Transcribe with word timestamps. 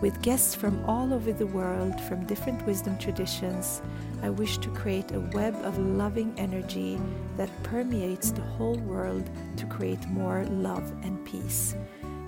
With 0.00 0.22
guests 0.22 0.54
from 0.54 0.84
all 0.84 1.12
over 1.12 1.32
the 1.32 1.48
world, 1.48 2.00
from 2.02 2.24
different 2.24 2.64
wisdom 2.64 2.96
traditions, 2.98 3.82
I 4.22 4.30
wish 4.30 4.58
to 4.58 4.68
create 4.70 5.10
a 5.10 5.20
web 5.34 5.56
of 5.64 5.76
loving 5.76 6.32
energy 6.38 7.00
that 7.36 7.50
permeates 7.64 8.30
the 8.30 8.42
whole 8.42 8.78
world 8.78 9.28
to 9.56 9.66
create 9.66 10.06
more 10.08 10.44
love 10.44 10.88
and 11.02 11.24
peace. 11.24 11.74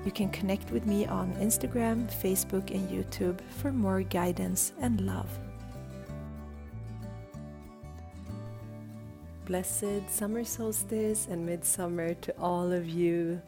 You 0.04 0.10
can 0.10 0.30
connect 0.30 0.72
with 0.72 0.84
me 0.84 1.06
on 1.06 1.32
Instagram, 1.34 2.10
Facebook, 2.10 2.72
and 2.72 2.88
YouTube 2.88 3.40
for 3.60 3.70
more 3.70 4.02
guidance 4.02 4.72
and 4.80 5.02
love. 5.02 5.30
Blessed 9.44 10.08
summer 10.08 10.42
solstice 10.42 11.28
and 11.30 11.46
midsummer 11.46 12.14
to 12.14 12.34
all 12.36 12.72
of 12.72 12.88
you. 12.88 13.40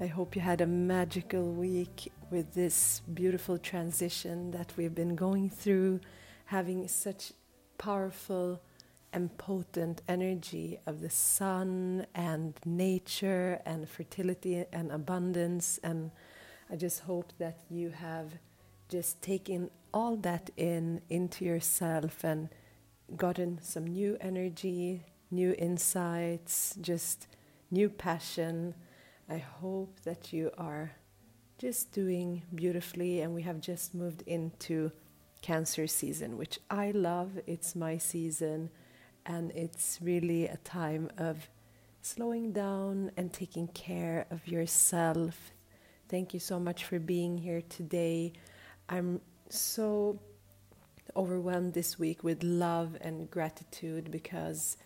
I 0.00 0.06
hope 0.06 0.34
you 0.34 0.42
had 0.42 0.60
a 0.60 0.66
magical 0.66 1.44
week 1.52 2.10
with 2.30 2.54
this 2.54 3.02
beautiful 3.12 3.58
transition 3.58 4.52
that 4.52 4.72
we've 4.76 4.94
been 4.94 5.16
going 5.16 5.50
through, 5.50 6.00
having 6.46 6.86
such 6.88 7.32
powerful 7.78 8.60
and 9.12 9.36
potent 9.38 10.02
energy 10.08 10.78
of 10.86 11.00
the 11.00 11.10
sun 11.10 12.06
and 12.14 12.54
nature 12.64 13.60
and 13.66 13.88
fertility 13.88 14.64
and 14.72 14.92
abundance. 14.92 15.78
And 15.82 16.12
I 16.70 16.76
just 16.76 17.00
hope 17.00 17.32
that 17.38 17.58
you 17.68 17.90
have 17.90 18.38
just 18.88 19.20
taken 19.22 19.70
all 19.92 20.16
that 20.16 20.50
in 20.56 21.00
into 21.08 21.44
yourself 21.44 22.22
and 22.22 22.48
gotten 23.16 23.58
some 23.62 23.86
new 23.86 24.16
energy, 24.20 25.04
new 25.30 25.54
insights, 25.58 26.76
just 26.80 27.26
new 27.70 27.88
passion. 27.88 28.74
I 29.28 29.38
hope 29.38 30.00
that 30.04 30.32
you 30.32 30.50
are 30.56 30.92
just 31.60 31.92
doing 31.92 32.42
beautifully, 32.54 33.20
and 33.20 33.34
we 33.34 33.42
have 33.42 33.60
just 33.60 33.94
moved 33.94 34.22
into 34.26 34.90
Cancer 35.42 35.86
season, 35.86 36.38
which 36.38 36.58
I 36.70 36.90
love. 36.92 37.38
It's 37.46 37.76
my 37.76 37.98
season, 37.98 38.70
and 39.26 39.50
it's 39.50 39.98
really 40.00 40.46
a 40.46 40.56
time 40.58 41.10
of 41.18 41.50
slowing 42.00 42.52
down 42.52 43.10
and 43.18 43.30
taking 43.30 43.68
care 43.68 44.26
of 44.30 44.48
yourself. 44.48 45.52
Thank 46.08 46.32
you 46.32 46.40
so 46.40 46.58
much 46.58 46.84
for 46.84 46.98
being 46.98 47.36
here 47.36 47.60
today. 47.68 48.32
I'm 48.88 49.20
so 49.50 50.18
overwhelmed 51.14 51.74
this 51.74 51.98
week 51.98 52.24
with 52.24 52.42
love 52.42 52.96
and 53.02 53.30
gratitude 53.30 54.10
because 54.10 54.78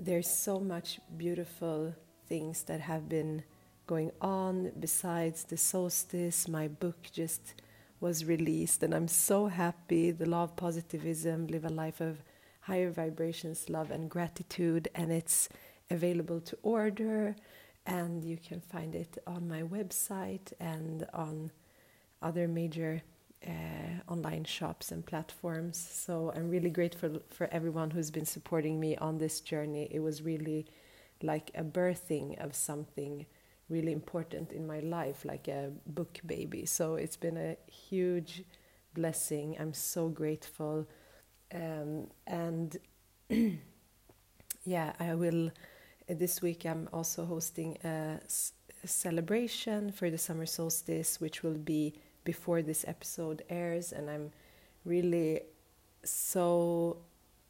there's 0.00 0.28
so 0.28 0.58
much 0.58 0.98
beautiful 1.16 1.94
things 2.26 2.64
that 2.64 2.80
have 2.80 3.08
been 3.08 3.44
going 3.90 4.12
on 4.20 4.70
besides 4.78 5.42
the 5.42 5.56
solstice. 5.56 6.46
My 6.46 6.68
book 6.68 7.08
just 7.10 7.54
was 7.98 8.24
released, 8.24 8.84
and 8.84 8.94
I'm 8.94 9.08
so 9.08 9.48
happy. 9.48 10.12
The 10.12 10.26
Law 10.26 10.44
of 10.44 10.54
Positivism 10.54 11.48
Live 11.48 11.64
a 11.64 11.70
Life 11.70 12.00
of 12.00 12.22
Higher 12.60 12.92
Vibrations, 12.92 13.68
Love, 13.68 13.90
and 13.90 14.08
Gratitude, 14.08 14.86
and 14.94 15.10
it's 15.10 15.48
available 15.90 16.40
to 16.42 16.56
order. 16.62 17.34
And 17.84 18.24
you 18.24 18.36
can 18.36 18.60
find 18.60 18.94
it 18.94 19.18
on 19.26 19.48
my 19.48 19.62
website 19.62 20.52
and 20.60 21.04
on 21.12 21.50
other 22.22 22.46
major 22.46 23.02
uh, 23.44 23.50
online 24.06 24.44
shops 24.44 24.92
and 24.92 25.04
platforms. 25.04 25.76
So 25.76 26.32
I'm 26.36 26.48
really 26.48 26.70
grateful 26.70 27.22
for 27.28 27.48
everyone 27.50 27.90
who's 27.90 28.12
been 28.12 28.24
supporting 28.36 28.78
me 28.78 28.96
on 28.98 29.18
this 29.18 29.40
journey. 29.40 29.88
It 29.90 29.98
was 29.98 30.22
really 30.22 30.66
like 31.22 31.50
a 31.56 31.64
birthing 31.64 32.38
of 32.38 32.54
something 32.54 33.26
really 33.70 33.92
important 33.92 34.52
in 34.52 34.66
my 34.66 34.80
life, 34.80 35.24
like 35.24 35.48
a 35.48 35.70
book 35.86 36.18
baby. 36.26 36.66
So 36.66 36.96
it's 36.96 37.16
been 37.16 37.36
a 37.36 37.56
huge 37.70 38.44
blessing. 38.94 39.56
I'm 39.58 39.72
so 39.72 40.08
grateful. 40.08 40.86
Um, 41.54 42.08
and 42.26 42.76
yeah, 44.64 44.92
I 44.98 45.14
will. 45.14 45.50
This 46.08 46.42
week, 46.42 46.66
I'm 46.66 46.88
also 46.92 47.24
hosting 47.24 47.78
a, 47.84 48.18
a 48.82 48.88
celebration 48.88 49.92
for 49.92 50.10
the 50.10 50.18
summer 50.18 50.46
solstice, 50.46 51.20
which 51.20 51.44
will 51.44 51.58
be 51.58 51.94
before 52.24 52.62
this 52.62 52.84
episode 52.88 53.42
airs. 53.48 53.92
And 53.92 54.10
I'm 54.10 54.32
really 54.84 55.42
so 56.02 56.98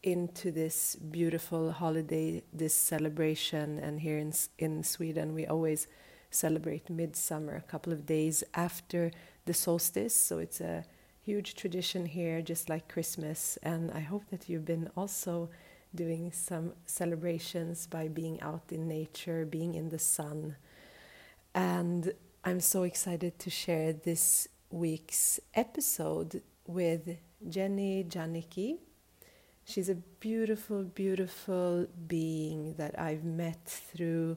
into 0.02 0.50
this 0.50 0.96
beautiful 0.96 1.72
holiday, 1.72 2.42
this 2.52 2.74
celebration. 2.74 3.78
And 3.78 4.00
here 4.00 4.18
in 4.18 4.34
in 4.58 4.82
Sweden, 4.82 5.34
we 5.34 5.46
always 5.46 5.86
celebrate 6.30 6.88
midsummer 6.88 7.56
a 7.56 7.70
couple 7.70 7.92
of 7.92 8.06
days 8.06 8.44
after 8.54 9.10
the 9.46 9.54
solstice. 9.54 10.14
So 10.14 10.38
it's 10.38 10.60
a 10.60 10.84
huge 11.22 11.54
tradition 11.54 12.06
here, 12.06 12.40
just 12.42 12.68
like 12.68 12.88
Christmas. 12.88 13.58
And 13.62 13.90
I 13.90 14.00
hope 14.00 14.24
that 14.30 14.48
you've 14.48 14.64
been 14.64 14.90
also 14.96 15.50
doing 15.94 16.32
some 16.32 16.72
celebrations 16.86 17.86
by 17.86 18.08
being 18.08 18.40
out 18.40 18.64
in 18.70 18.86
nature, 18.86 19.44
being 19.44 19.74
in 19.74 19.88
the 19.88 19.98
sun. 19.98 20.56
And 21.54 22.12
I'm 22.44 22.60
so 22.60 22.84
excited 22.84 23.38
to 23.40 23.50
share 23.50 23.92
this 23.92 24.48
week's 24.70 25.40
episode 25.54 26.42
with 26.66 27.16
Jenny 27.48 28.04
Janicki. 28.08 28.78
She's 29.64 29.88
a 29.88 29.94
beautiful, 29.94 30.84
beautiful 30.84 31.86
being 32.06 32.74
that 32.74 32.98
I've 32.98 33.24
met 33.24 33.64
through 33.66 34.36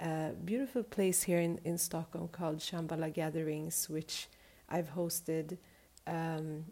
a 0.00 0.32
beautiful 0.44 0.82
place 0.82 1.22
here 1.22 1.40
in, 1.40 1.60
in 1.64 1.76
Stockholm 1.78 2.28
called 2.28 2.58
Shambhala 2.58 3.12
Gatherings, 3.12 3.88
which 3.88 4.28
I've 4.68 4.90
hosted 4.94 5.58
um, 6.06 6.64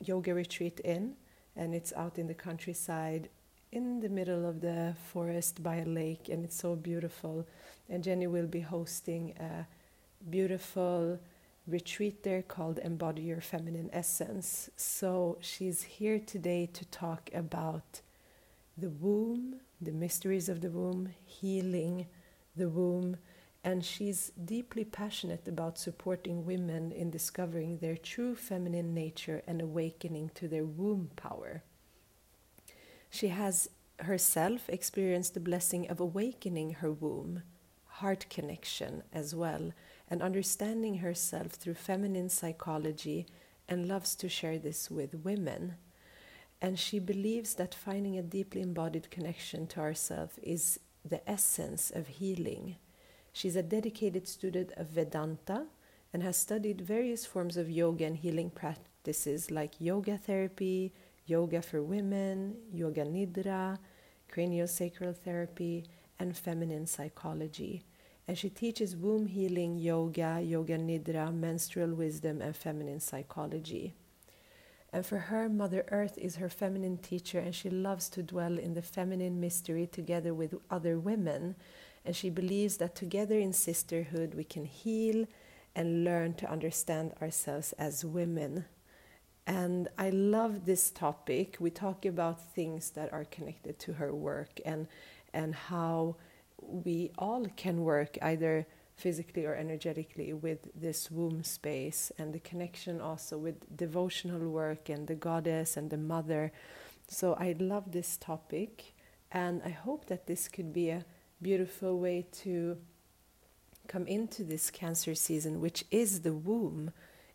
yoga 0.00 0.32
retreat 0.32 0.80
in, 0.80 1.14
and 1.56 1.74
it's 1.74 1.92
out 1.94 2.18
in 2.18 2.26
the 2.26 2.34
countryside 2.34 3.28
in 3.72 4.00
the 4.00 4.08
middle 4.08 4.48
of 4.48 4.60
the 4.60 4.94
forest 5.12 5.62
by 5.62 5.76
a 5.76 5.84
lake, 5.84 6.28
and 6.28 6.44
it's 6.44 6.56
so 6.56 6.76
beautiful. 6.76 7.46
And 7.88 8.04
Jenny 8.04 8.26
will 8.26 8.46
be 8.46 8.60
hosting 8.60 9.34
a 9.38 9.66
beautiful 10.30 11.18
retreat 11.66 12.22
there 12.22 12.42
called 12.42 12.78
Embody 12.78 13.22
Your 13.22 13.40
Feminine 13.40 13.90
Essence. 13.92 14.70
So 14.76 15.36
she's 15.40 15.82
here 15.82 16.20
today 16.20 16.66
to 16.72 16.84
talk 16.86 17.28
about 17.34 18.00
the 18.78 18.90
womb, 18.90 19.56
the 19.80 19.92
mysteries 19.92 20.48
of 20.48 20.60
the 20.60 20.70
womb, 20.70 21.10
healing 21.24 22.06
the 22.56 22.68
womb, 22.68 23.16
and 23.62 23.84
she's 23.84 24.30
deeply 24.44 24.84
passionate 24.84 25.48
about 25.48 25.78
supporting 25.78 26.46
women 26.46 26.92
in 26.92 27.10
discovering 27.10 27.78
their 27.78 27.96
true 27.96 28.34
feminine 28.34 28.94
nature 28.94 29.42
and 29.46 29.60
awakening 29.60 30.30
to 30.34 30.46
their 30.46 30.64
womb 30.64 31.10
power. 31.16 31.62
She 33.10 33.28
has 33.28 33.68
herself 34.00 34.68
experienced 34.68 35.34
the 35.34 35.40
blessing 35.40 35.88
of 35.88 36.00
awakening 36.00 36.74
her 36.74 36.92
womb, 36.92 37.42
heart 37.86 38.26
connection 38.28 39.02
as 39.12 39.34
well, 39.34 39.72
and 40.08 40.22
understanding 40.22 40.98
herself 40.98 41.52
through 41.52 41.74
feminine 41.74 42.28
psychology 42.28 43.26
and 43.68 43.88
loves 43.88 44.14
to 44.16 44.28
share 44.28 44.58
this 44.58 44.90
with 44.90 45.24
women. 45.24 45.74
And 46.60 46.78
she 46.78 46.98
believes 46.98 47.54
that 47.54 47.74
finding 47.74 48.18
a 48.18 48.22
deeply 48.22 48.62
embodied 48.62 49.10
connection 49.10 49.66
to 49.68 49.80
ourselves 49.80 50.38
is 50.42 50.78
the 51.08 51.28
essence 51.28 51.90
of 51.90 52.06
healing. 52.06 52.76
She's 53.32 53.56
a 53.56 53.62
dedicated 53.62 54.26
student 54.26 54.72
of 54.76 54.88
Vedanta 54.88 55.66
and 56.12 56.22
has 56.22 56.36
studied 56.36 56.80
various 56.80 57.26
forms 57.26 57.56
of 57.56 57.70
yoga 57.70 58.06
and 58.06 58.16
healing 58.16 58.50
practices 58.50 59.50
like 59.50 59.80
yoga 59.80 60.16
therapy, 60.16 60.92
yoga 61.26 61.60
for 61.60 61.82
women, 61.82 62.56
yoga 62.72 63.04
nidra, 63.04 63.78
craniosacral 64.32 65.16
therapy, 65.16 65.84
and 66.18 66.36
feminine 66.36 66.86
psychology. 66.86 67.82
And 68.28 68.36
she 68.36 68.48
teaches 68.48 68.96
womb 68.96 69.26
healing 69.26 69.78
yoga, 69.78 70.40
yoga 70.42 70.78
nidra, 70.78 71.32
menstrual 71.34 71.94
wisdom, 71.94 72.40
and 72.40 72.56
feminine 72.56 73.00
psychology. 73.00 73.94
And 74.96 75.04
for 75.04 75.18
her, 75.18 75.46
Mother 75.50 75.84
Earth 75.90 76.16
is 76.16 76.36
her 76.36 76.48
feminine 76.48 76.96
teacher, 76.96 77.38
and 77.38 77.54
she 77.54 77.68
loves 77.68 78.08
to 78.08 78.22
dwell 78.22 78.58
in 78.58 78.72
the 78.72 78.80
feminine 78.80 79.38
mystery 79.38 79.86
together 79.86 80.32
with 80.32 80.54
other 80.70 80.98
women. 80.98 81.54
And 82.06 82.16
she 82.16 82.30
believes 82.30 82.78
that 82.78 82.94
together 82.94 83.38
in 83.38 83.52
sisterhood 83.52 84.32
we 84.32 84.44
can 84.44 84.64
heal 84.64 85.26
and 85.74 86.02
learn 86.02 86.32
to 86.36 86.50
understand 86.50 87.12
ourselves 87.20 87.74
as 87.74 88.06
women. 88.06 88.64
And 89.46 89.88
I 89.98 90.08
love 90.08 90.64
this 90.64 90.90
topic. 90.90 91.58
We 91.60 91.68
talk 91.68 92.06
about 92.06 92.54
things 92.54 92.88
that 92.92 93.12
are 93.12 93.26
connected 93.26 93.78
to 93.80 93.92
her 93.92 94.14
work 94.14 94.60
and 94.64 94.86
and 95.34 95.54
how 95.54 96.16
we 96.58 97.10
all 97.18 97.44
can 97.54 97.84
work 97.84 98.16
either 98.22 98.66
physically 98.96 99.44
or 99.44 99.54
energetically 99.54 100.32
with 100.32 100.68
this 100.74 101.10
womb 101.10 101.44
space 101.44 102.10
and 102.18 102.32
the 102.32 102.38
connection 102.40 103.00
also 103.00 103.36
with 103.36 103.76
devotional 103.76 104.48
work 104.48 104.88
and 104.88 105.06
the 105.06 105.14
goddess 105.14 105.76
and 105.76 105.90
the 105.90 105.98
mother. 105.98 106.50
So 107.08 107.34
I 107.34 107.54
love 107.58 107.92
this 107.92 108.16
topic 108.16 108.94
and 109.30 109.60
I 109.64 109.70
hope 109.70 110.06
that 110.06 110.26
this 110.26 110.48
could 110.48 110.72
be 110.72 110.88
a 110.88 111.04
beautiful 111.42 111.98
way 111.98 112.26
to 112.42 112.78
come 113.86 114.06
into 114.06 114.42
this 114.42 114.70
cancer 114.70 115.14
season, 115.14 115.60
which 115.60 115.84
is 115.90 116.22
the 116.22 116.32
womb. 116.32 116.90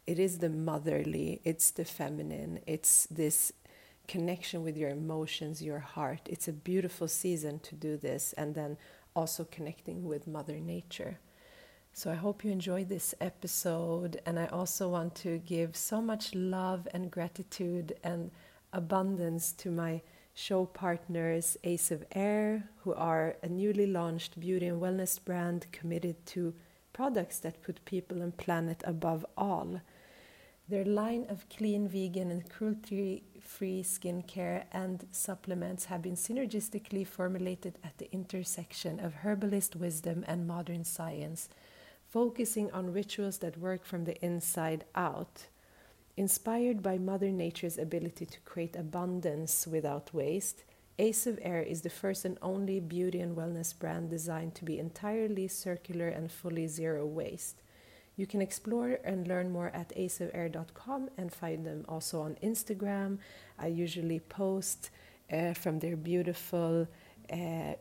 It 0.08 0.18
is 0.18 0.40
the 0.40 0.50
motherly, 0.50 1.42
it's 1.44 1.69
the 1.72 1.86
feminine, 1.86 2.60
it's 2.66 3.06
this 3.06 3.54
connection 4.08 4.63
with 4.63 4.75
your 4.75 4.90
emotions, 4.90 5.62
your 5.62 5.80
heart. 5.80 6.22
It's 6.25 6.48
a 6.48 6.54
beautiful 6.54 7.08
season 7.08 7.60
to 7.60 7.75
do 7.75 7.98
this 7.98 8.34
and 8.34 8.56
then 8.56 8.78
also 9.16 9.48
connecting 9.50 10.06
with 10.06 10.28
Mother 10.28 10.60
Nature. 10.60 11.19
So 11.94 12.10
I 12.10 12.16
hope 12.16 12.44
you 12.44 12.52
enjoyed 12.52 12.90
this 12.90 13.14
episode. 13.20 14.22
And 14.26 14.40
I 14.40 14.48
also 14.48 14.90
want 14.90 15.16
to 15.16 15.40
give 15.40 15.76
so 15.76 16.02
much 16.02 16.34
love 16.34 16.88
and 16.94 17.12
gratitude 17.12 17.94
and 18.04 18.32
abundance 18.74 19.52
to 19.54 19.70
my 19.70 20.02
show 20.34 20.66
partners, 20.66 21.58
Ace 21.64 21.92
of 21.92 22.06
Air, 22.14 22.70
who 22.84 22.94
are 22.94 23.36
a 23.44 23.50
newly 23.50 23.86
launched 23.86 24.40
beauty 24.40 24.68
and 24.68 24.82
wellness 24.82 25.24
brand 25.24 25.68
committed 25.72 26.26
to 26.28 26.54
products 26.94 27.40
that 27.40 27.62
put 27.62 27.84
people 27.86 28.22
and 28.22 28.36
planet 28.38 28.82
above 28.86 29.26
all. 29.38 29.82
Their 30.70 30.86
line 30.86 31.26
of 31.28 31.50
clean, 31.50 31.90
vegan, 31.90 32.32
and 32.32 32.50
cruelty 32.50 33.24
free 33.42 33.84
skincare 33.84 34.64
and 34.72 35.06
supplements 35.12 35.86
have 35.86 36.02
been 36.02 36.16
synergistically 36.16 37.06
formulated 37.06 37.78
at 37.84 37.98
the 37.98 38.10
intersection 38.14 39.00
of 39.00 39.16
herbalist 39.16 39.76
wisdom 39.76 40.24
and 40.28 40.48
modern 40.48 40.86
science, 40.86 41.50
focusing 42.12 42.69
on 42.72 42.92
rituals 42.92 43.38
that 43.38 43.58
work 43.58 43.86
from 43.86 44.04
the 44.04 44.24
inside 44.24 44.84
out. 44.96 45.48
Inspired 46.18 46.84
by 46.84 46.98
Mother 46.98 47.31
Nature's 47.31 47.78
ability 47.78 48.25
to 48.25 48.40
create 48.42 48.75
abundance 48.75 49.66
without 49.66 50.13
waste, 50.13 50.66
Ace 51.00 51.25
of 51.25 51.40
Air 51.42 51.62
is 51.62 51.81
the 51.81 51.90
first 51.90 52.25
and 52.25 52.38
only 52.42 52.81
beauty 52.81 53.22
and 53.22 53.36
wellness 53.36 53.78
brand 53.78 54.10
designed 54.10 54.56
to 54.56 54.66
be 54.66 54.78
entirely 54.78 55.48
circular 55.48 56.10
and 56.10 56.30
fully 56.30 56.68
zero 56.68 57.06
waste. 57.06 57.62
You 58.18 58.28
can 58.28 58.42
explore 58.42 59.00
and 59.06 59.25
learn 59.25 59.50
more 59.50 59.72
at 59.74 59.96
aceofair.com 59.96 61.10
and 61.18 61.34
find 61.34 61.66
them 61.66 61.86
also 61.88 62.22
on 62.22 62.36
Instagram. 62.44 63.19
I 63.58 63.68
usually 63.68 64.19
post 64.19 64.90
uh, 65.31 65.54
from 65.54 65.80
their 65.80 65.96
beautiful 65.96 66.88
uh, 67.31 67.74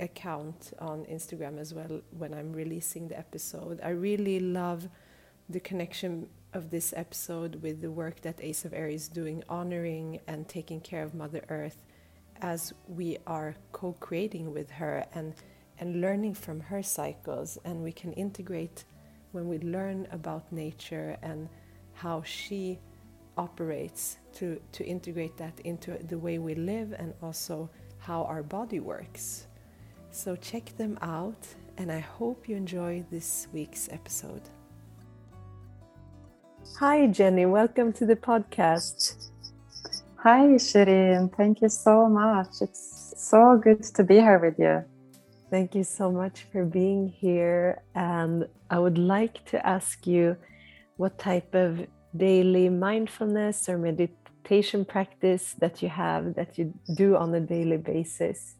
account 0.00 0.72
on 0.78 1.04
Instagram 1.06 1.58
as 1.58 1.72
well 1.72 2.00
when 2.10 2.34
I'm 2.34 2.52
releasing 2.52 3.08
the 3.08 3.18
episode. 3.18 3.80
I 3.82 3.90
really 3.90 4.40
love 4.40 4.88
the 5.48 5.60
connection 5.60 6.28
of 6.52 6.70
this 6.70 6.94
episode 6.96 7.62
with 7.62 7.80
the 7.80 7.90
work 7.90 8.20
that 8.22 8.38
Ace 8.40 8.64
of 8.64 8.72
Air 8.72 8.88
is 8.88 9.08
doing, 9.08 9.42
honoring 9.48 10.20
and 10.26 10.48
taking 10.48 10.80
care 10.80 11.02
of 11.02 11.14
Mother 11.14 11.44
Earth 11.48 11.78
as 12.40 12.72
we 12.88 13.18
are 13.26 13.54
co 13.72 13.92
creating 14.00 14.52
with 14.52 14.70
her 14.70 15.04
and, 15.14 15.34
and 15.78 16.00
learning 16.00 16.34
from 16.34 16.60
her 16.60 16.82
cycles. 16.82 17.58
And 17.64 17.82
we 17.82 17.92
can 17.92 18.12
integrate 18.12 18.84
when 19.32 19.48
we 19.48 19.58
learn 19.58 20.06
about 20.12 20.50
nature 20.52 21.16
and 21.22 21.48
how 21.94 22.22
she 22.22 22.78
operates 23.36 24.18
to, 24.34 24.60
to 24.72 24.84
integrate 24.84 25.36
that 25.36 25.58
into 25.60 25.98
the 26.08 26.18
way 26.18 26.38
we 26.38 26.54
live 26.54 26.94
and 26.96 27.14
also 27.22 27.68
how 28.04 28.24
our 28.24 28.42
body 28.42 28.80
works. 28.80 29.46
So 30.10 30.36
check 30.36 30.76
them 30.76 30.98
out, 31.00 31.46
and 31.78 31.90
I 31.90 32.00
hope 32.00 32.48
you 32.48 32.54
enjoy 32.54 33.04
this 33.10 33.48
week's 33.52 33.88
episode. 33.90 34.42
Hi, 36.78 37.06
Jenny. 37.06 37.46
Welcome 37.46 37.92
to 37.94 38.04
the 38.04 38.16
podcast. 38.16 39.30
Hi, 40.16 40.42
Shirin. 40.56 41.34
Thank 41.34 41.62
you 41.62 41.70
so 41.70 42.08
much. 42.08 42.60
It's 42.60 43.14
so 43.16 43.56
good 43.56 43.82
to 43.82 44.04
be 44.04 44.16
here 44.16 44.38
with 44.38 44.58
you. 44.58 44.84
Thank 45.50 45.74
you 45.74 45.84
so 45.84 46.10
much 46.10 46.46
for 46.52 46.64
being 46.64 47.08
here. 47.08 47.82
And 47.94 48.46
I 48.70 48.78
would 48.78 48.98
like 48.98 49.44
to 49.46 49.66
ask 49.66 50.06
you 50.06 50.36
what 50.96 51.18
type 51.18 51.54
of 51.54 51.86
daily 52.16 52.68
mindfulness 52.68 53.68
or 53.68 53.78
meditation 54.44 54.84
practice 54.84 55.54
that 55.58 55.82
you 55.82 55.88
have 55.88 56.34
that 56.34 56.58
you 56.58 56.74
do 56.96 57.16
on 57.16 57.34
a 57.34 57.40
daily 57.40 57.78
basis. 57.78 58.56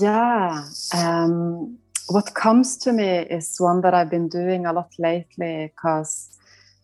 Yeah. 0.00 0.64
Um, 0.94 1.78
what 2.08 2.34
comes 2.34 2.76
to 2.78 2.92
me 2.92 3.26
is 3.30 3.56
one 3.58 3.80
that 3.80 3.94
I've 3.94 4.10
been 4.10 4.28
doing 4.28 4.66
a 4.66 4.72
lot 4.72 4.92
lately 4.98 5.72
because 5.74 6.38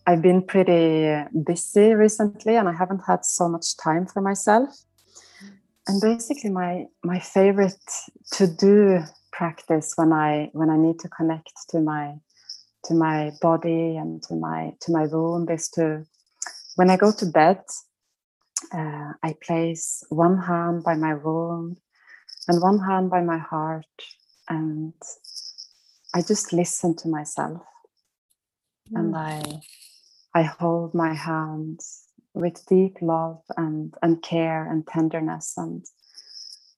I've 0.07 0.21
been 0.21 0.41
pretty 0.41 1.23
busy 1.45 1.93
recently 1.93 2.55
and 2.55 2.67
I 2.67 2.73
haven't 2.73 3.03
had 3.05 3.23
so 3.23 3.47
much 3.47 3.77
time 3.77 4.07
for 4.07 4.21
myself 4.21 4.69
and 5.87 6.01
basically 6.01 6.49
my 6.49 6.85
my 7.03 7.19
favorite 7.19 7.89
to 8.33 8.45
do 8.45 8.99
practice 9.31 9.93
when 9.95 10.13
i 10.13 10.49
when 10.53 10.69
i 10.69 10.77
need 10.77 10.99
to 10.99 11.09
connect 11.09 11.51
to 11.69 11.79
my 11.79 12.13
to 12.83 12.93
my 12.93 13.31
body 13.41 13.97
and 13.97 14.21
to 14.21 14.35
my 14.35 14.71
to 14.79 14.91
my 14.91 15.07
womb 15.07 15.49
is 15.49 15.69
to 15.69 16.05
when 16.75 16.89
i 16.89 16.97
go 16.97 17.11
to 17.11 17.25
bed 17.25 17.61
uh, 18.73 19.11
i 19.23 19.35
place 19.45 20.03
one 20.09 20.37
hand 20.37 20.83
by 20.83 20.95
my 20.95 21.13
womb 21.13 21.77
and 22.47 22.61
one 22.61 22.79
hand 22.79 23.09
by 23.09 23.21
my 23.21 23.37
heart 23.37 23.85
and 24.49 24.93
i 26.13 26.21
just 26.21 26.53
listen 26.53 26.95
to 26.95 27.07
myself 27.07 27.61
mm. 28.91 28.99
and 28.99 29.15
i 29.15 29.41
i 30.33 30.41
hold 30.41 30.93
my 30.93 31.13
hands 31.13 32.05
with 32.33 32.65
deep 32.65 32.97
love 33.01 33.41
and, 33.57 33.93
and 34.01 34.21
care 34.23 34.69
and 34.69 34.87
tenderness 34.87 35.53
and 35.57 35.85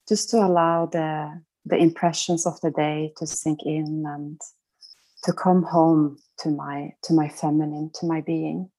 just 0.08 0.30
to 0.30 0.38
allow 0.38 0.86
the 0.86 1.42
the 1.66 1.78
impressions 1.78 2.46
of 2.46 2.60
the 2.62 2.72
day 2.72 3.14
to 3.18 3.26
sink 3.26 3.60
in 3.64 4.04
and 4.06 4.42
to 5.24 5.32
come 5.32 5.64
home 5.64 6.18
to 6.38 6.50
my 6.50 6.94
to 7.04 7.14
my 7.14 7.30
feminine 7.30 7.90
to 7.94 8.06
my 8.06 8.20
being 8.22 8.70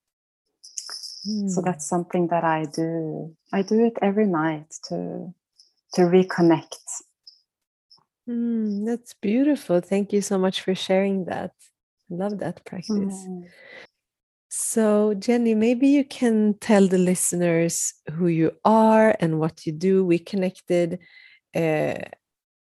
mm. 1.27 1.51
so 1.51 1.61
hmm. 1.61 1.65
that's 1.65 1.87
something 1.89 2.29
that 2.29 2.45
i 2.45 2.65
do 2.65 3.35
i 3.53 3.63
do 3.63 3.85
it 3.85 3.97
every 4.03 4.27
night 4.27 4.67
to 4.89 5.33
to 5.93 6.03
reconnect 6.03 6.85
mm, 8.29 8.87
that's 8.87 9.15
beautiful 9.15 9.81
thank 9.81 10.13
you 10.13 10.21
so 10.21 10.39
much 10.39 10.61
for 10.61 10.75
sharing 10.75 11.25
that 11.25 11.53
I 12.11 12.15
love 12.17 12.39
that 12.39 12.65
practice 12.65 13.27
mm. 13.29 13.45
So, 14.57 15.15
Jenny, 15.15 15.53
maybe 15.53 15.89
you 15.89 16.05
can 16.05 16.55
tell 16.61 16.87
the 16.87 16.97
listeners 16.97 17.93
who 18.13 18.29
you 18.29 18.53
are 18.65 19.17
and 19.19 19.41
what 19.41 19.67
you 19.67 19.73
do. 19.73 20.05
We 20.05 20.21
connected 20.21 21.01
uh, 21.57 21.99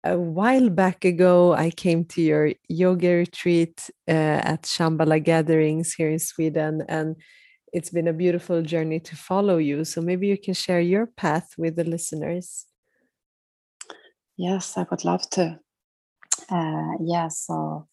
a 0.04 0.18
while 0.18 0.72
back 0.72 1.06
ago. 1.06 1.54
I 1.54 1.70
came 1.70 2.04
to 2.06 2.22
your 2.24 2.54
yoga 2.68 3.10
retreat 3.10 3.92
uh, 4.08 4.42
at 4.54 4.64
Shambhala 4.64 5.24
Gatherings 5.24 5.94
here 5.94 6.10
in 6.10 6.18
Sweden, 6.18 6.84
and 6.90 7.16
it's 7.74 7.90
been 7.90 8.08
a 8.08 8.14
beautiful 8.14 8.62
journey 8.62 9.00
to 9.02 9.16
follow 9.16 9.58
you. 9.58 9.84
So, 9.84 10.02
maybe 10.02 10.28
you 10.28 10.38
can 10.38 10.54
share 10.54 10.82
your 10.82 11.08
path 11.08 11.56
with 11.58 11.76
the 11.76 11.84
listeners. 11.84 12.66
Yes, 14.38 14.78
I 14.78 14.86
would 14.90 15.04
love 15.04 15.30
to. 15.32 15.60
Uh, 16.50 16.94
yeah, 17.02 17.28
so 17.28 17.88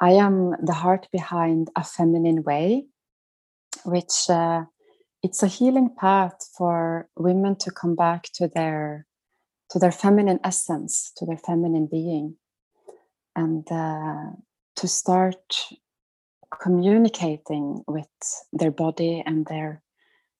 I 0.00 0.12
am 0.12 0.54
the 0.62 0.72
heart 0.72 1.08
behind 1.12 1.68
a 1.76 1.84
feminine 1.84 2.42
way 2.42 2.86
which 3.84 4.28
uh, 4.28 4.64
it's 5.22 5.42
a 5.42 5.48
healing 5.48 5.90
path 5.96 6.34
for 6.56 7.08
women 7.16 7.56
to 7.56 7.70
come 7.70 7.94
back 7.94 8.24
to 8.34 8.48
their 8.48 9.06
to 9.70 9.78
their 9.78 9.92
feminine 9.92 10.40
essence 10.42 11.12
to 11.16 11.24
their 11.24 11.36
feminine 11.36 11.88
being 11.90 12.36
and 13.36 13.70
uh, 13.70 14.30
to 14.76 14.88
start 14.88 15.56
communicating 16.58 17.82
with 17.86 18.08
their 18.52 18.70
body 18.70 19.22
and 19.24 19.46
their 19.46 19.82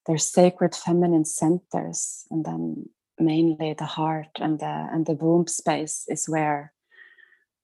their 0.06 0.18
sacred 0.18 0.74
feminine 0.74 1.24
centers 1.24 2.24
and 2.30 2.44
then 2.44 2.88
mainly 3.18 3.74
the 3.74 3.84
heart 3.84 4.30
and 4.40 4.58
the 4.58 4.88
and 4.92 5.06
the 5.06 5.12
womb 5.14 5.46
space 5.46 6.04
is 6.08 6.28
where 6.28 6.72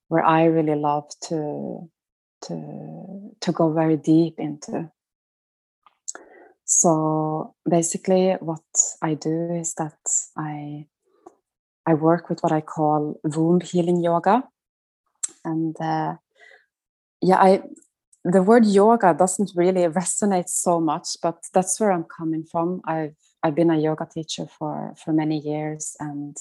where 0.09 0.25
I 0.25 0.45
really 0.45 0.75
love 0.77 1.09
to 1.29 1.91
to 2.43 3.35
to 3.41 3.53
go 3.53 3.73
very 3.73 3.97
deep 3.97 4.39
into. 4.39 4.91
So 6.65 7.55
basically, 7.69 8.33
what 8.41 8.65
I 9.03 9.15
do 9.15 9.53
is 9.53 9.75
that 9.75 9.99
I 10.37 10.87
I 11.87 11.95
work 11.95 12.29
with 12.29 12.41
what 12.41 12.53
I 12.53 12.61
call 12.61 13.21
womb 13.23 13.61
healing 13.61 14.03
yoga, 14.03 14.45
and 15.45 15.77
uh, 15.81 16.17
yeah, 17.23 17.41
I 17.41 17.63
the 18.27 18.43
word 18.43 18.67
yoga 18.67 19.15
doesn't 19.15 19.53
really 19.55 19.83
resonate 19.83 20.49
so 20.49 20.81
much, 20.81 21.17
but 21.23 21.45
that's 21.55 21.79
where 21.79 21.93
I'm 21.93 22.05
coming 22.05 22.43
from. 22.43 22.83
I've 22.85 23.15
I've 23.43 23.55
been 23.55 23.71
a 23.71 23.79
yoga 23.79 24.07
teacher 24.07 24.47
for 24.47 24.95
for 25.03 25.13
many 25.13 25.39
years, 25.39 25.97
and 26.01 26.37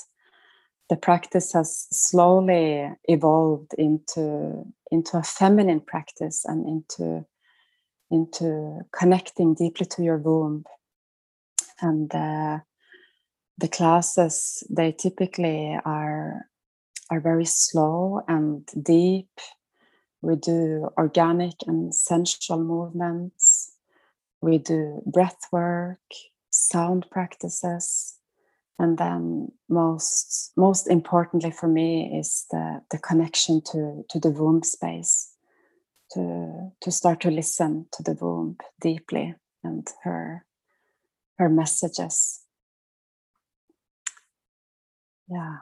the 0.90 0.96
practice 0.96 1.54
has 1.54 1.88
slowly 1.92 2.90
evolved 3.06 3.76
into 3.78 4.66
into 4.90 5.18
a 5.18 5.24
feminine 5.24 5.80
practice 5.80 6.44
and 6.46 6.66
into 6.68 7.26
into 8.10 8.82
connecting 8.92 9.54
deeply 9.54 9.86
to 9.86 10.04
your 10.04 10.18
womb. 10.18 10.66
And 11.82 12.14
uh, 12.16 12.60
the 13.60 13.68
classes 13.68 14.64
they 14.72 14.92
typically 14.92 15.78
are 15.86 16.48
are 17.12 17.20
very 17.20 17.46
slow 17.46 18.22
and 18.28 18.68
deep 18.82 19.30
we 20.22 20.36
do 20.36 20.90
organic 20.98 21.54
and 21.68 21.94
sensual 21.94 22.60
movements. 22.60 23.74
We 24.42 24.58
do 24.58 25.02
breath 25.06 25.48
work, 25.52 26.00
sound 26.50 27.08
practices. 27.12 28.18
And 28.78 28.98
then 28.98 29.52
most 29.70 30.52
most 30.58 30.88
importantly 30.88 31.52
for 31.52 31.68
me 31.68 32.20
is 32.20 32.46
the, 32.52 32.82
the 32.92 32.98
connection 32.98 33.62
to, 33.72 34.04
to 34.10 34.20
the 34.20 34.32
womb 34.32 34.64
space, 34.64 35.32
to, 36.12 36.72
to 36.82 36.92
start 36.92 37.22
to 37.22 37.32
listen 37.32 37.88
to 37.94 38.04
the 38.04 38.18
womb 38.20 38.58
deeply 38.82 39.36
and 39.64 39.88
her 40.04 40.46
her 41.38 41.50
messages. 41.50 42.42
Yeah. 45.28 45.58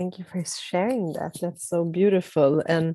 Thank 0.00 0.18
you 0.18 0.24
for 0.24 0.42
sharing 0.42 1.12
that. 1.12 1.36
That's 1.42 1.68
so 1.68 1.84
beautiful 1.84 2.62
and 2.64 2.94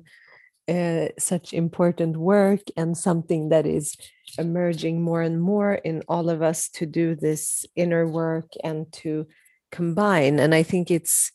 uh, 0.68 1.10
such 1.20 1.52
important 1.52 2.16
work, 2.16 2.62
and 2.76 2.98
something 2.98 3.50
that 3.50 3.64
is 3.64 3.96
emerging 4.38 5.02
more 5.02 5.22
and 5.22 5.40
more 5.40 5.74
in 5.74 6.02
all 6.08 6.28
of 6.28 6.42
us 6.42 6.68
to 6.70 6.84
do 6.84 7.14
this 7.14 7.64
inner 7.76 8.08
work 8.08 8.50
and 8.64 8.92
to 8.94 9.28
combine. 9.70 10.40
And 10.40 10.52
I 10.52 10.64
think 10.64 10.90
it's 10.90 11.30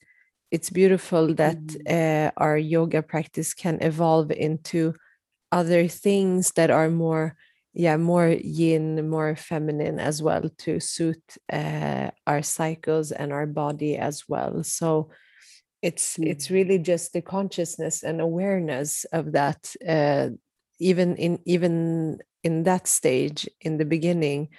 it's 0.51 0.69
beautiful 0.69 1.33
that 1.35 1.63
uh, 1.89 2.31
our 2.35 2.57
yoga 2.57 3.01
practice 3.01 3.53
can 3.53 3.81
evolve 3.81 4.29
into 4.29 4.93
other 5.53 5.87
things 5.87 6.51
that 6.57 6.69
are 6.69 6.89
more 6.89 7.37
yeah 7.73 7.95
more 7.95 8.27
yin 8.27 9.09
more 9.09 9.37
feminine 9.37 9.99
as 9.99 10.21
well 10.21 10.43
to 10.57 10.81
suit 10.81 11.23
uh, 11.53 12.11
our 12.27 12.41
cycles 12.41 13.13
and 13.13 13.31
our 13.31 13.45
body 13.47 13.95
as 13.95 14.27
well 14.27 14.61
so 14.65 15.09
it's 15.81 16.17
mm. 16.17 16.27
it's 16.27 16.49
really 16.49 16.77
just 16.77 17.13
the 17.13 17.21
consciousness 17.21 18.03
and 18.03 18.21
awareness 18.21 19.05
of 19.05 19.31
that 19.33 19.73
uh, 19.87 20.29
even 20.79 21.15
in 21.15 21.39
even 21.45 22.19
in 22.43 22.63
that 22.63 22.87
stage 22.87 23.47
in 23.61 23.77
the 23.77 23.85
beginning 23.85 24.49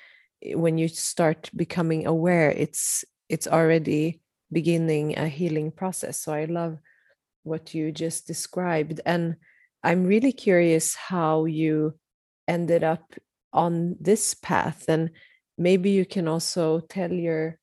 eh, 0.42 0.54
when 0.54 0.78
you 0.78 0.88
start 0.88 1.50
becoming 1.54 2.06
aware 2.06 2.50
it's 2.50 3.04
it's 3.28 3.46
already 3.46 4.20
beginning 4.50 5.16
a 5.18 5.28
healing 5.28 5.70
process 5.70 6.20
so 6.20 6.32
i 6.32 6.44
love 6.44 6.78
what 7.44 7.74
you 7.74 7.90
just 7.90 8.26
described 8.26 9.00
and 9.06 9.36
i'm 9.82 10.04
really 10.04 10.32
curious 10.32 10.94
how 10.94 11.44
you 11.44 11.94
ended 12.46 12.84
up 12.84 13.14
on 13.52 13.96
this 14.00 14.34
path 14.34 14.84
and 14.88 15.10
maybe 15.58 15.90
you 15.90 16.04
can 16.04 16.28
also 16.28 16.80
tell 16.80 17.10
your 17.12 17.58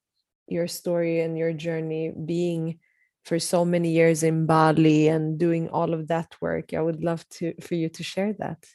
your 0.47 0.67
story 0.67 1.21
and 1.21 1.37
your 1.37 1.53
journey 1.53 2.11
being 2.25 2.79
for 3.25 3.39
so 3.39 3.65
many 3.65 3.89
years 3.89 4.23
in 4.23 4.45
Bali 4.45 5.07
and 5.07 5.37
doing 5.37 5.69
all 5.69 5.93
of 5.93 6.07
that 6.07 6.35
work. 6.41 6.73
I 6.73 6.81
would 6.81 7.03
love 7.03 7.27
to 7.29 7.53
for 7.61 7.75
you 7.75 7.89
to 7.89 8.03
share 8.03 8.33
that. 8.39 8.65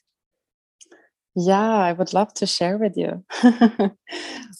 Yeah, 1.36 1.78
I 1.88 1.92
would 1.92 2.12
love 2.12 2.32
to 2.34 2.46
share 2.46 2.78
with 2.78 2.96
you. 2.96 3.24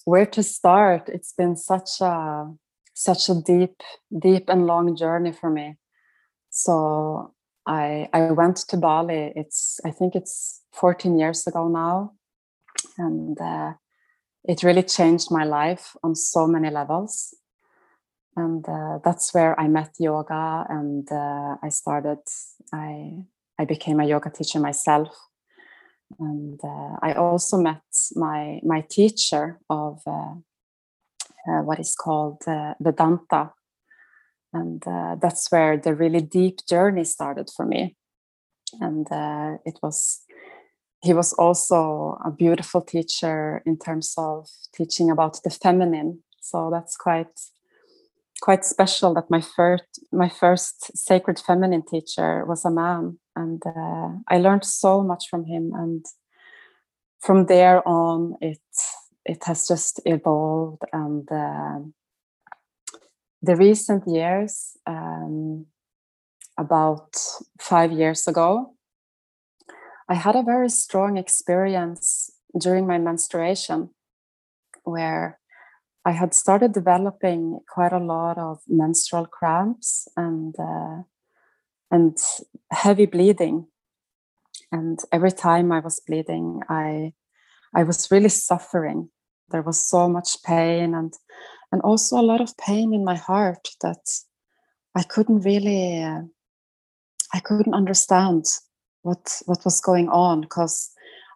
Where 0.05 0.27
to 0.27 0.43
start? 0.43 1.09
It's 1.09 1.33
been 1.33 1.57
such 1.57 2.01
a 2.01 2.51
such 2.95 3.29
a 3.29 3.35
deep, 3.35 3.83
deep 4.19 4.49
and 4.49 4.67
long 4.67 4.97
journey 4.97 5.33
for 5.33 5.51
me. 5.51 5.77
So 6.51 7.33
I 7.67 8.09
I 8.13 8.33
went 8.33 8.57
to 8.69 8.77
Bali. 8.77 9.33
It's 9.37 9.81
I 9.85 9.91
think 9.91 10.17
it's 10.17 10.63
14 10.73 11.19
years 11.19 11.47
ago 11.47 11.69
now, 11.69 12.13
and 12.99 13.41
uh, 13.41 13.75
it 14.45 14.63
really 14.63 14.83
changed 14.83 15.31
my 15.31 15.45
life 15.45 15.97
on 16.03 16.15
so 16.15 16.47
many 16.47 16.71
levels 16.71 17.35
and 18.37 18.69
uh, 18.69 18.99
that's 19.05 19.33
where 19.33 19.59
I 19.59 19.69
met 19.69 19.95
yoga, 19.99 20.67
and 20.69 21.11
uh, 21.11 21.57
I 21.63 21.69
started. 21.69 22.19
I 22.73 23.25
I 23.59 23.65
became 23.65 24.01
a 24.01 24.07
yoga 24.07 24.31
teacher 24.31 24.59
myself, 24.59 25.17
and 26.19 26.61
uh, 26.63 26.97
I 27.03 27.15
also 27.15 27.59
met 27.59 27.83
my 28.17 28.61
my 28.65 28.81
teacher 28.83 29.61
of 29.71 30.03
uh, 30.07 30.35
uh, 31.49 31.63
what 31.63 31.79
is 31.79 31.95
called 31.95 32.43
uh, 32.47 32.75
Vedanta, 32.81 33.53
and 34.53 34.83
that's 35.21 35.51
where 35.51 35.77
the 35.77 35.95
really 35.95 36.21
deep 36.21 36.59
journey 36.69 37.05
started 37.05 37.51
for 37.57 37.65
me, 37.67 37.97
and 38.81 39.07
it 39.65 39.79
was. 39.83 40.23
He 41.03 41.13
was 41.13 41.35
also 41.35 42.19
a 42.25 42.31
beautiful 42.31 42.81
teacher 42.81 43.63
in 43.67 43.79
terms 43.79 44.15
of 44.17 44.49
teaching 44.75 45.11
about 45.11 45.39
the 45.45 45.51
feminine. 45.51 46.23
So 46.41 46.71
that's 46.73 46.97
quite 46.97 47.29
quite 48.45 48.63
special 48.63 49.15
that 49.15 49.31
my 49.31 49.41
first 49.41 50.01
my 50.13 50.29
first 50.29 50.77
sacred 50.95 51.39
feminine 51.39 51.83
teacher 51.83 52.45
was 52.45 52.63
a 52.67 52.71
man 52.71 53.19
and 53.35 53.63
uh, 53.67 54.11
i 54.29 54.37
learned 54.39 54.65
so 54.65 55.03
much 55.03 55.25
from 55.31 55.47
him 55.47 55.73
and 55.75 56.05
from 57.21 57.47
there 57.47 57.81
on 57.89 58.37
it 58.43 58.69
it 59.25 59.43
has 59.45 59.67
just 59.67 59.99
evolved 60.05 60.83
and 60.93 61.27
uh, 61.33 61.79
the 63.41 63.57
recent 63.57 64.03
years 64.07 64.77
um, 64.87 65.65
about 66.59 67.17
five 67.59 67.91
years 67.93 68.29
ago 68.29 68.75
i 70.11 70.15
had 70.15 70.37
a 70.37 70.49
very 70.53 70.69
strong 70.69 71.17
experience 71.17 72.31
during 72.61 72.87
my 72.87 72.99
menstruation 72.99 73.89
where 74.83 75.39
I 76.05 76.13
had 76.13 76.35
started 76.35 76.73
developing 76.73 77.61
quite 77.69 77.93
a 77.93 77.99
lot 77.99 78.37
of 78.37 78.59
menstrual 78.69 79.27
cramps 79.27 80.07
and 80.17 80.55
uh, 80.59 81.03
and 81.91 82.19
heavy 82.71 83.07
bleeding. 83.07 83.67
And 84.71 84.99
every 85.13 85.33
time 85.33 85.73
I 85.73 85.81
was 85.81 86.01
bleeding, 86.07 86.61
I 86.69 87.15
I 87.75 87.85
was 87.85 88.11
really 88.11 88.29
suffering. 88.29 89.09
There 89.49 89.63
was 89.63 89.81
so 89.81 90.09
much 90.09 90.43
pain 90.43 90.95
and 90.95 91.13
and 91.73 91.81
also 91.83 92.21
a 92.21 92.29
lot 92.31 92.41
of 92.41 92.57
pain 92.59 92.93
in 92.93 93.05
my 93.05 93.17
heart 93.17 93.69
that 93.81 94.05
I 94.95 95.03
couldn't 95.03 95.41
really 95.41 96.03
uh, 96.03 96.23
I 97.33 97.41
couldn't 97.41 97.75
understand 97.75 98.45
what 99.03 99.41
what 99.47 99.65
was 99.65 99.81
going 99.81 100.09
on 100.11 100.43
because 100.43 100.91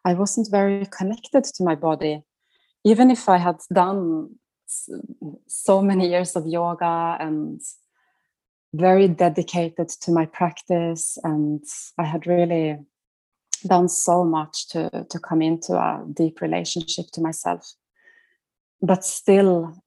I 0.04 0.14
wasn't 0.14 0.50
very 0.50 0.87
connected 0.87 1.44
to 1.44 1.64
my 1.64 1.75
body 1.75 2.22
even 2.84 3.10
if 3.10 3.28
I 3.28 3.38
had 3.38 3.56
done 3.72 4.30
so 5.46 5.82
many 5.82 6.08
years 6.08 6.37
of 6.37 6.46
yoga 6.46 7.16
and 7.20 7.60
very 8.75 9.08
dedicated 9.08 9.88
to 9.88 10.10
my 10.10 10.26
practice. 10.26 11.18
And 11.25 11.62
i 11.98 12.04
had 12.04 12.26
really 12.26 12.78
done 13.66 13.88
so 13.88 14.25
much 14.25 14.68
to 14.68 15.06
to 15.10 15.18
come 15.18 15.42
into 15.42 15.75
a 15.75 16.04
deep 16.14 16.40
relationship 16.40 17.06
to 17.12 17.20
myself. 17.20 17.75
But 18.80 19.04
still 19.04 19.82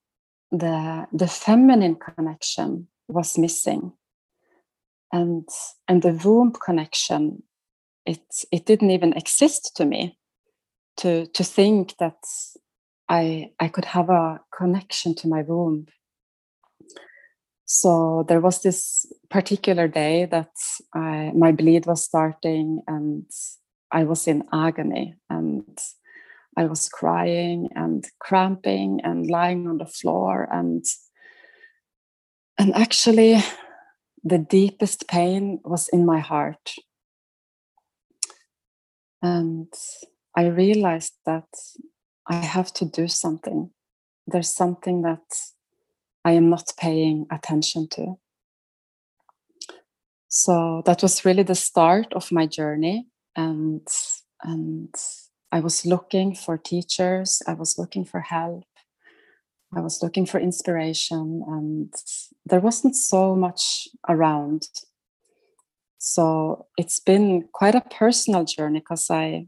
the 0.51 1.07
the 1.13 1.27
feminine 1.27 1.95
connection 1.95 2.88
was 3.07 3.38
missing. 3.38 3.93
And 5.13 5.47
and 5.88 6.01
the 6.01 6.19
womb 6.23 6.53
connection 6.53 7.43
it 8.05 8.21
it 8.51 8.65
didn't 8.65 8.91
even 8.91 9.13
exist 9.13 9.75
to 9.75 9.85
me 9.85 10.17
to 10.97 11.27
to 11.27 11.43
think 11.43 11.97
that 11.97 12.17
I 13.12 13.51
I 13.60 13.68
could 13.68 13.86
have 13.86 14.10
a 14.10 14.39
connection 14.58 15.13
to 15.15 15.27
my 15.27 15.41
womb. 15.41 15.88
So 17.65 18.25
there 18.27 18.39
was 18.39 18.62
this 18.62 19.06
particular 19.30 19.88
day 19.88 20.25
that 20.25 20.51
I, 20.94 21.32
my 21.36 21.51
bleed 21.51 21.86
was 21.86 22.03
starting 22.03 22.82
and 22.88 23.25
I 23.91 24.03
was 24.06 24.27
in 24.27 24.44
agony 24.53 25.15
and 25.30 25.80
I 26.58 26.65
was 26.65 26.89
crying 26.89 27.70
and 27.75 28.06
cramping 28.20 29.01
and 29.03 29.30
lying 29.30 29.68
on 29.68 29.77
the 29.77 29.86
floor 29.86 30.48
and 30.51 30.84
and 32.58 32.75
actually 32.75 33.41
the 34.24 34.38
deepest 34.38 35.08
pain 35.08 35.60
was 35.63 35.89
in 35.89 36.06
my 36.06 36.20
heart. 36.20 36.75
And 39.22 39.74
I 40.36 40.46
realized 40.48 41.13
that 41.25 41.48
I 42.28 42.36
have 42.36 42.74
to 42.74 42.86
do 42.86 43.08
something. 43.08 43.72
There's 44.28 44.54
something 44.54 45.01
that 45.01 45.24
I 46.24 46.34
am 46.34 46.50
not 46.50 46.72
paying 46.78 47.25
attention 47.32 47.88
to. 47.92 48.16
So 50.28 50.82
that 50.86 51.01
was 51.01 51.25
really 51.25 51.44
the 51.44 51.56
start 51.56 52.13
of 52.13 52.32
my 52.32 52.46
journey. 52.48 53.08
and 53.36 53.88
and 54.44 54.94
I 55.51 55.60
was 55.60 55.86
looking 55.86 56.36
for 56.36 56.58
teachers. 56.58 57.42
I 57.48 57.54
was 57.54 57.78
looking 57.78 58.06
for 58.06 58.22
help. 58.22 58.63
I 59.75 59.82
was 59.82 60.01
looking 60.01 60.25
for 60.25 60.40
inspiration, 60.40 61.44
and 61.48 61.94
there 62.46 62.60
wasn't 62.60 62.96
so 62.96 63.36
much 63.36 63.88
around. 64.08 64.68
So 65.98 66.68
it's 66.78 67.00
been 67.00 67.48
quite 67.54 67.75
a 67.75 67.82
personal 67.82 68.44
journey 68.44 68.80
because 68.80 69.10
I 69.10 69.48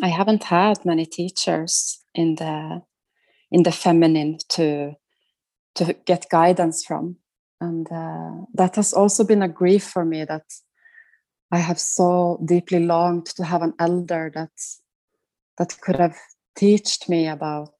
I 0.00 0.08
haven't 0.08 0.44
had 0.44 0.84
many 0.84 1.06
teachers 1.06 2.02
in 2.14 2.36
the 2.36 2.82
in 3.50 3.62
the 3.64 3.72
feminine 3.72 4.38
to 4.50 4.94
to 5.74 5.96
get 6.06 6.30
guidance 6.30 6.84
from, 6.84 7.16
and 7.60 7.86
uh, 7.90 8.46
that 8.54 8.76
has 8.76 8.92
also 8.92 9.24
been 9.24 9.42
a 9.42 9.48
grief 9.48 9.84
for 9.84 10.04
me 10.04 10.24
that 10.24 10.44
I 11.50 11.58
have 11.58 11.78
so 11.78 12.40
deeply 12.44 12.80
longed 12.80 13.26
to 13.36 13.44
have 13.44 13.62
an 13.62 13.74
elder 13.78 14.30
that 14.34 14.52
that 15.58 15.78
could 15.80 15.96
have 15.96 16.16
taught 16.58 17.08
me 17.08 17.28
about 17.28 17.74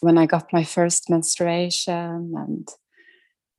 when 0.00 0.18
I 0.18 0.26
got 0.26 0.52
my 0.52 0.64
first 0.64 1.10
menstruation 1.10 2.32
and 2.36 2.68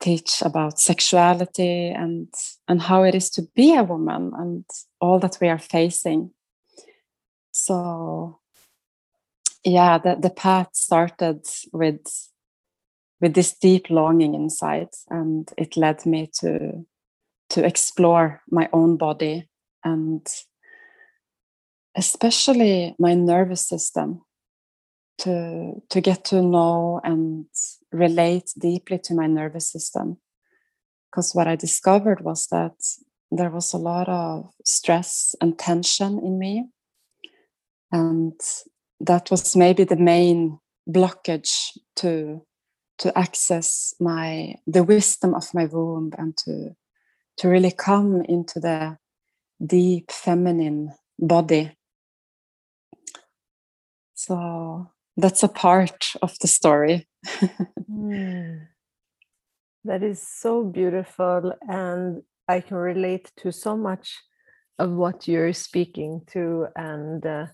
teach 0.02 0.42
about 0.42 0.80
sexuality 0.80 1.90
and 1.90 2.28
and 2.68 2.82
how 2.82 3.04
it 3.04 3.16
is 3.16 3.30
to 3.32 3.44
be 3.56 3.76
a 3.76 3.84
woman 3.84 4.32
and 4.38 4.66
all 5.00 5.20
that 5.20 5.38
we 5.40 5.48
are 5.48 5.60
facing 5.60 6.32
so 7.66 8.40
yeah 9.64 9.98
the, 9.98 10.16
the 10.16 10.30
path 10.30 10.70
started 10.74 11.46
with 11.72 12.30
with 13.20 13.34
this 13.36 13.54
deep 13.54 13.90
longing 13.90 14.34
inside 14.34 14.90
and 15.10 15.52
it 15.58 15.78
led 15.78 16.06
me 16.06 16.30
to 16.40 16.86
to 17.50 17.66
explore 17.66 18.42
my 18.50 18.70
own 18.74 18.98
body 18.98 19.48
and 19.84 20.26
especially 21.96 22.96
my 22.98 23.14
nervous 23.14 23.68
system 23.68 24.22
to 25.20 25.82
to 25.90 26.02
get 26.02 26.26
to 26.26 26.42
know 26.42 27.00
and 27.04 27.46
relate 27.92 28.52
deeply 28.58 28.98
to 28.98 29.14
my 29.14 29.28
nervous 29.28 29.70
system. 29.70 30.18
Because 31.10 31.36
what 31.36 31.48
i 31.48 31.56
discovered 31.56 32.22
was 32.22 32.48
that 32.48 32.74
there 33.32 33.50
was 33.50 33.74
a 33.74 33.78
lot 33.78 34.08
of 34.10 34.50
stress 34.66 35.36
and 35.42 35.58
tension 35.60 36.20
in 36.20 36.40
me 36.40 36.66
and 37.92 38.40
that 39.00 39.30
was 39.32 39.56
maybe 39.56 39.84
the 39.84 39.96
main 39.96 40.60
blockage 40.90 41.78
to 41.96 42.42
to 42.98 43.18
access 43.18 43.94
my 44.00 44.56
the 44.68 44.84
wisdom 44.84 45.34
of 45.34 45.54
my 45.54 45.66
womb 45.66 46.12
and 46.18 46.38
to 46.38 46.76
to 47.38 47.48
really 47.48 47.72
come 47.72 48.22
into 48.28 48.60
the 48.60 48.98
deep 49.66 50.12
feminine 50.12 50.94
body 51.20 51.72
so 54.14 54.88
that's 55.18 55.42
a 55.42 55.48
part 55.48 56.14
of 56.22 56.38
the 56.42 56.48
story. 56.48 57.08
mm. 57.92 58.68
That 59.84 60.04
is 60.04 60.22
so 60.22 60.64
beautiful, 60.64 61.54
and 61.68 62.22
I 62.48 62.62
can 62.62 62.78
relate 62.78 63.32
to 63.38 63.52
so 63.52 63.76
much 63.76 64.16
of 64.78 64.92
what 64.92 65.28
you're 65.28 65.54
speaking 65.54 66.22
to, 66.34 66.68
and 66.76 67.26
uh, 67.26 67.48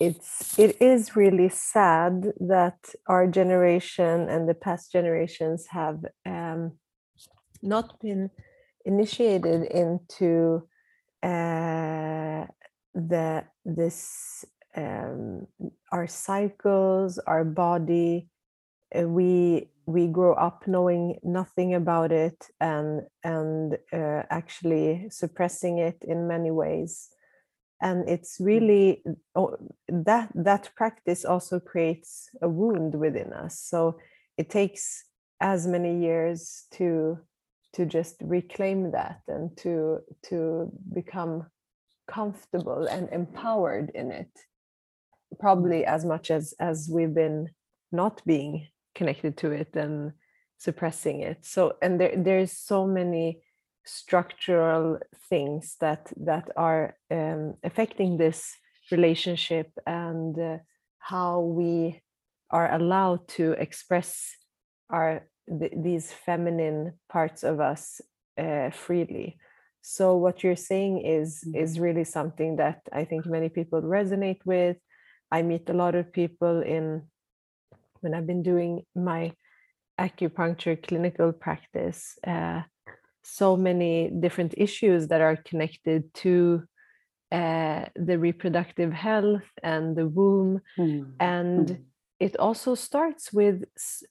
it's 0.00 0.58
it 0.58 0.80
is 0.80 1.14
really 1.14 1.50
sad 1.50 2.32
that 2.40 2.78
our 3.06 3.26
generation 3.26 4.28
and 4.28 4.48
the 4.48 4.54
past 4.54 4.90
generations 4.90 5.66
have 5.68 5.98
um, 6.24 6.72
not 7.62 8.00
been 8.00 8.30
initiated 8.86 9.64
into 9.64 10.66
uh, 11.22 12.46
the 12.94 13.44
this 13.66 14.44
um, 14.74 15.46
our 15.92 16.06
cycles, 16.06 17.18
our 17.18 17.44
body. 17.44 18.28
Uh, 18.98 19.06
we 19.06 19.70
we 19.84 20.06
grow 20.06 20.32
up 20.32 20.66
knowing 20.66 21.18
nothing 21.22 21.74
about 21.74 22.10
it 22.10 22.46
and 22.58 23.02
and 23.22 23.76
uh, 23.92 24.22
actually 24.30 25.08
suppressing 25.10 25.76
it 25.78 25.98
in 26.08 26.26
many 26.26 26.50
ways 26.50 27.10
and 27.80 28.08
it's 28.08 28.38
mm. 28.38 28.46
really 28.46 29.02
oh, 29.34 29.56
that 29.88 30.30
that 30.34 30.70
practice 30.76 31.24
also 31.24 31.60
creates 31.60 32.28
a 32.42 32.48
wound 32.48 32.94
within 32.94 33.32
us. 33.32 33.58
So 33.58 33.98
it 34.36 34.50
takes 34.50 35.04
as 35.40 35.66
many 35.66 36.00
years 36.00 36.66
to 36.72 37.18
to 37.72 37.86
just 37.86 38.16
reclaim 38.20 38.90
that 38.92 39.20
and 39.28 39.56
to 39.58 40.00
to 40.28 40.70
become 40.92 41.46
comfortable 42.08 42.86
and 42.86 43.08
empowered 43.12 43.90
in 43.94 44.10
it 44.10 44.30
probably 45.38 45.84
as 45.84 46.04
much 46.04 46.30
as 46.30 46.54
as 46.58 46.88
we've 46.92 47.14
been 47.14 47.48
not 47.92 48.20
being 48.26 48.66
connected 48.94 49.36
to 49.38 49.50
it 49.52 49.74
and 49.74 50.12
suppressing 50.58 51.20
it. 51.20 51.44
So 51.44 51.74
and 51.80 52.00
there 52.00 52.14
there's 52.16 52.52
so 52.52 52.86
many 52.86 53.40
structural 53.90 54.98
things 55.28 55.76
that 55.80 56.12
that 56.16 56.48
are 56.56 56.96
um, 57.10 57.54
affecting 57.64 58.16
this 58.16 58.56
relationship 58.90 59.70
and 59.86 60.38
uh, 60.38 60.58
how 60.98 61.40
we 61.40 62.00
are 62.50 62.72
allowed 62.72 63.26
to 63.28 63.52
express 63.52 64.36
our 64.90 65.26
th- 65.48 65.72
these 65.76 66.12
feminine 66.12 66.92
parts 67.08 67.42
of 67.42 67.60
us 67.60 68.00
uh, 68.38 68.70
freely 68.70 69.38
so 69.82 70.16
what 70.16 70.42
you're 70.42 70.56
saying 70.56 71.00
is 71.04 71.42
mm-hmm. 71.46 71.62
is 71.62 71.80
really 71.80 72.04
something 72.04 72.56
that 72.56 72.80
i 72.92 73.04
think 73.04 73.26
many 73.26 73.48
people 73.48 73.80
resonate 73.82 74.40
with 74.44 74.76
I 75.30 75.42
meet 75.42 75.68
a 75.68 75.74
lot 75.74 75.94
of 75.94 76.12
people 76.12 76.62
in 76.62 77.02
when 78.00 78.14
I've 78.14 78.26
been 78.26 78.42
doing 78.42 78.82
my 78.94 79.32
acupuncture 79.98 80.80
clinical 80.82 81.32
practice. 81.32 82.18
Uh, 82.26 82.62
so 83.22 83.56
many 83.56 84.10
different 84.10 84.54
issues 84.56 85.08
that 85.08 85.20
are 85.20 85.36
connected 85.36 86.12
to 86.14 86.62
uh, 87.32 87.84
the 87.94 88.18
reproductive 88.18 88.92
health 88.92 89.48
and 89.62 89.96
the 89.96 90.08
womb, 90.08 90.60
mm. 90.78 91.12
and 91.20 91.68
mm. 91.68 91.84
it 92.18 92.36
also 92.38 92.74
starts 92.74 93.32
with 93.32 93.62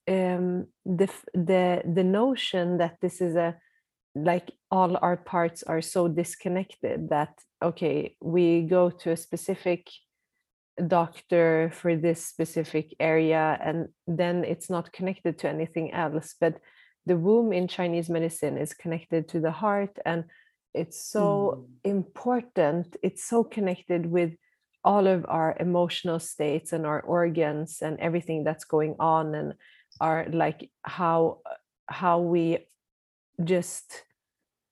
um, 0.07 0.67
the 0.85 1.09
the 1.33 1.81
the 1.85 2.03
notion 2.03 2.77
that 2.77 2.95
this 3.01 3.19
is 3.19 3.35
a 3.35 3.55
like 4.15 4.51
all 4.71 4.97
our 5.01 5.17
parts 5.17 5.63
are 5.63 5.81
so 5.81 6.07
disconnected 6.07 7.09
that 7.09 7.33
okay 7.61 8.15
we 8.21 8.61
go 8.61 8.89
to 8.89 9.11
a 9.11 9.17
specific 9.17 9.89
doctor 10.87 11.71
for 11.73 11.95
this 11.95 12.25
specific 12.25 12.95
area 12.99 13.59
and 13.63 13.89
then 14.07 14.43
it's 14.43 14.69
not 14.69 14.93
connected 14.93 15.37
to 15.37 15.49
anything 15.49 15.91
else 15.93 16.35
but 16.39 16.55
the 17.05 17.17
womb 17.17 17.53
in 17.53 17.67
chinese 17.67 18.09
medicine 18.09 18.57
is 18.57 18.73
connected 18.73 19.27
to 19.27 19.39
the 19.39 19.51
heart 19.51 19.97
and 20.05 20.23
it's 20.73 21.03
so 21.03 21.65
mm. 21.85 21.89
important 21.89 22.95
it's 23.01 23.23
so 23.23 23.43
connected 23.43 24.05
with 24.05 24.33
all 24.83 25.07
of 25.07 25.25
our 25.27 25.57
emotional 25.59 26.19
states 26.19 26.71
and 26.71 26.85
our 26.85 27.01
organs 27.01 27.81
and 27.81 27.99
everything 27.99 28.43
that's 28.43 28.63
going 28.63 28.95
on 28.99 29.35
and 29.35 29.53
our 29.99 30.25
like 30.31 30.69
how 30.83 31.39
how 31.87 32.19
we 32.19 32.59
just 33.43 34.03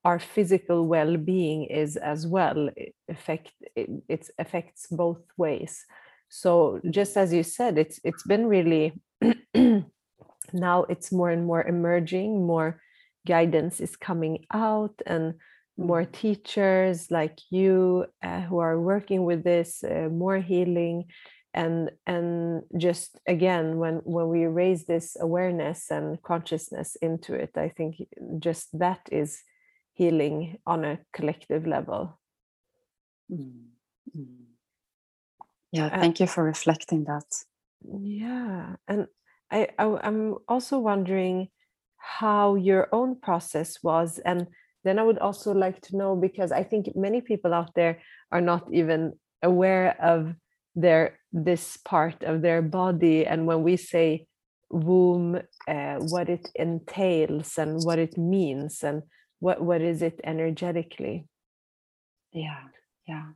our 0.04 0.18
physical 0.18 0.86
well-being 0.86 1.64
is 1.64 1.96
as 1.96 2.26
well 2.26 2.70
it 2.76 2.94
affect 3.08 3.52
it, 3.76 3.90
it 4.08 4.30
affects 4.38 4.86
both 4.90 5.20
ways 5.36 5.84
so 6.28 6.80
just 6.90 7.16
as 7.16 7.32
you 7.32 7.42
said 7.42 7.76
it's 7.76 8.00
it's 8.04 8.22
been 8.22 8.46
really 8.46 8.92
now 10.52 10.84
it's 10.84 11.12
more 11.12 11.30
and 11.30 11.46
more 11.46 11.62
emerging 11.62 12.46
more 12.46 12.80
guidance 13.26 13.80
is 13.80 13.96
coming 13.96 14.44
out 14.52 14.94
and 15.06 15.34
more 15.76 16.02
mm-hmm. 16.02 16.12
teachers 16.12 17.10
like 17.10 17.38
you 17.50 18.06
uh, 18.22 18.40
who 18.42 18.58
are 18.58 18.80
working 18.80 19.24
with 19.24 19.44
this 19.44 19.84
uh, 19.84 20.08
more 20.10 20.38
healing 20.38 21.04
and 21.54 21.90
and 22.06 22.62
just 22.76 23.18
again 23.26 23.78
when 23.78 23.96
when 24.04 24.28
we 24.28 24.44
raise 24.46 24.84
this 24.84 25.16
awareness 25.20 25.90
and 25.90 26.22
consciousness 26.22 26.96
into 27.00 27.34
it 27.34 27.50
i 27.56 27.68
think 27.68 27.96
just 28.38 28.68
that 28.78 29.00
is 29.10 29.42
healing 29.98 30.58
on 30.64 30.84
a 30.84 30.98
collective 31.12 31.66
level. 31.66 32.18
Mm-hmm. 33.30 34.44
Yeah, 35.72 35.88
thank 35.90 36.20
uh, 36.20 36.24
you 36.24 36.28
for 36.28 36.44
reflecting 36.44 37.04
that. 37.04 37.26
Yeah, 37.82 38.76
and 38.86 39.08
I, 39.50 39.68
I 39.78 39.84
I'm 40.02 40.36
also 40.48 40.78
wondering 40.78 41.48
how 41.96 42.54
your 42.54 42.88
own 42.92 43.16
process 43.20 43.82
was, 43.82 44.18
and 44.18 44.46
then 44.84 44.98
I 44.98 45.02
would 45.02 45.18
also 45.18 45.52
like 45.52 45.80
to 45.82 45.96
know 45.96 46.16
because 46.16 46.52
I 46.52 46.62
think 46.62 46.94
many 46.94 47.20
people 47.20 47.52
out 47.54 47.74
there 47.74 48.00
are 48.30 48.40
not 48.40 48.68
even 48.72 49.14
aware 49.42 49.96
of 50.00 50.34
their 50.74 51.18
this 51.32 51.76
part 51.78 52.22
of 52.22 52.42
their 52.42 52.62
body, 52.62 53.26
and 53.26 53.46
when 53.46 53.62
we 53.62 53.76
say 53.76 54.26
womb, 54.70 55.40
uh, 55.66 55.96
what 55.96 56.28
it 56.28 56.48
entails 56.54 57.58
and 57.58 57.82
what 57.84 57.98
it 57.98 58.16
means, 58.18 58.82
and 58.82 59.02
what 59.40 59.60
what 59.62 59.80
is 59.82 60.02
it 60.02 60.20
energetically? 60.24 61.26
Yeah 62.32 62.68
yeah 63.06 63.32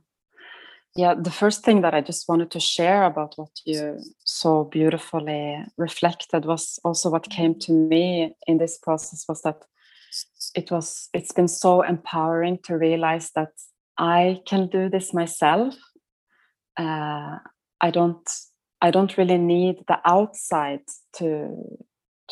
yeah, 0.95 1.15
the 1.15 1.31
first 1.31 1.63
thing 1.63 1.81
that 1.81 1.95
I 1.95 2.01
just 2.01 2.29
wanted 2.29 2.51
to 2.51 2.59
share 2.59 3.03
about 3.03 3.33
what 3.35 3.49
you 3.65 3.99
so 4.25 4.65
beautifully 4.65 5.65
reflected 5.77 6.45
was 6.45 6.79
also 6.83 7.09
what 7.09 7.29
came 7.29 7.57
to 7.59 7.71
me 7.71 8.35
in 8.45 8.59
this 8.59 8.77
process 8.77 9.25
was 9.27 9.41
that 9.41 9.63
it 10.53 10.69
was 10.69 11.09
it's 11.13 11.31
been 11.31 11.47
so 11.47 11.81
empowering 11.81 12.59
to 12.65 12.77
realize 12.77 13.31
that 13.35 13.49
I 13.97 14.41
can 14.45 14.67
do 14.67 14.87
this 14.87 15.13
myself. 15.13 15.75
Uh, 16.77 17.37
I 17.81 17.89
don't 17.91 18.29
I 18.81 18.91
don't 18.91 19.17
really 19.17 19.39
need 19.39 19.83
the 19.87 19.99
outside 20.05 20.81
to 21.17 21.57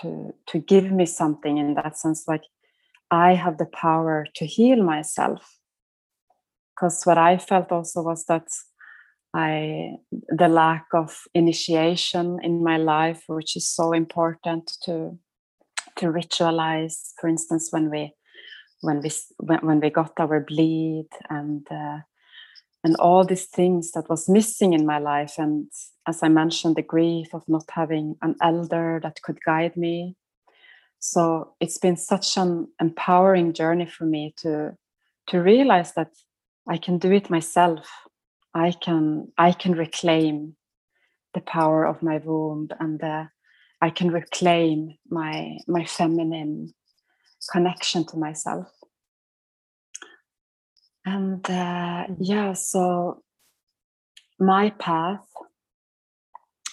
to 0.02 0.34
to 0.48 0.60
give 0.60 0.92
me 0.92 1.08
something 1.08 1.58
in 1.58 1.74
that 1.76 1.98
sense. 1.98 2.28
Like 2.28 2.44
I 3.10 3.34
have 3.34 3.58
the 3.58 3.66
power 3.66 4.28
to 4.36 4.46
heal 4.46 4.84
myself. 4.84 5.58
Because 6.76 7.04
what 7.04 7.18
I 7.18 7.38
felt 7.38 7.72
also 7.72 8.02
was 8.02 8.26
that 8.26 8.48
I 9.34 9.94
the 10.12 10.48
lack 10.48 10.88
of 10.94 11.22
initiation 11.34 12.40
in 12.44 12.64
my 12.64 12.78
life, 12.78 13.24
which 13.28 13.56
is 13.56 13.70
so 13.70 13.94
important 13.94 14.72
to 14.84 15.18
to 15.98 16.06
ritualize. 16.08 17.12
For 17.20 17.28
instance, 17.28 17.70
when 17.72 17.90
we 17.90 18.14
when 18.82 19.02
we 19.02 19.12
when, 19.38 19.60
when 19.60 19.80
we 19.80 19.90
got 19.90 20.20
our 20.20 20.40
bleed 20.40 21.08
and 21.30 21.66
uh, 21.72 22.00
and 22.84 22.96
all 22.96 23.24
these 23.24 23.46
things 23.46 23.92
that 23.92 24.10
was 24.10 24.28
missing 24.28 24.74
in 24.74 24.86
my 24.86 24.98
life 24.98 25.36
and 25.38 25.68
as 26.08 26.24
i 26.24 26.28
mentioned 26.28 26.76
the 26.76 26.82
grief 26.82 27.28
of 27.34 27.44
not 27.48 27.66
having 27.70 28.16
an 28.22 28.36
elder 28.42 29.00
that 29.04 29.22
could 29.22 29.38
guide 29.46 29.78
me 29.78 30.16
so 31.00 31.54
it's 31.60 31.78
been 31.78 31.98
such 31.98 32.38
an 32.38 32.68
empowering 32.80 33.54
journey 33.54 33.86
for 33.86 34.06
me 34.06 34.34
to 34.38 34.76
to 35.28 35.40
realize 35.40 35.94
that 35.94 36.10
i 36.68 36.78
can 36.78 36.98
do 36.98 37.12
it 37.12 37.30
myself. 37.30 37.88
I 38.54 38.72
can 38.72 39.32
i 39.38 39.52
can 39.52 39.74
reclaim 39.74 40.56
the 41.34 41.42
power 41.42 41.86
of 41.86 42.04
my 42.04 42.18
womb 42.18 42.68
and 42.80 43.02
uh, 43.04 43.26
i 43.82 43.90
can 43.90 44.12
reclaim 44.12 44.98
my 45.10 45.58
my 45.68 45.86
feminine 45.86 46.74
connection 47.52 48.06
to 48.08 48.18
myself. 48.18 48.68
And 51.06 51.50
uh, 51.50 52.08
yeah 52.20 52.54
so 52.54 53.24
my 54.40 54.72
path 54.72 55.26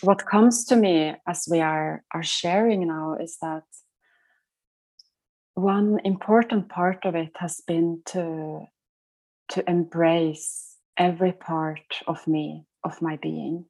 what 0.00 0.26
comes 0.26 0.64
to 0.64 0.76
me 0.76 1.14
as 1.26 1.48
we 1.50 1.60
are 1.60 2.02
are 2.12 2.22
sharing 2.22 2.86
now 2.86 3.16
is 3.20 3.36
that 3.40 3.64
one 5.54 5.98
important 6.04 6.68
part 6.68 7.04
of 7.04 7.14
it 7.14 7.32
has 7.36 7.60
been 7.66 8.00
to 8.06 8.66
to 9.50 9.68
embrace 9.68 10.76
every 10.96 11.32
part 11.32 12.02
of 12.06 12.26
me 12.26 12.66
of 12.84 13.00
my 13.00 13.16
being. 13.16 13.66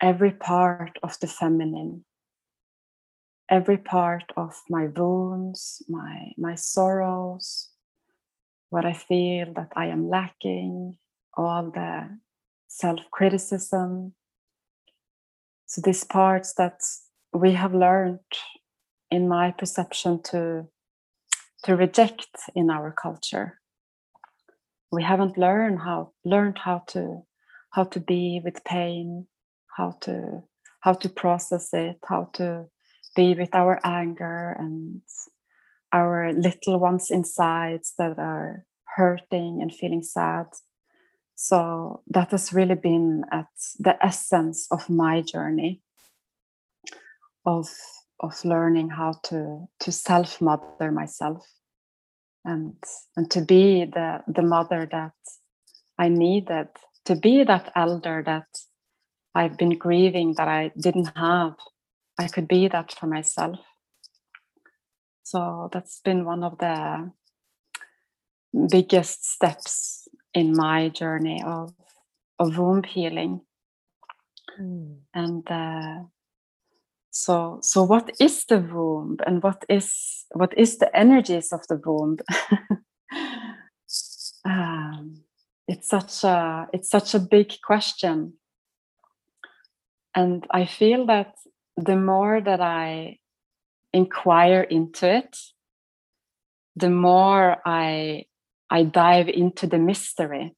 Every 0.00 0.32
part 0.32 0.98
of 1.02 1.18
the 1.20 1.26
feminine. 1.26 2.04
Every 3.48 3.76
part 3.78 4.32
of 4.36 4.62
my 4.70 4.86
wounds 4.86 5.82
my 5.88 6.32
my 6.38 6.54
sorrows 6.54 7.68
what 8.70 8.86
i 8.86 8.94
feel 8.94 9.52
that 9.52 9.70
i 9.76 9.86
am 9.86 10.08
lacking 10.08 10.96
all 11.34 11.70
the 11.70 12.08
self-criticism. 12.68 14.14
So 15.66 15.82
these 15.82 16.04
parts 16.04 16.54
that 16.54 16.80
we 17.32 17.52
have 17.52 17.74
learned 17.74 18.20
in 19.10 19.28
my 19.28 19.50
perception 19.50 20.22
to 20.22 20.68
to 21.64 21.76
reject 21.76 22.36
in 22.54 22.70
our 22.70 22.90
culture 22.90 23.60
we 24.92 25.02
haven't 25.02 25.38
learned 25.38 25.80
how 25.80 26.12
learned 26.24 26.58
how 26.58 26.82
to 26.88 27.22
how 27.72 27.84
to 27.84 28.00
be 28.00 28.40
with 28.44 28.62
pain 28.64 29.26
how 29.76 29.96
to 30.02 30.42
how 30.80 30.92
to 30.92 31.08
process 31.08 31.70
it 31.72 31.96
how 32.04 32.28
to 32.34 32.66
be 33.16 33.34
with 33.34 33.54
our 33.54 33.80
anger 33.84 34.54
and 34.58 35.02
our 35.92 36.32
little 36.32 36.78
ones 36.78 37.10
inside 37.10 37.80
that 37.98 38.18
are 38.18 38.64
hurting 38.96 39.60
and 39.60 39.74
feeling 39.74 40.02
sad. 40.02 40.46
So 41.34 42.02
that 42.08 42.30
has 42.30 42.52
really 42.52 42.74
been 42.74 43.24
at 43.30 43.48
the 43.78 43.96
essence 44.04 44.66
of 44.70 44.88
my 44.88 45.22
journey 45.22 45.82
of 47.44 47.68
of 48.20 48.44
learning 48.44 48.90
how 48.90 49.14
to 49.24 49.66
to 49.80 49.90
self 49.90 50.40
mother 50.40 50.92
myself 50.92 51.44
and 52.44 52.74
and 53.16 53.30
to 53.30 53.40
be 53.40 53.84
the 53.84 54.22
the 54.26 54.42
mother 54.42 54.88
that 54.90 55.14
i 55.98 56.08
needed 56.08 56.68
to 57.04 57.14
be 57.14 57.44
that 57.44 57.70
elder 57.76 58.22
that 58.24 58.46
i've 59.34 59.56
been 59.56 59.76
grieving 59.78 60.34
that 60.36 60.48
i 60.48 60.70
didn't 60.78 61.10
have 61.16 61.54
i 62.18 62.26
could 62.26 62.48
be 62.48 62.68
that 62.68 62.92
for 62.92 63.06
myself 63.06 63.58
so 65.22 65.70
that's 65.72 66.00
been 66.04 66.24
one 66.24 66.42
of 66.42 66.58
the 66.58 67.10
biggest 68.70 69.24
steps 69.24 70.08
in 70.34 70.54
my 70.54 70.88
journey 70.88 71.42
of 71.44 71.72
of 72.38 72.58
womb 72.58 72.82
healing 72.82 73.40
mm. 74.60 74.96
and 75.14 75.50
uh, 75.50 76.02
so 77.12 77.58
so 77.62 77.82
what 77.82 78.10
is 78.18 78.46
the 78.46 78.58
womb 78.58 79.18
and 79.26 79.42
what 79.42 79.66
is 79.68 80.24
what 80.32 80.56
is 80.56 80.78
the 80.78 80.94
energies 80.96 81.52
of 81.52 81.60
the 81.68 81.80
womb? 81.84 82.18
Um, 84.44 85.22
it's 85.68 85.88
such 85.88 86.24
a 86.24 86.66
it's 86.72 86.90
such 86.90 87.14
a 87.14 87.20
big 87.20 87.60
question. 87.62 88.32
And 90.14 90.46
i 90.50 90.64
feel 90.64 91.06
that 91.06 91.36
the 91.76 91.96
more 91.96 92.40
that 92.40 92.60
i 92.60 93.18
inquire 93.92 94.62
into 94.62 95.06
it 95.08 95.38
the 96.74 96.90
more 96.90 97.58
i 97.64 98.24
i 98.70 98.82
dive 98.82 99.28
into 99.28 99.66
the 99.66 99.78
mystery. 99.78 100.56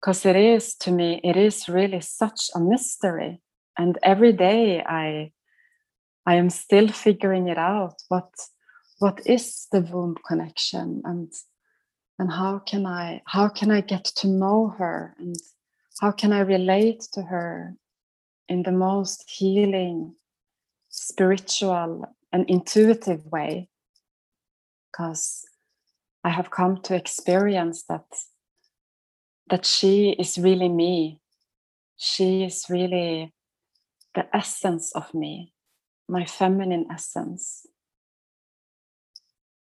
Because 0.00 0.26
it 0.26 0.36
is 0.36 0.74
to 0.76 0.90
me 0.90 1.20
it 1.22 1.36
is 1.36 1.68
really 1.68 2.00
such 2.00 2.50
a 2.54 2.60
mystery 2.60 3.40
and 3.78 3.98
every 4.02 4.32
day 4.32 4.82
i 4.82 5.30
i 6.26 6.34
am 6.34 6.50
still 6.50 6.88
figuring 6.88 7.48
it 7.48 7.58
out. 7.58 7.94
What 8.08 8.30
what 8.98 9.20
is 9.26 9.68
the 9.72 9.80
womb 9.80 10.16
connection? 10.26 11.02
And 11.04 11.32
and 12.18 12.30
how 12.32 12.58
can 12.58 12.84
i 12.84 13.22
how 13.26 13.48
can 13.48 13.70
i 13.70 13.80
get 13.80 14.04
to 14.20 14.28
know 14.28 14.74
her? 14.78 15.14
And 15.18 15.36
how 16.00 16.10
can 16.10 16.32
i 16.32 16.40
relate 16.40 17.00
to 17.12 17.22
her 17.22 17.76
in 18.48 18.62
the 18.64 18.72
most 18.72 19.24
healing 19.30 20.14
spiritual 20.90 22.04
and 22.32 22.50
intuitive 22.50 23.24
way? 23.26 23.68
Because 24.90 25.46
i 26.24 26.30
have 26.30 26.50
come 26.50 26.82
to 26.82 26.94
experience 26.94 27.84
that 27.84 28.06
that 29.50 29.64
she 29.64 30.10
is 30.18 30.36
really 30.36 30.68
me. 30.68 31.20
She 31.96 32.44
is 32.44 32.66
really 32.68 33.32
the 34.14 34.24
essence 34.34 34.92
of 34.92 35.12
me, 35.14 35.52
my 36.08 36.24
feminine 36.24 36.86
essence. 36.92 37.66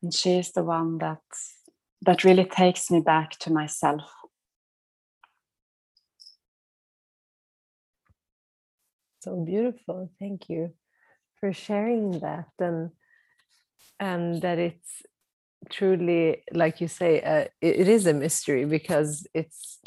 And 0.02 0.14
she 0.14 0.40
is 0.40 0.52
the 0.52 0.64
one 0.64 0.98
that 1.00 1.22
that 2.04 2.24
really 2.24 2.46
takes 2.46 2.90
me 2.90 3.02
back 3.02 3.32
to 3.40 3.52
myself. 3.52 4.10
So 9.20 9.44
beautiful. 9.44 10.10
Thank 10.18 10.48
you 10.48 10.74
for 11.40 11.54
sharing 11.54 12.20
that 12.20 12.50
and 12.60 12.92
and 14.00 14.42
that 14.42 14.60
it's 14.60 15.04
truly 15.70 16.44
like 16.54 16.80
you 16.80 16.88
say 16.88 17.22
uh, 17.22 17.46
it, 17.62 17.82
it 17.82 17.88
is 17.88 18.06
a 18.06 18.14
mystery 18.14 18.66
because 18.66 19.28
it's 19.34 19.80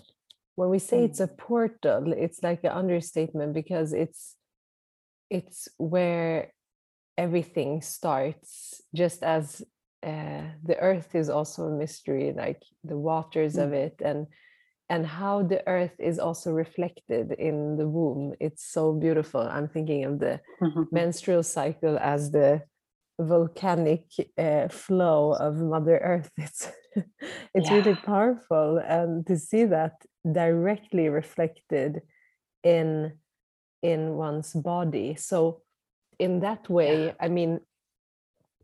when 0.54 0.68
we 0.68 0.78
say 0.78 1.04
it's 1.04 1.20
mm. 1.20 1.24
a 1.24 1.28
portal 1.28 2.12
it's 2.12 2.42
like 2.42 2.62
an 2.64 2.72
understatement 2.72 3.54
because 3.54 3.92
it's 3.92 4.36
it's 5.32 5.68
where 5.78 6.52
everything 7.16 7.80
starts 7.80 8.82
just 8.94 9.22
as 9.22 9.62
uh, 10.06 10.42
the 10.62 10.78
earth 10.78 11.14
is 11.14 11.28
also 11.30 11.62
a 11.64 11.78
mystery 11.84 12.34
like 12.36 12.62
the 12.84 12.98
waters 12.98 13.54
mm. 13.54 13.64
of 13.64 13.72
it 13.72 13.96
and 14.04 14.26
and 14.90 15.06
how 15.06 15.42
the 15.42 15.66
earth 15.66 15.96
is 15.98 16.18
also 16.18 16.50
reflected 16.50 17.32
in 17.32 17.76
the 17.78 17.88
womb 17.88 18.34
it's 18.40 18.64
so 18.76 18.92
beautiful 18.92 19.40
i'm 19.40 19.68
thinking 19.68 20.04
of 20.04 20.18
the 20.18 20.38
mm-hmm. 20.60 20.82
menstrual 20.92 21.42
cycle 21.42 21.96
as 21.98 22.30
the 22.30 22.60
volcanic 23.18 24.04
uh, 24.36 24.68
flow 24.68 25.32
of 25.46 25.56
mother 25.56 25.98
earth 25.98 26.30
it's 26.36 26.70
it's 27.54 27.70
yeah. 27.70 27.76
really 27.76 27.94
powerful 27.94 28.78
and 28.78 29.26
to 29.26 29.38
see 29.38 29.64
that 29.64 29.94
directly 30.30 31.08
reflected 31.08 32.02
in 32.64 33.12
in 33.82 34.14
one's 34.14 34.52
body 34.52 35.14
so 35.14 35.60
in 36.18 36.40
that 36.40 36.68
way 36.68 37.06
yeah. 37.06 37.12
i 37.20 37.28
mean 37.28 37.60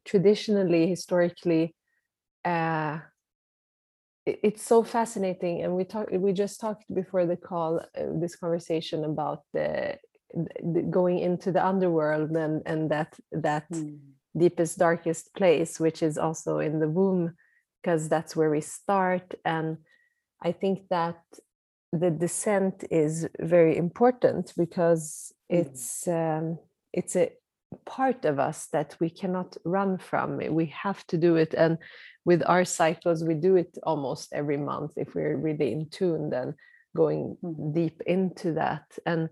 traditionally 0.05 0.87
historically 0.87 1.75
uh, 2.45 2.99
it's 4.27 4.63
so 4.63 4.83
fascinating 4.83 5.63
and 5.63 5.75
we 5.75 5.85
talked 5.85 6.13
we 6.13 6.33
just 6.33 6.61
talked 6.61 6.85
before 6.95 7.27
the 7.27 7.37
call 7.37 7.79
uh, 7.79 8.05
this 8.15 8.37
conversation 8.37 9.05
about 9.05 9.43
the, 9.53 9.97
the, 10.35 10.83
going 10.83 11.19
into 11.19 11.51
the 11.53 11.65
underworld 11.65 12.31
and 12.31 12.63
and 12.67 12.91
that 12.91 13.17
that 13.33 13.69
mm. 13.71 13.99
deepest 14.37 14.79
darkest 14.79 15.35
place 15.35 15.81
which 15.81 16.03
is 16.03 16.19
also 16.19 16.59
in 16.59 16.79
the 16.79 16.89
womb 16.89 17.35
because 17.83 18.09
that's 18.09 18.37
where 18.37 18.51
we 18.51 18.61
start 18.61 19.35
and 19.45 19.79
i 20.43 20.53
think 20.53 20.81
that 20.91 21.19
the 21.93 22.11
descent 22.11 22.85
is 22.91 23.27
very 23.41 23.77
important 23.77 24.53
because 24.57 25.33
mm. 25.51 25.61
it's 25.61 26.07
um, 26.09 26.59
it's 26.93 27.17
a 27.17 27.31
part 27.85 28.25
of 28.25 28.39
us 28.39 28.69
that 28.73 28.97
we 28.99 29.11
cannot 29.11 29.57
run 29.65 29.99
from 29.99 30.39
we 30.55 30.67
have 30.67 31.07
to 31.07 31.19
do 31.19 31.37
it 31.37 31.53
and 31.53 31.77
with 32.25 32.43
our 32.47 32.65
cycles 32.65 33.23
we 33.23 33.35
do 33.35 33.57
it 33.57 33.77
almost 33.83 34.33
every 34.33 34.57
month 34.57 34.93
if 34.97 35.15
we're 35.15 35.37
really 35.37 35.73
in 35.73 35.87
tune 35.91 36.31
then 36.31 36.55
going 36.97 37.37
mm. 37.43 37.75
deep 37.75 38.01
into 38.07 38.53
that 38.53 38.85
and 39.05 39.29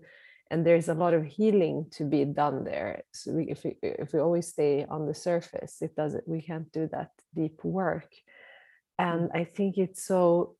and 0.49 0.65
there's 0.65 0.87
a 0.87 0.93
lot 0.93 1.13
of 1.13 1.25
healing 1.25 1.85
to 1.91 2.05
be 2.05 2.23
done 2.25 2.63
there 2.63 3.01
so 3.11 3.31
we, 3.33 3.45
if 3.49 3.63
we 3.63 3.75
if 3.81 4.13
we 4.13 4.19
always 4.19 4.47
stay 4.47 4.85
on 4.87 5.07
the 5.07 5.15
surface 5.15 5.81
it 5.81 5.95
doesn't 5.95 6.27
we 6.27 6.41
can't 6.41 6.71
do 6.71 6.87
that 6.91 7.09
deep 7.35 7.63
work 7.63 8.11
and 8.99 9.29
mm. 9.29 9.35
i 9.35 9.43
think 9.43 9.77
it's 9.77 10.03
so 10.05 10.55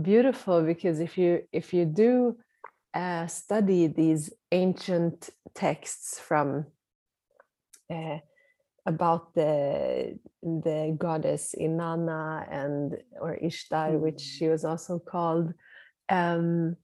beautiful 0.00 0.62
because 0.62 1.00
if 1.00 1.16
you 1.16 1.42
if 1.52 1.72
you 1.72 1.84
do 1.84 2.36
uh, 2.94 3.26
study 3.26 3.86
these 3.86 4.32
ancient 4.52 5.30
texts 5.54 6.18
from 6.18 6.66
uh, 7.90 8.18
about 8.86 9.34
the 9.34 10.18
the 10.42 10.94
goddess 10.98 11.54
Inanna 11.58 12.46
and 12.50 12.96
or 13.20 13.34
Ishtar, 13.34 13.92
mm. 13.92 14.00
which 14.00 14.20
she 14.20 14.48
was 14.48 14.64
also 14.64 14.98
called. 14.98 15.52
Um, 16.08 16.76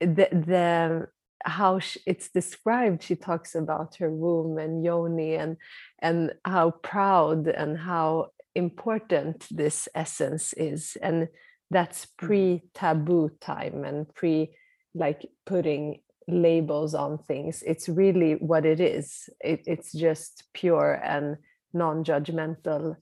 the 0.00 0.28
the 0.32 1.08
how 1.44 1.78
she, 1.80 2.00
it's 2.06 2.30
described, 2.30 3.02
she 3.02 3.16
talks 3.16 3.54
about 3.54 3.96
her 3.96 4.10
womb 4.10 4.58
and 4.58 4.84
yoni 4.84 5.34
and 5.34 5.56
and 6.00 6.32
how 6.44 6.70
proud 6.70 7.48
and 7.48 7.78
how 7.78 8.28
important 8.54 9.46
this 9.50 9.88
essence 9.94 10.52
is, 10.54 10.96
and 11.02 11.28
that's 11.72 12.06
mm. 12.06 12.08
pre-taboo 12.18 13.30
time 13.40 13.84
and 13.84 14.12
pre 14.14 14.54
like 14.94 15.26
putting 15.46 16.00
labels 16.28 16.94
on 16.94 17.18
things 17.18 17.62
it's 17.66 17.88
really 17.88 18.34
what 18.34 18.64
it 18.64 18.80
is 18.80 19.28
it, 19.40 19.62
it's 19.66 19.92
just 19.92 20.44
pure 20.54 21.00
and 21.02 21.36
non-judgmental 21.72 22.96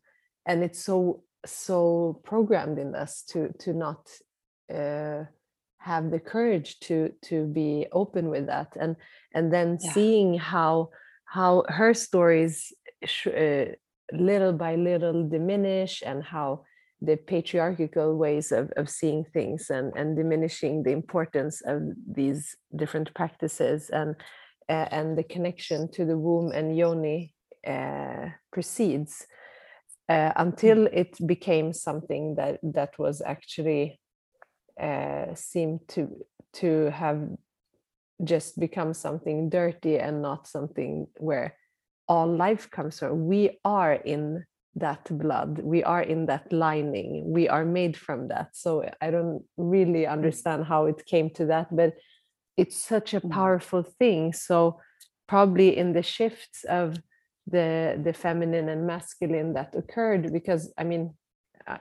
and 0.47 0.63
it's 0.63 0.83
so 0.83 1.23
so 1.45 2.21
programmed 2.25 2.79
in 2.79 2.95
us 2.95 3.23
to 3.23 3.53
to 3.59 3.73
not 3.73 4.09
uh, 4.73 5.25
have 5.79 6.11
the 6.11 6.21
courage 6.21 6.79
to 6.81 7.13
to 7.23 7.47
be 7.47 7.87
open 7.93 8.29
with 8.29 8.47
that 8.47 8.69
and 8.79 8.97
and 9.35 9.53
then 9.53 9.79
yeah. 9.83 9.93
seeing 9.93 10.39
how 10.39 10.89
how 11.25 11.65
her 11.69 11.93
stories 11.93 12.73
sh- 13.05 13.27
uh, 13.27 13.67
little 14.13 14.53
by 14.53 14.77
little 14.77 15.29
diminish 15.29 16.03
and 16.05 16.23
how 16.23 16.65
the 17.03 17.17
patriarchal 17.17 18.17
ways 18.17 18.53
of, 18.53 18.71
of 18.77 18.89
seeing 18.89 19.25
things 19.25 19.71
and, 19.71 19.93
and 19.97 20.17
diminishing 20.17 20.83
the 20.83 20.91
importance 20.91 21.63
of 21.63 21.83
these 22.07 22.57
different 22.77 23.13
practices 23.15 23.91
and 23.91 24.17
uh, 24.69 24.87
and 24.93 25.19
the 25.19 25.25
connection 25.25 25.91
to 25.91 26.05
the 26.05 26.17
womb 26.17 26.53
and 26.53 26.77
yoni 26.77 27.35
uh, 27.67 28.29
proceeds 28.53 29.27
uh, 30.09 30.33
until 30.37 30.79
mm. 30.79 30.89
it 30.93 31.27
became 31.27 31.73
something 31.73 32.35
that 32.37 32.59
that 32.63 32.99
was 32.99 33.23
actually 33.23 34.01
uh, 34.81 35.27
seemed 35.35 35.81
to 35.89 36.25
to 36.53 36.91
have 36.91 37.29
just 38.23 38.61
become 38.61 38.93
something 38.93 39.49
dirty 39.49 39.99
and 39.99 40.21
not 40.21 40.47
something 40.47 41.07
where 41.17 41.57
all 42.07 42.27
life 42.27 42.71
comes 42.71 42.99
from 42.99 43.27
we 43.27 43.59
are 43.65 43.95
in 43.95 44.45
that 44.77 45.07
blood 45.19 45.59
we 45.59 45.83
are 45.83 46.03
in 46.03 46.27
that 46.27 46.53
lining 46.53 47.25
we 47.31 47.49
are 47.49 47.65
made 47.65 47.97
from 47.97 48.29
that 48.29 48.49
so 48.53 48.85
i 49.01 49.11
don't 49.11 49.43
really 49.57 50.05
mm. 50.05 50.11
understand 50.11 50.65
how 50.65 50.87
it 50.87 51.05
came 51.07 51.29
to 51.29 51.47
that 51.47 51.75
but 51.75 51.95
it's 52.57 52.77
such 52.77 53.13
a 53.13 53.21
mm. 53.21 53.31
powerful 53.31 53.83
thing 53.83 54.33
so 54.33 54.79
probably 55.27 55.77
in 55.77 55.93
the 55.93 56.03
shifts 56.03 56.65
of 56.65 56.97
the 57.49 58.01
the 58.05 58.13
feminine 58.13 58.69
and 58.69 58.87
masculine 58.87 59.55
that 59.55 59.75
occurred 59.75 60.33
because 60.33 60.73
i 60.79 60.85
mean 60.85 61.13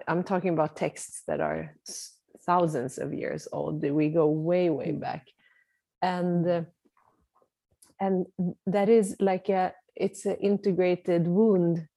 i'm 0.08 0.24
talking 0.24 0.54
about 0.54 0.76
texts 0.76 1.22
that 1.28 1.40
are 1.40 1.76
thousands 2.44 2.98
of 2.98 3.14
years 3.14 3.48
old 3.52 3.84
we 3.84 4.10
go 4.10 4.28
way 4.28 4.72
way 4.72 4.92
mm. 4.92 5.00
back 5.00 5.28
and 6.02 6.66
and 8.00 8.26
that 8.66 8.90
is 8.90 9.16
like 9.20 9.50
a 9.50 9.74
it's 9.96 10.26
an 10.26 10.38
integrated 10.38 11.28
wound 11.28 11.88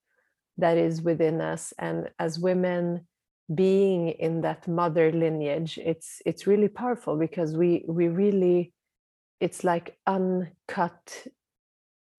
that 0.62 0.78
is 0.78 1.02
within 1.02 1.40
us. 1.40 1.72
And 1.78 2.08
as 2.18 2.38
women 2.38 3.06
being 3.52 4.08
in 4.08 4.40
that 4.40 4.66
mother 4.66 5.12
lineage 5.12 5.76
it's 5.76 6.22
it's 6.24 6.46
really 6.46 6.68
powerful 6.68 7.16
because 7.16 7.54
we 7.54 7.84
we 7.86 8.06
really 8.08 8.72
it's 9.40 9.64
like 9.64 9.98
uncut 10.06 11.26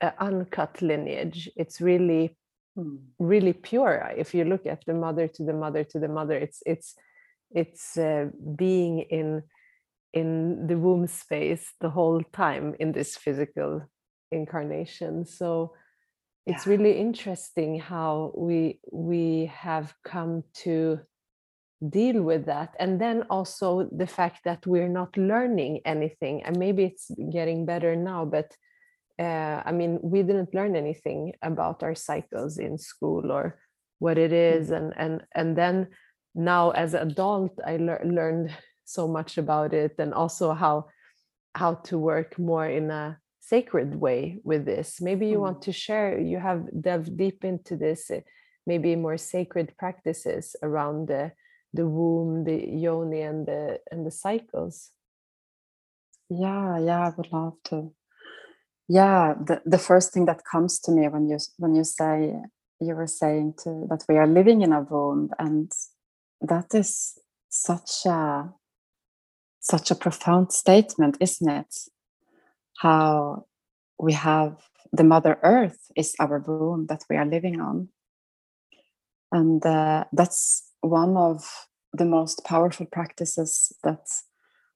uh, 0.01 0.11
uncut 0.19 0.81
lineage. 0.81 1.49
It's 1.55 1.79
really 1.79 2.35
hmm. 2.75 2.97
really 3.17 3.53
pure. 3.53 4.13
If 4.17 4.35
you 4.35 4.43
look 4.43 4.65
at 4.65 4.83
the 4.85 4.93
mother 4.93 5.27
to 5.29 5.43
the 5.43 5.53
mother 5.53 5.83
to 5.85 5.99
the 5.99 6.09
mother 6.09 6.37
it's 6.37 6.61
it's 6.65 6.95
it's 7.51 7.97
uh, 7.97 8.25
being 8.55 8.99
in 9.09 9.43
in 10.13 10.67
the 10.67 10.77
womb 10.77 11.07
space 11.07 11.73
the 11.79 11.89
whole 11.89 12.21
time 12.33 12.75
in 12.79 12.91
this 12.91 13.15
physical 13.15 13.81
incarnation. 14.31 15.25
So 15.25 15.73
it's 16.45 16.65
yeah. 16.65 16.71
really 16.71 16.97
interesting 16.99 17.79
how 17.79 18.31
we 18.35 18.79
we 18.91 19.51
have 19.53 19.93
come 20.03 20.43
to 20.53 20.99
deal 21.89 22.21
with 22.21 22.45
that 22.45 22.75
and 22.79 22.99
then 22.99 23.23
also 23.29 23.89
the 23.91 24.07
fact 24.07 24.43
that 24.45 24.65
we're 24.65 24.87
not 24.87 25.15
learning 25.17 25.81
anything 25.85 26.43
and 26.43 26.57
maybe 26.57 26.83
it's 26.83 27.11
getting 27.31 27.65
better 27.65 27.95
now 27.95 28.23
but 28.23 28.55
uh, 29.19 29.61
i 29.65 29.71
mean 29.71 29.99
we 30.01 30.23
didn't 30.23 30.53
learn 30.53 30.75
anything 30.75 31.33
about 31.41 31.83
our 31.83 31.95
cycles 31.95 32.57
in 32.57 32.77
school 32.77 33.31
or 33.31 33.59
what 33.99 34.17
it 34.17 34.31
is 34.31 34.69
mm. 34.69 34.77
and 34.77 34.93
and 34.97 35.23
and 35.35 35.57
then 35.57 35.87
now 36.35 36.71
as 36.71 36.93
an 36.93 37.09
adult 37.09 37.59
i 37.65 37.75
le- 37.75 38.05
learned 38.05 38.49
so 38.85 39.07
much 39.07 39.37
about 39.37 39.73
it 39.73 39.95
and 39.99 40.13
also 40.13 40.53
how 40.53 40.85
how 41.55 41.73
to 41.75 41.97
work 41.97 42.39
more 42.39 42.67
in 42.67 42.89
a 42.91 43.17
sacred 43.45 43.95
way 43.99 44.39
with 44.43 44.65
this. 44.65 45.01
Maybe 45.01 45.27
you 45.27 45.37
mm. 45.37 45.41
want 45.41 45.61
to 45.63 45.71
share 45.71 46.19
you 46.19 46.39
have 46.39 46.61
delved 46.81 47.17
deep 47.17 47.43
into 47.43 47.75
this 47.75 48.09
uh, 48.09 48.21
maybe 48.65 48.95
more 48.95 49.17
sacred 49.17 49.73
practices 49.77 50.55
around 50.63 51.07
the 51.07 51.31
the 51.73 51.87
womb 51.87 52.43
the 52.45 52.57
yoni 52.85 53.21
and 53.21 53.45
the 53.45 53.79
and 53.91 54.05
the 54.05 54.11
cycles. 54.11 54.91
Yeah 56.29 56.79
yeah 56.79 57.07
i 57.07 57.13
would 57.15 57.31
love 57.31 57.57
to. 57.65 57.93
Yeah 58.87 59.33
the, 59.47 59.61
the 59.65 59.83
first 59.89 60.13
thing 60.13 60.25
that 60.25 60.41
comes 60.49 60.79
to 60.81 60.91
me 60.91 61.07
when 61.07 61.27
you 61.29 61.37
when 61.57 61.75
you 61.75 61.83
say 61.83 62.35
you 62.79 62.95
were 62.95 63.07
saying 63.07 63.55
to 63.63 63.87
that 63.89 64.03
we 64.09 64.17
are 64.17 64.27
living 64.27 64.61
in 64.61 64.73
a 64.73 64.81
womb 64.81 65.29
and 65.39 65.71
that 66.41 66.73
is 66.73 67.17
such 67.49 68.05
a 68.05 68.49
such 69.59 69.91
a 69.91 69.95
profound 69.95 70.51
statement 70.51 71.17
isn't 71.19 71.49
it 71.49 71.73
how 72.79 73.45
we 73.99 74.13
have 74.13 74.57
the 74.91 75.03
mother 75.03 75.39
earth 75.43 75.91
is 75.95 76.15
our 76.19 76.39
womb 76.39 76.87
that 76.87 77.03
we 77.09 77.15
are 77.15 77.25
living 77.25 77.59
on. 77.59 77.89
And 79.31 79.65
uh, 79.65 80.05
that's 80.11 80.69
one 80.81 81.17
of 81.17 81.67
the 81.93 82.05
most 82.05 82.43
powerful 82.43 82.85
practices 82.87 83.71
that 83.83 84.07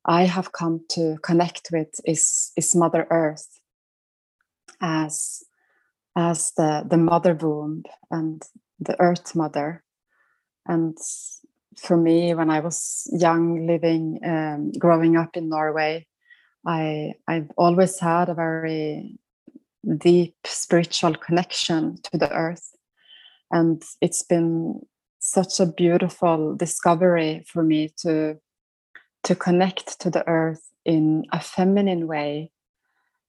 i 0.05 0.23
have 0.23 0.51
come 0.51 0.85
to 0.89 1.17
connect 1.23 1.69
with 1.71 1.89
is 2.05 2.51
is 2.55 2.75
mother 2.75 3.07
earth 3.09 3.59
as 4.79 5.43
as 6.15 6.51
the 6.57 6.85
the 6.89 6.97
mother 6.97 7.33
womb 7.33 7.83
and 8.09 8.43
the 8.79 8.99
earth 8.99 9.35
mother. 9.35 9.83
And 10.67 10.97
for 11.77 11.97
me 11.97 12.33
when 12.33 12.49
i 12.49 12.59
was 12.59 13.07
young 13.11 13.67
living 13.67 14.19
um, 14.25 14.71
growing 14.79 15.15
up 15.15 15.37
in 15.37 15.49
norway 15.49 16.05
i 16.67 17.13
i've 17.27 17.49
always 17.57 17.99
had 17.99 18.29
a 18.29 18.35
very 18.35 19.17
deep 19.95 20.35
spiritual 20.45 21.15
connection 21.15 21.97
to 22.03 22.17
the 22.17 22.31
earth. 22.33 22.75
And 23.51 23.81
it's 24.01 24.23
been 24.23 24.81
such 25.19 25.59
a 25.59 25.65
beautiful 25.65 26.55
discovery 26.55 27.45
for 27.47 27.63
me 27.63 27.93
to 28.01 28.37
to 29.23 29.35
connect 29.35 29.99
to 30.01 30.09
the 30.09 30.27
earth 30.27 30.71
in 30.85 31.25
a 31.33 31.39
feminine 31.39 32.07
way 32.07 32.51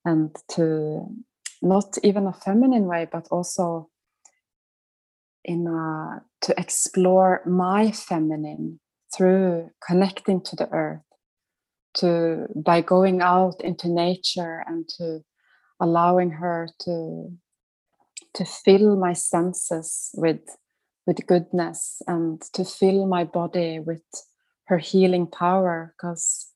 and 0.05 0.37
to 0.49 1.07
not 1.61 1.99
even 2.05 2.27
a 2.27 2.33
feminine 2.33 2.87
way, 2.87 3.09
but 3.11 3.27
also 3.33 3.89
in 5.45 5.67
a, 5.67 6.23
to 6.43 6.55
explore 6.61 7.43
my 7.47 7.91
feminine 7.91 8.79
through 9.17 9.71
connecting 9.85 10.41
to 10.43 10.55
the 10.55 10.69
earth 10.71 11.08
to 11.99 12.47
by 12.55 12.81
going 12.81 13.21
out 13.21 13.61
into 13.61 13.89
nature 13.89 14.65
and 14.67 14.89
to 14.89 15.21
allowing 15.81 16.31
her 16.31 16.69
to 16.81 17.33
to 18.35 18.45
fill 18.45 18.97
my 18.97 19.13
senses 19.13 20.11
with 20.15 20.41
with 21.07 21.27
goodness 21.27 22.03
and 22.07 22.43
to 22.53 22.65
fill 22.65 23.07
my 23.07 23.25
body 23.25 23.81
with 23.81 24.03
her 24.67 24.79
healing 24.79 25.27
power 25.27 25.95
because 25.97 26.49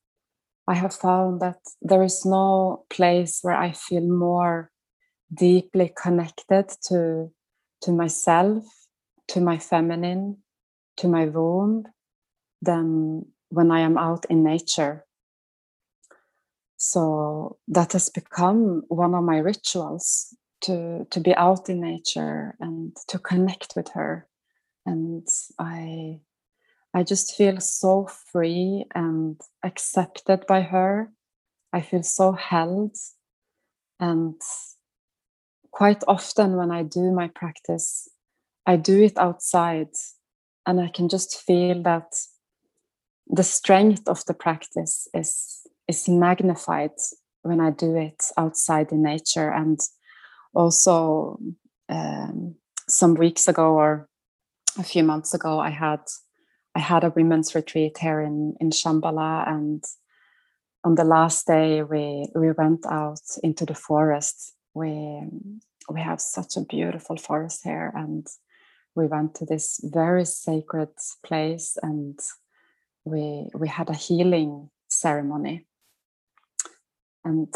I 0.68 0.74
have 0.74 0.94
found 0.94 1.40
that 1.40 1.59
there 1.81 2.02
is 2.02 2.24
no 2.24 2.85
place 2.90 3.40
where 3.42 3.57
I 3.57 3.72
feel 3.72 4.07
more 4.07 4.70
deeply 5.35 5.92
connected 6.00 6.68
to 6.88 7.31
to 7.83 7.92
myself, 7.92 8.64
to 9.28 9.40
my 9.40 9.59
feminine, 9.59 10.38
to 10.98 11.09
my 11.09 11.26
womb 11.26 11.85
than 12.61 13.26
when 13.48 13.70
I 13.72 13.81
am 13.81 13.98
out 13.98 14.24
in 14.31 14.44
nature. 14.44 15.05
So 16.85 17.59
that 17.68 17.92
has 17.92 18.11
become 18.11 18.83
one 18.88 19.14
of 19.14 19.23
my 19.23 19.38
rituals 19.38 20.37
to 20.62 21.07
to 21.11 21.21
be 21.21 21.33
out 21.37 21.68
in 21.68 21.81
nature 21.81 22.57
and 22.59 22.97
to 23.07 23.21
connect 23.21 23.75
with 23.77 23.90
her. 23.90 24.27
And 24.85 25.25
I 25.61 26.18
I 26.92 27.05
just 27.05 27.37
feel 27.37 27.61
so 27.61 28.09
free 28.33 28.87
and 28.97 29.40
accepted 29.62 30.45
by 30.49 30.62
her. 30.62 31.12
I 31.73 31.83
feel 31.83 32.03
so 32.03 32.33
held. 32.33 32.97
And 34.01 34.40
quite 35.71 36.03
often 36.09 36.57
when 36.57 36.73
I 36.73 36.83
do 36.83 37.12
my 37.12 37.29
practice, 37.29 38.09
I 38.66 38.75
do 38.75 39.01
it 39.05 39.16
outside 39.18 39.95
and 40.66 40.81
I 40.81 40.88
can 40.88 41.09
just 41.09 41.42
feel 41.42 41.81
that 41.85 42.12
the 43.29 43.45
strength 43.45 44.09
of 44.09 44.25
the 44.27 44.35
practice 44.35 45.07
is 45.14 45.62
is 45.92 46.09
magnified 46.09 46.96
when 47.42 47.61
I 47.61 47.70
do 47.70 47.96
it 47.96 48.20
outside 48.37 48.92
in 48.92 49.02
nature. 49.02 49.50
And 49.50 49.78
also, 50.55 51.38
um, 51.88 52.57
some 52.88 53.14
weeks 53.14 53.48
ago 53.48 53.74
or 53.74 54.09
a 54.78 54.83
few 54.83 55.05
months 55.05 55.35
ago, 55.35 55.61
I 55.61 55.70
had 55.70 56.00
I 56.74 56.81
had 56.81 57.05
a 57.05 57.12
women's 57.16 57.55
retreat 57.55 57.98
here 57.98 58.20
in 58.28 58.55
in 58.61 58.70
Shambhala, 58.70 59.46
and 59.55 59.85
on 60.85 60.94
the 60.94 61.05
last 61.05 61.46
day 61.46 61.83
we 61.83 62.05
we 62.35 62.52
went 62.52 62.87
out 62.87 63.26
into 63.42 63.64
the 63.66 63.74
forest. 63.88 64.55
We 64.74 64.92
we 65.94 66.00
have 66.00 66.20
such 66.20 66.57
a 66.57 66.66
beautiful 66.76 67.16
forest 67.16 67.61
here, 67.64 67.92
and 67.94 68.26
we 68.94 69.07
went 69.07 69.35
to 69.35 69.44
this 69.44 69.81
very 69.85 70.24
sacred 70.24 70.92
place, 71.26 71.78
and 71.83 72.18
we 73.05 73.50
we 73.61 73.68
had 73.68 73.90
a 73.90 74.02
healing 74.07 74.70
ceremony, 74.88 75.66
and 77.24 77.48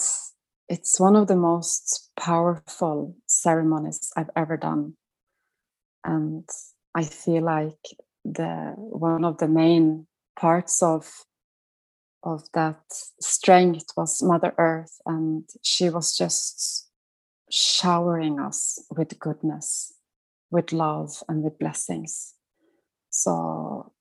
it's 0.68 1.00
one 1.00 1.16
of 1.16 1.28
the 1.28 1.36
most 1.36 2.10
powerful 2.18 3.16
ceremonies 3.26 4.12
I've 4.16 4.30
ever 4.36 4.56
done, 4.56 4.94
and 6.04 6.48
I 6.94 7.04
feel 7.04 7.44
like 7.44 7.96
the 8.24 8.74
one 8.76 9.24
of 9.24 9.38
the 9.38 9.48
main 9.48 10.06
parts 10.38 10.82
of 10.82 11.24
of 12.24 12.44
that 12.54 12.80
strength 13.20 13.86
was 13.96 14.22
Mother 14.22 14.54
Earth, 14.58 14.98
and 15.06 15.48
she 15.62 15.90
was 15.90 16.16
just 16.16 16.88
showering 17.50 18.40
us 18.40 18.80
with 18.90 19.18
goodness, 19.18 19.94
with 20.50 20.72
love, 20.72 21.22
and 21.28 21.42
with 21.44 21.58
blessings. 21.58 22.34
So 23.10 23.92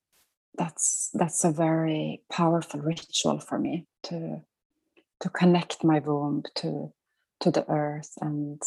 that's 0.58 1.12
that's 1.14 1.44
a 1.46 1.52
very 1.52 2.24
powerful 2.32 2.82
ritual 2.82 3.40
for 3.40 3.60
me 3.60 3.88
to 4.04 4.42
to 5.22 5.30
connect 5.30 5.84
my 5.84 6.00
womb 6.00 6.44
to 6.56 6.92
to 7.42 7.52
the 7.52 7.70
earth. 7.70 8.12
And 8.22 8.62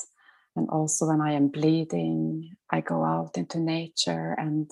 and 0.56 0.68
also 0.70 1.06
when 1.06 1.20
I 1.20 1.32
am 1.32 1.48
bleeding, 1.48 2.56
I 2.70 2.80
go 2.80 3.04
out 3.04 3.36
into 3.36 3.60
nature 3.60 4.34
and 4.38 4.70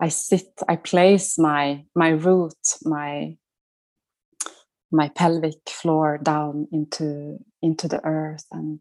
I 0.00 0.08
sit, 0.08 0.46
I 0.68 0.76
place 0.76 1.38
my 1.38 1.84
my 1.94 2.10
root, 2.10 2.78
my 2.84 3.36
my 4.90 5.08
pelvic 5.10 5.68
floor 5.68 6.18
down 6.22 6.68
into 6.72 7.38
into 7.60 7.88
the 7.88 8.04
earth. 8.04 8.46
And 8.50 8.80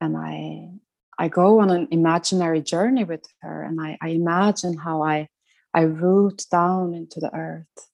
and 0.00 0.16
I 0.16 0.70
I 1.18 1.28
go 1.28 1.60
on 1.60 1.70
an 1.70 1.88
imaginary 1.90 2.62
journey 2.62 3.04
with 3.04 3.24
her 3.42 3.62
and 3.62 3.80
I, 3.80 3.98
I 4.00 4.08
imagine 4.08 4.78
how 4.78 5.02
I 5.02 5.28
I 5.74 5.82
root 5.82 6.44
down 6.50 6.94
into 6.94 7.20
the 7.20 7.32
earth 7.34 7.89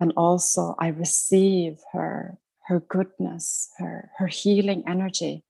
and 0.00 0.12
also 0.16 0.74
I 0.78 0.88
receive 0.88 1.78
her 1.92 2.38
her 2.66 2.80
goodness, 2.80 3.70
her 3.78 4.10
her 4.18 4.26
healing 4.26 4.84
energy. 4.86 5.44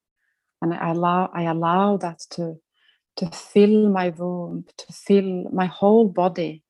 And 0.62 0.74
I 0.74 0.90
allow 0.90 1.30
I 1.32 1.42
allow 1.44 1.96
that 1.98 2.20
to 2.30 2.60
to 3.16 3.26
fill 3.30 3.88
my 3.88 4.10
womb, 4.10 4.64
to 4.76 4.92
fill 4.92 5.50
my 5.52 5.66
whole 5.66 6.08
body. 6.08 6.64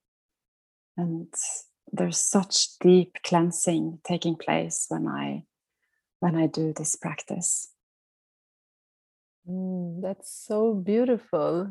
And 0.96 1.28
there's 1.92 2.18
such 2.18 2.78
deep 2.78 3.18
cleansing 3.24 4.00
taking 4.04 4.36
place 4.36 4.86
when 4.88 5.06
I 5.06 5.44
when 6.20 6.34
I 6.34 6.46
do 6.46 6.72
this 6.72 6.96
practice. 6.96 7.68
Mm, 9.48 10.02
that's 10.02 10.30
so 10.30 10.74
beautiful 10.74 11.70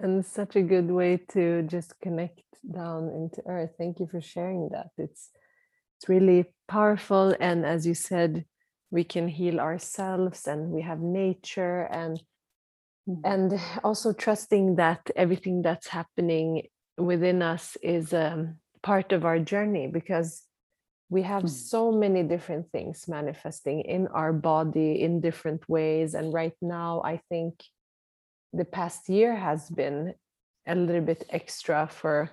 and 0.00 0.26
such 0.26 0.56
a 0.56 0.62
good 0.62 0.90
way 0.90 1.18
to 1.32 1.62
just 1.62 1.98
connect 2.00 2.42
down 2.70 3.08
into 3.08 3.42
earth. 3.46 3.70
Thank 3.78 4.00
you 4.00 4.06
for 4.06 4.20
sharing 4.20 4.70
that. 4.70 4.90
It's 4.98 5.30
it's 5.96 6.08
really 6.08 6.44
powerful 6.68 7.34
and 7.40 7.64
as 7.64 7.86
you 7.86 7.94
said 7.94 8.44
we 8.90 9.04
can 9.04 9.28
heal 9.28 9.60
ourselves 9.60 10.46
and 10.46 10.70
we 10.70 10.82
have 10.82 11.00
nature 11.00 11.82
and 11.90 12.20
Mm. 13.08 13.20
and 13.24 13.60
also 13.84 14.12
trusting 14.12 14.76
that 14.76 15.10
everything 15.14 15.60
that's 15.60 15.88
happening 15.88 16.68
within 16.96 17.42
us 17.42 17.76
is 17.82 18.14
um, 18.14 18.56
part 18.82 19.12
of 19.12 19.26
our 19.26 19.38
journey 19.38 19.88
because 19.88 20.42
we 21.10 21.22
have 21.22 21.42
mm. 21.42 21.50
so 21.50 21.92
many 21.92 22.22
different 22.22 22.70
things 22.72 23.06
manifesting 23.06 23.82
in 23.82 24.06
our 24.08 24.32
body 24.32 25.02
in 25.02 25.20
different 25.20 25.68
ways 25.68 26.14
and 26.14 26.32
right 26.32 26.56
now 26.62 27.02
i 27.04 27.20
think 27.28 27.62
the 28.54 28.64
past 28.64 29.08
year 29.10 29.36
has 29.36 29.68
been 29.68 30.14
a 30.66 30.74
little 30.74 31.02
bit 31.02 31.24
extra 31.28 31.86
for 31.86 32.30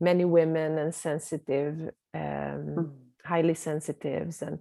many 0.00 0.26
women 0.26 0.76
and 0.76 0.94
sensitive 0.94 1.90
um, 2.14 2.20
mm. 2.20 2.90
highly 3.24 3.54
sensitives 3.54 4.42
and 4.42 4.58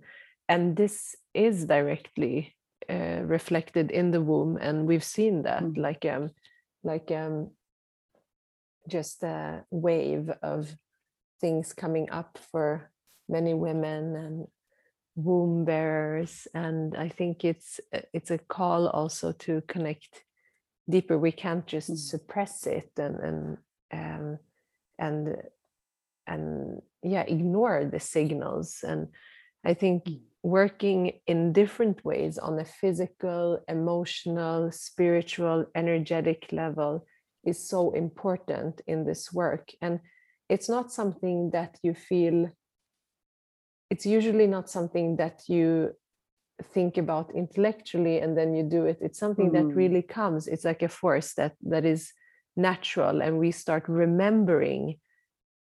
and 0.48 0.76
this 0.76 1.16
is 1.34 1.66
directly 1.66 2.56
uh, 2.90 3.22
reflected 3.24 3.92
in 3.92 4.12
the 4.12 4.22
womb 4.22 4.58
and 4.58 4.88
we've 4.88 5.04
seen 5.04 5.44
that 5.44 5.64
mm. 5.64 5.78
like 5.78 6.06
um 6.06 6.30
like 6.84 7.12
um 7.12 7.52
just 8.88 9.24
a 9.24 9.64
wave 9.70 10.32
of 10.42 10.76
things 11.40 11.74
coming 11.74 12.10
up 12.10 12.40
for 12.52 12.90
many 13.28 13.54
women 13.54 14.16
and 14.16 14.48
womb 15.16 15.66
bearers 15.66 16.48
and 16.54 16.96
i 16.98 17.10
think 17.10 17.44
it's 17.44 17.80
it's 18.14 18.32
a 18.32 18.38
call 18.38 18.88
also 18.88 19.32
to 19.34 19.62
connect 19.68 20.24
deeper 20.90 21.18
we 21.18 21.32
can't 21.32 21.68
just 21.68 21.92
mm. 21.92 21.98
suppress 21.98 22.66
it 22.66 22.92
and 22.98 23.20
and 23.20 23.58
um, 23.92 24.40
and 24.98 25.38
and 26.30 26.82
yeah 27.04 27.24
ignore 27.24 27.86
the 27.86 28.00
signals 28.00 28.80
and 28.84 29.08
i 29.66 29.74
think 29.74 30.06
mm 30.06 30.20
working 30.44 31.14
in 31.28 31.52
different 31.52 32.04
ways 32.06 32.38
on 32.38 32.60
a 32.60 32.66
physical, 32.66 33.60
emotional, 33.68 34.72
spiritual, 34.72 35.66
energetic 35.76 36.48
level 36.52 37.06
is 37.44 37.68
so 37.68 37.92
important 37.92 38.82
in 38.88 39.06
this 39.06 39.34
work. 39.34 39.70
And 39.82 40.00
it's 40.48 40.70
not 40.70 40.92
something 40.92 41.52
that 41.52 41.78
you 41.84 41.94
feel, 41.94 42.50
it's 43.90 44.06
usually 44.06 44.48
not 44.48 44.70
something 44.70 45.18
that 45.18 45.44
you 45.48 45.92
think 46.74 46.98
about 46.98 47.36
intellectually 47.36 48.20
and 48.20 48.38
then 48.38 48.56
you 48.56 48.64
do 48.64 48.86
it. 48.86 49.00
It's 49.02 49.20
something 49.20 49.52
mm. 49.52 49.54
that 49.54 49.76
really 49.76 50.02
comes. 50.02 50.48
It's 50.48 50.66
like 50.66 50.82
a 50.82 50.90
force 50.90 51.34
that 51.34 51.54
that 51.64 51.86
is 51.86 52.12
natural 52.56 53.22
and 53.22 53.40
we 53.40 53.52
start 53.52 53.88
remembering 53.88 55.00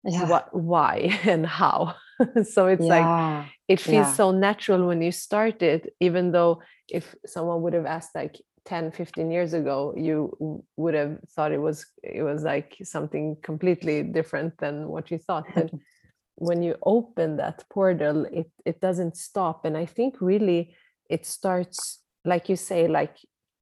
yeah. 0.06 0.28
what 0.28 0.54
why 0.54 1.18
and 1.24 1.46
how 1.46 1.94
so 2.44 2.66
it's 2.66 2.84
yeah. 2.84 3.00
like 3.00 3.46
it 3.68 3.80
feels 3.80 4.06
yeah. 4.06 4.12
so 4.12 4.30
natural 4.30 4.86
when 4.86 5.02
you 5.02 5.12
start 5.12 5.62
it 5.62 5.94
even 6.00 6.32
though 6.32 6.62
if 6.88 7.14
someone 7.26 7.62
would 7.62 7.72
have 7.72 7.86
asked 7.86 8.14
like 8.14 8.40
10 8.64 8.90
15 8.90 9.30
years 9.30 9.52
ago 9.52 9.94
you 9.96 10.64
would 10.76 10.94
have 10.94 11.18
thought 11.30 11.52
it 11.52 11.60
was 11.60 11.86
it 12.02 12.22
was 12.22 12.42
like 12.42 12.76
something 12.82 13.36
completely 13.42 14.02
different 14.02 14.56
than 14.58 14.88
what 14.88 15.10
you 15.10 15.18
thought 15.18 15.46
but 15.54 15.70
when 16.36 16.62
you 16.62 16.74
open 16.84 17.36
that 17.36 17.64
portal 17.70 18.24
it 18.26 18.50
it 18.64 18.80
doesn't 18.80 19.16
stop 19.16 19.64
and 19.64 19.76
i 19.76 19.86
think 19.86 20.16
really 20.20 20.74
it 21.08 21.24
starts 21.24 22.00
like 22.24 22.48
you 22.48 22.56
say 22.56 22.88
like 22.88 23.16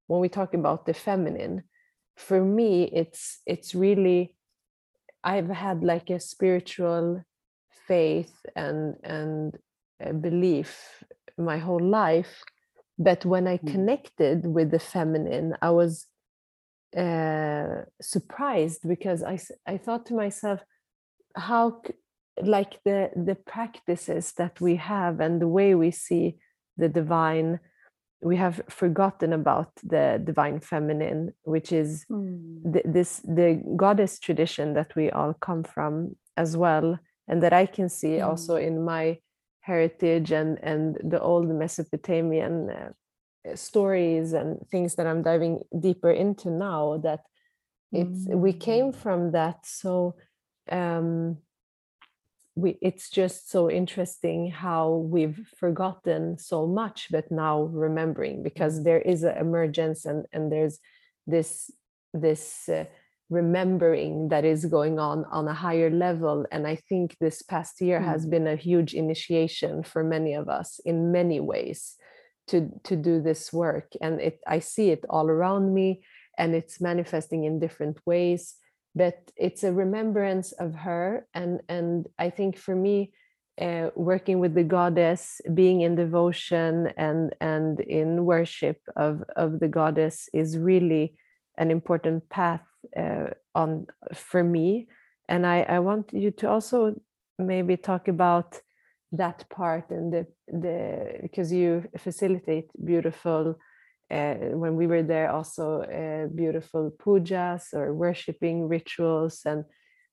when 0.07 0.21
we 0.21 0.29
talk 0.29 0.55
about 0.55 0.87
the 0.87 0.95
feminine 0.95 1.63
for 2.17 2.43
me 2.43 2.85
it's 2.85 3.41
it's 3.47 3.75
really 3.75 4.34
I've 5.25 5.49
had 5.49 5.83
like 5.83 6.11
a 6.11 6.21
spiritual 6.21 7.25
faith 7.89 8.35
and 8.55 8.97
and 9.03 9.59
belief 10.21 11.03
my 11.39 11.59
whole 11.59 11.81
life 11.83 12.43
but 12.99 13.25
when 13.25 13.47
i 13.47 13.57
mm. 13.57 13.73
connected 13.73 14.47
with 14.47 14.71
the 14.71 14.79
feminine 14.79 15.57
i 15.63 15.71
was 15.71 16.07
uh, 16.97 17.83
surprised 18.01 18.81
because 18.87 19.23
i 19.23 19.39
i 19.67 19.77
thought 19.77 20.07
to 20.07 20.15
myself 20.15 20.61
how 21.37 21.83
like 22.43 22.79
the 22.85 23.11
the 23.17 23.35
practices 23.35 24.33
that 24.39 24.61
we 24.61 24.77
have 24.77 25.21
and 25.21 25.41
the 25.41 25.49
way 25.49 25.75
we 25.75 25.91
see 25.91 26.37
the 26.77 26.89
divine 26.89 27.59
we 28.25 28.37
have 28.37 28.63
forgotten 28.71 29.35
about 29.35 29.71
the 29.83 30.21
divine 30.25 30.59
feminine 30.59 31.33
which 31.43 31.71
is 31.73 32.07
mm. 32.11 32.63
the, 32.65 32.83
this 32.85 33.21
the 33.21 33.63
goddess 33.77 34.19
tradition 34.19 34.73
that 34.73 34.97
we 34.97 35.11
all 35.11 35.35
come 35.35 35.63
from 35.63 36.17
as 36.37 36.57
well 36.57 36.99
and 37.29 37.43
that 37.43 37.53
i 37.53 37.67
can 37.67 37.89
see 37.89 38.17
mm. 38.17 38.27
also 38.27 38.57
in 38.57 38.83
my 38.83 39.19
heritage 39.61 40.33
and 40.33 40.59
and 40.63 40.97
the 41.05 41.21
old 41.21 41.49
mesopotamian 41.49 42.71
uh, 42.71 43.55
stories 43.55 44.33
and 44.33 44.59
things 44.71 44.95
that 44.95 45.07
i'm 45.07 45.23
diving 45.23 45.61
deeper 45.79 46.11
into 46.11 46.51
now 46.51 46.97
that 46.97 47.21
it's 47.93 48.27
mm. 48.27 48.37
we 48.37 48.53
came 48.53 48.91
mm. 48.91 48.97
from 48.97 49.33
that 49.33 49.59
so 49.67 50.15
um 50.73 51.37
we 52.57 52.79
it's 52.81 53.11
just 53.11 53.51
so 53.51 53.71
interesting 53.71 54.51
how 54.51 54.95
we've 54.95 55.49
forgotten 55.57 56.39
so 56.39 56.67
much 56.67 57.09
but 57.11 57.31
now 57.31 57.63
remembering 57.63 58.43
because 58.43 58.85
there 58.85 59.01
is 59.01 59.25
an 59.25 59.37
emergence 59.37 60.05
and 60.05 60.27
and 60.33 60.53
there's 60.53 60.79
this 61.27 61.71
this 62.13 62.69
uh, 62.69 62.85
remembering 63.31 64.29
that 64.29 64.45
is 64.45 64.67
going 64.67 64.99
on 64.99 65.25
on 65.31 65.49
a 65.49 65.55
higher 65.55 65.91
level. 65.91 66.47
And 66.53 66.67
i 66.67 66.77
think 66.77 67.17
this 67.21 67.43
past 67.43 67.81
year 67.81 68.01
mm. 68.01 68.05
has 68.05 68.27
been 68.27 68.47
a 68.47 68.57
huge 68.57 68.95
initiation 68.95 69.83
for 69.83 70.05
many 70.05 70.35
of 70.35 70.49
us 70.49 70.81
in 70.85 71.13
many 71.13 71.41
ways 71.41 71.97
to 72.49 72.71
to 72.85 72.97
do 72.97 73.21
this 73.21 73.53
work. 73.53 73.93
And 74.01 74.21
it 74.21 74.41
i 74.47 74.59
see 74.59 74.91
it 74.91 75.05
all 75.09 75.29
around 75.29 75.75
me 75.75 76.03
and 76.37 76.55
it's 76.55 76.81
manifesting 76.81 77.45
in 77.45 77.59
different 77.59 77.99
ways 78.07 78.55
but 78.95 79.31
it's 79.37 79.65
a 79.65 79.73
remembrance 79.73 80.53
of 80.53 80.75
her. 80.75 81.27
And 81.35 81.61
and 81.69 82.07
i 82.19 82.31
think 82.31 82.57
for 82.57 82.75
me 82.75 83.13
uh, 83.61 83.91
working 83.95 84.41
with 84.41 84.55
the 84.55 84.65
goddess 84.65 85.41
being 85.55 85.83
in 85.83 85.95
devotion 85.95 86.93
and 86.97 87.35
and 87.41 87.81
in 87.81 88.25
worship 88.25 88.81
of 88.97 89.23
of 89.37 89.61
the 89.61 89.69
goddess 89.69 90.29
is 90.33 90.59
really 90.59 91.15
an 91.57 91.71
important 91.71 92.29
path 92.29 92.63
uh, 92.97 93.27
on 93.55 93.87
for 94.13 94.43
me. 94.43 94.89
And 95.29 95.47
i 95.47 95.63
i 95.63 95.79
want 95.79 96.13
you 96.13 96.31
to 96.33 96.51
also 96.51 96.95
maybe 97.39 97.77
talk 97.77 98.09
about 98.09 98.61
that 99.13 99.49
part 99.49 99.91
and 99.91 100.13
the 100.13 100.27
the 100.49 101.19
because 101.23 101.53
you 101.53 101.85
facilitate 101.97 102.69
beautiful 102.85 103.57
uh, 104.15 104.57
when 104.57 104.77
we 104.77 104.87
were 104.87 105.03
there 105.03 105.31
also 105.31 105.83
uh, 105.83 106.27
beautiful 106.35 106.93
pujas 107.03 107.75
or 107.75 107.93
worshiping 107.93 108.69
rituals 108.69 109.41
and 109.45 109.65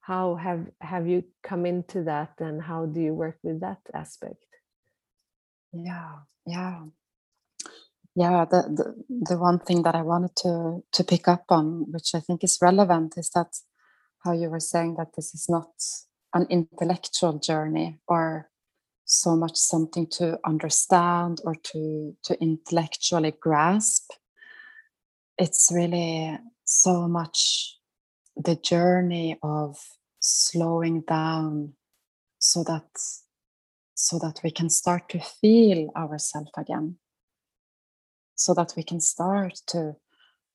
how 0.01 0.35
have 0.35 0.65
have 0.81 1.07
you 1.07 1.23
come 1.43 1.65
into 1.65 2.03
that 2.03 2.33
and 2.39 2.61
how 2.61 2.85
do 2.85 2.99
you 2.99 3.13
work 3.13 3.37
with 3.43 3.59
that 3.61 3.79
aspect? 3.93 4.43
Yeah 5.73 6.25
yeah. 6.45 6.79
Yeah 8.15 8.45
the, 8.45 8.61
the 8.77 8.85
the 9.29 9.37
one 9.37 9.59
thing 9.59 9.83
that 9.83 9.95
i 9.95 10.01
wanted 10.01 10.35
to 10.35 10.83
to 10.91 11.03
pick 11.03 11.27
up 11.27 11.45
on 11.49 11.85
which 11.91 12.13
i 12.13 12.19
think 12.19 12.43
is 12.43 12.57
relevant 12.61 13.17
is 13.17 13.29
that 13.29 13.55
how 14.25 14.33
you 14.33 14.49
were 14.49 14.59
saying 14.59 14.95
that 14.97 15.15
this 15.15 15.33
is 15.33 15.47
not 15.49 15.71
an 16.33 16.45
intellectual 16.49 17.39
journey 17.39 17.99
or 18.07 18.50
so 19.11 19.35
much 19.35 19.57
something 19.57 20.07
to 20.07 20.39
understand 20.45 21.41
or 21.43 21.53
to 21.55 22.15
to 22.23 22.41
intellectually 22.41 23.33
grasp. 23.39 24.11
It's 25.37 25.69
really 25.73 26.39
so 26.63 27.07
much 27.09 27.77
the 28.37 28.55
journey 28.55 29.37
of 29.43 29.77
slowing 30.21 31.01
down 31.01 31.73
so 32.39 32.63
that 32.63 32.87
so 33.95 34.17
that 34.19 34.39
we 34.43 34.51
can 34.51 34.69
start 34.69 35.09
to 35.09 35.19
feel 35.19 35.89
ourselves 35.95 36.51
again. 36.57 36.95
So 38.35 38.53
that 38.53 38.73
we 38.77 38.83
can 38.83 39.01
start 39.01 39.55
to 39.67 39.97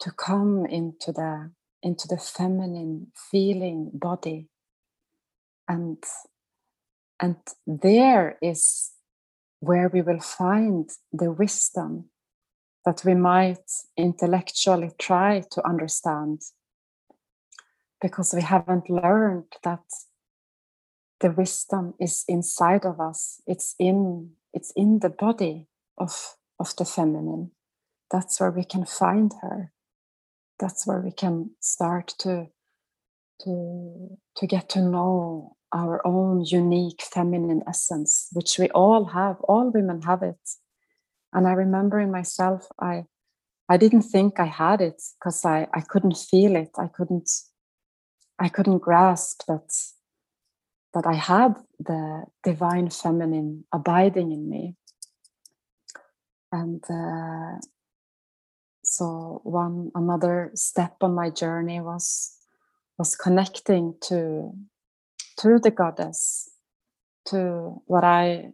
to 0.00 0.10
come 0.12 0.64
into 0.64 1.12
the 1.12 1.50
into 1.82 2.08
the 2.08 2.16
feminine 2.16 3.12
feeling 3.30 3.90
body. 3.92 4.48
And 5.68 6.02
and 7.20 7.36
there 7.66 8.36
is 8.42 8.92
where 9.60 9.88
we 9.88 10.02
will 10.02 10.20
find 10.20 10.90
the 11.12 11.30
wisdom 11.32 12.10
that 12.84 13.02
we 13.04 13.14
might 13.14 13.70
intellectually 13.96 14.90
try 14.98 15.42
to 15.50 15.66
understand. 15.66 16.40
Because 18.00 18.34
we 18.34 18.42
haven't 18.42 18.90
learned 18.90 19.52
that 19.64 19.82
the 21.20 21.30
wisdom 21.30 21.94
is 21.98 22.24
inside 22.28 22.84
of 22.84 23.00
us. 23.00 23.40
It's 23.46 23.74
in 23.78 24.32
it's 24.52 24.72
in 24.76 25.00
the 25.00 25.08
body 25.08 25.66
of 25.96 26.36
of 26.60 26.76
the 26.76 26.84
feminine. 26.84 27.52
That's 28.10 28.38
where 28.38 28.50
we 28.50 28.64
can 28.64 28.84
find 28.84 29.32
her. 29.40 29.72
That's 30.58 30.86
where 30.86 31.00
we 31.00 31.10
can 31.10 31.52
start 31.60 32.14
to 32.18 32.48
to 33.44 34.18
to 34.36 34.46
get 34.46 34.68
to 34.70 34.82
know 34.82 35.55
our 35.72 36.06
own 36.06 36.44
unique 36.44 37.02
feminine 37.02 37.62
essence, 37.66 38.28
which 38.32 38.58
we 38.58 38.68
all 38.70 39.06
have. 39.06 39.40
All 39.42 39.70
women 39.70 40.02
have 40.02 40.22
it. 40.22 40.40
And 41.32 41.46
I 41.46 41.52
remember 41.52 42.00
in 42.00 42.10
myself, 42.10 42.66
I 42.80 43.04
I 43.68 43.76
didn't 43.76 44.02
think 44.02 44.38
I 44.38 44.44
had 44.44 44.80
it 44.80 45.02
because 45.18 45.44
I, 45.44 45.66
I 45.74 45.80
couldn't 45.80 46.16
feel 46.16 46.54
it. 46.54 46.70
I 46.78 46.86
couldn't 46.86 47.30
I 48.38 48.48
couldn't 48.48 48.78
grasp 48.78 49.42
that 49.48 49.72
that 50.94 51.06
I 51.06 51.14
had 51.14 51.56
the 51.78 52.24
divine 52.42 52.88
feminine 52.90 53.64
abiding 53.72 54.32
in 54.32 54.48
me. 54.48 54.76
And 56.52 56.82
uh, 56.88 57.58
so 58.82 59.40
one 59.42 59.90
another 59.94 60.52
step 60.54 60.96
on 61.02 61.14
my 61.14 61.28
journey 61.28 61.80
was 61.80 62.32
was 62.98 63.14
connecting 63.14 63.94
to 64.00 64.54
to 65.38 65.58
the 65.58 65.70
goddess, 65.70 66.50
to 67.26 67.82
what 67.86 68.04
I 68.04 68.50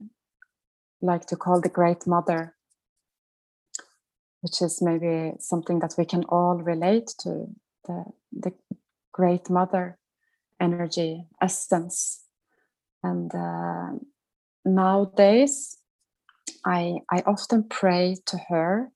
like 1.00 1.26
to 1.26 1.36
call 1.36 1.60
the 1.60 1.68
Great 1.68 2.06
Mother, 2.06 2.54
which 4.40 4.62
is 4.62 4.82
maybe 4.82 5.32
something 5.38 5.80
that 5.80 5.94
we 5.98 6.04
can 6.04 6.24
all 6.24 6.56
relate 6.56 7.08
to 7.20 7.46
the, 7.86 8.04
the 8.32 8.52
Great 9.12 9.50
Mother 9.50 9.98
energy, 10.60 11.24
essence. 11.40 12.22
And 13.02 13.34
uh, 13.34 13.98
nowadays, 14.64 15.78
I, 16.64 16.98
I 17.10 17.22
often 17.26 17.64
pray 17.68 18.16
to 18.26 18.38
her 18.48 18.90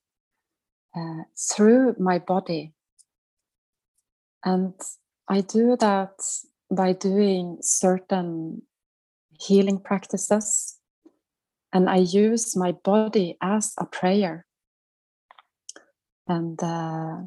uh, 0.97 1.23
through 1.37 1.97
my 1.99 2.19
body. 2.19 2.73
And 4.45 4.75
I 5.29 5.41
do 5.41 5.77
that 5.77 6.15
by 6.71 6.93
doing 6.93 7.59
certain 7.61 8.63
healing 9.39 9.79
practices. 9.81 10.79
And 11.73 11.91
i 11.91 11.97
use 11.97 12.57
my 12.57 12.73
body 12.73 13.37
as 13.41 13.75
a 13.79 13.85
prayer. 13.85 14.47
And 16.27 16.61
uh, 16.63 17.19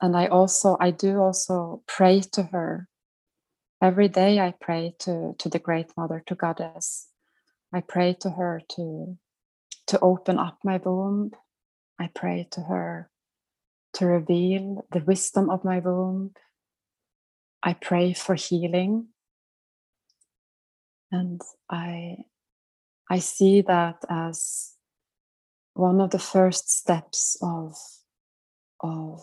and 0.00 0.16
i 0.16 0.26
also 0.26 0.76
i 0.80 0.90
do 0.90 1.18
also 1.18 1.82
pray 1.86 2.20
to 2.32 2.44
her. 2.44 2.88
Every 3.82 4.08
day 4.08 4.38
i 4.38 4.54
pray 4.60 4.94
to 5.00 5.34
to 5.38 5.48
the 5.48 5.58
great 5.58 5.90
mother 5.96 6.22
to 6.26 6.34
goddess. 6.34 7.08
I 7.72 7.80
pray 7.80 8.14
to 8.20 8.30
her 8.30 8.62
to 8.76 9.18
to 9.88 9.98
open 10.00 10.38
up 10.38 10.58
my 10.64 10.78
womb. 10.78 11.32
I 11.98 12.08
pray 12.14 12.48
to 12.52 12.60
her 12.62 13.10
to 13.94 14.06
reveal 14.06 14.86
the 14.92 15.00
wisdom 15.00 15.50
of 15.50 15.64
my 15.64 15.80
womb 15.80 16.32
I 17.62 17.74
pray 17.74 18.12
for 18.12 18.34
healing. 18.34 19.08
And 21.12 21.40
I, 21.68 22.18
I 23.10 23.18
see 23.18 23.62
that 23.62 24.04
as 24.08 24.74
one 25.74 26.00
of 26.00 26.10
the 26.10 26.18
first 26.18 26.70
steps 26.70 27.36
of, 27.42 27.76
of 28.80 29.22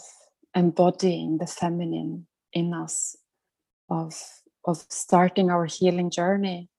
embodying 0.56 1.38
the 1.38 1.48
feminine 1.48 2.28
in 2.54 2.74
us, 2.74 3.16
of, 3.90 4.22
of 4.66 4.84
starting 4.90 5.50
our 5.50 5.66
healing 5.66 6.12
journey 6.12 6.70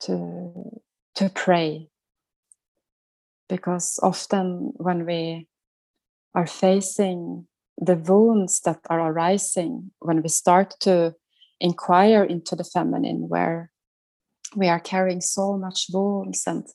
to, 0.00 0.80
to 1.14 1.30
pray. 1.30 1.88
Because 3.48 4.00
often 4.02 4.72
when 4.76 5.06
we 5.06 5.48
are 6.34 6.46
facing 6.46 7.46
the 7.78 7.96
wounds 7.96 8.60
that 8.60 8.80
are 8.88 9.10
arising 9.10 9.90
when 9.98 10.22
we 10.22 10.28
start 10.28 10.74
to 10.80 11.14
inquire 11.60 12.24
into 12.24 12.54
the 12.54 12.64
feminine 12.64 13.28
where 13.28 13.70
we 14.56 14.68
are 14.68 14.80
carrying 14.80 15.20
so 15.20 15.56
much 15.56 15.86
wounds 15.92 16.44
and 16.46 16.66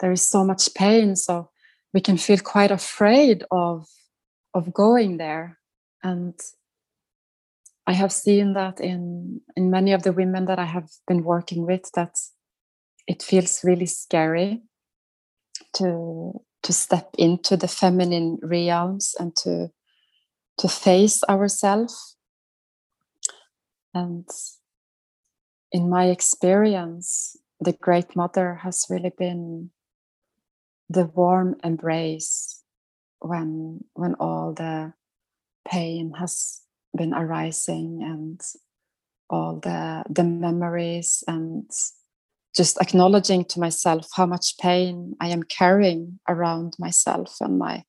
there 0.00 0.12
is 0.12 0.22
so 0.22 0.44
much 0.44 0.72
pain 0.74 1.14
so 1.14 1.50
we 1.92 2.00
can 2.00 2.16
feel 2.16 2.38
quite 2.38 2.70
afraid 2.70 3.44
of 3.50 3.86
of 4.54 4.72
going 4.72 5.18
there. 5.18 5.58
And 6.02 6.34
i 7.86 7.92
have 7.92 8.12
seen 8.12 8.54
that 8.54 8.80
in 8.80 9.40
in 9.56 9.70
many 9.70 9.92
of 9.92 10.02
the 10.02 10.12
women 10.12 10.46
that 10.46 10.58
i 10.58 10.64
have 10.64 10.88
been 11.08 11.24
working 11.24 11.66
with 11.66 11.90
that 11.94 12.14
it 13.06 13.22
feels 13.22 13.64
really 13.64 13.86
scary 13.86 14.62
to 15.72 16.40
to 16.62 16.72
step 16.72 17.08
into 17.18 17.56
the 17.56 17.68
feminine 17.68 18.38
realms 18.42 19.14
and 19.18 19.34
to 19.34 19.70
to 20.60 20.68
face 20.68 21.24
ourselves 21.24 22.16
and 23.94 24.28
in 25.72 25.88
my 25.88 26.06
experience 26.06 27.34
the 27.60 27.72
great 27.72 28.14
mother 28.14 28.56
has 28.62 28.86
really 28.90 29.12
been 29.16 29.70
the 30.90 31.06
warm 31.06 31.56
embrace 31.64 32.62
when 33.20 33.82
when 33.94 34.14
all 34.14 34.52
the 34.52 34.92
pain 35.66 36.12
has 36.18 36.60
been 36.94 37.14
arising 37.14 38.02
and 38.02 38.40
all 39.30 39.60
the 39.60 40.02
the 40.10 40.24
memories 40.24 41.24
and 41.26 41.70
just 42.54 42.76
acknowledging 42.82 43.46
to 43.46 43.60
myself 43.60 44.08
how 44.14 44.26
much 44.26 44.58
pain 44.58 45.16
I 45.20 45.28
am 45.28 45.42
carrying 45.42 46.20
around 46.28 46.74
myself 46.78 47.36
and 47.40 47.58
my 47.58 47.84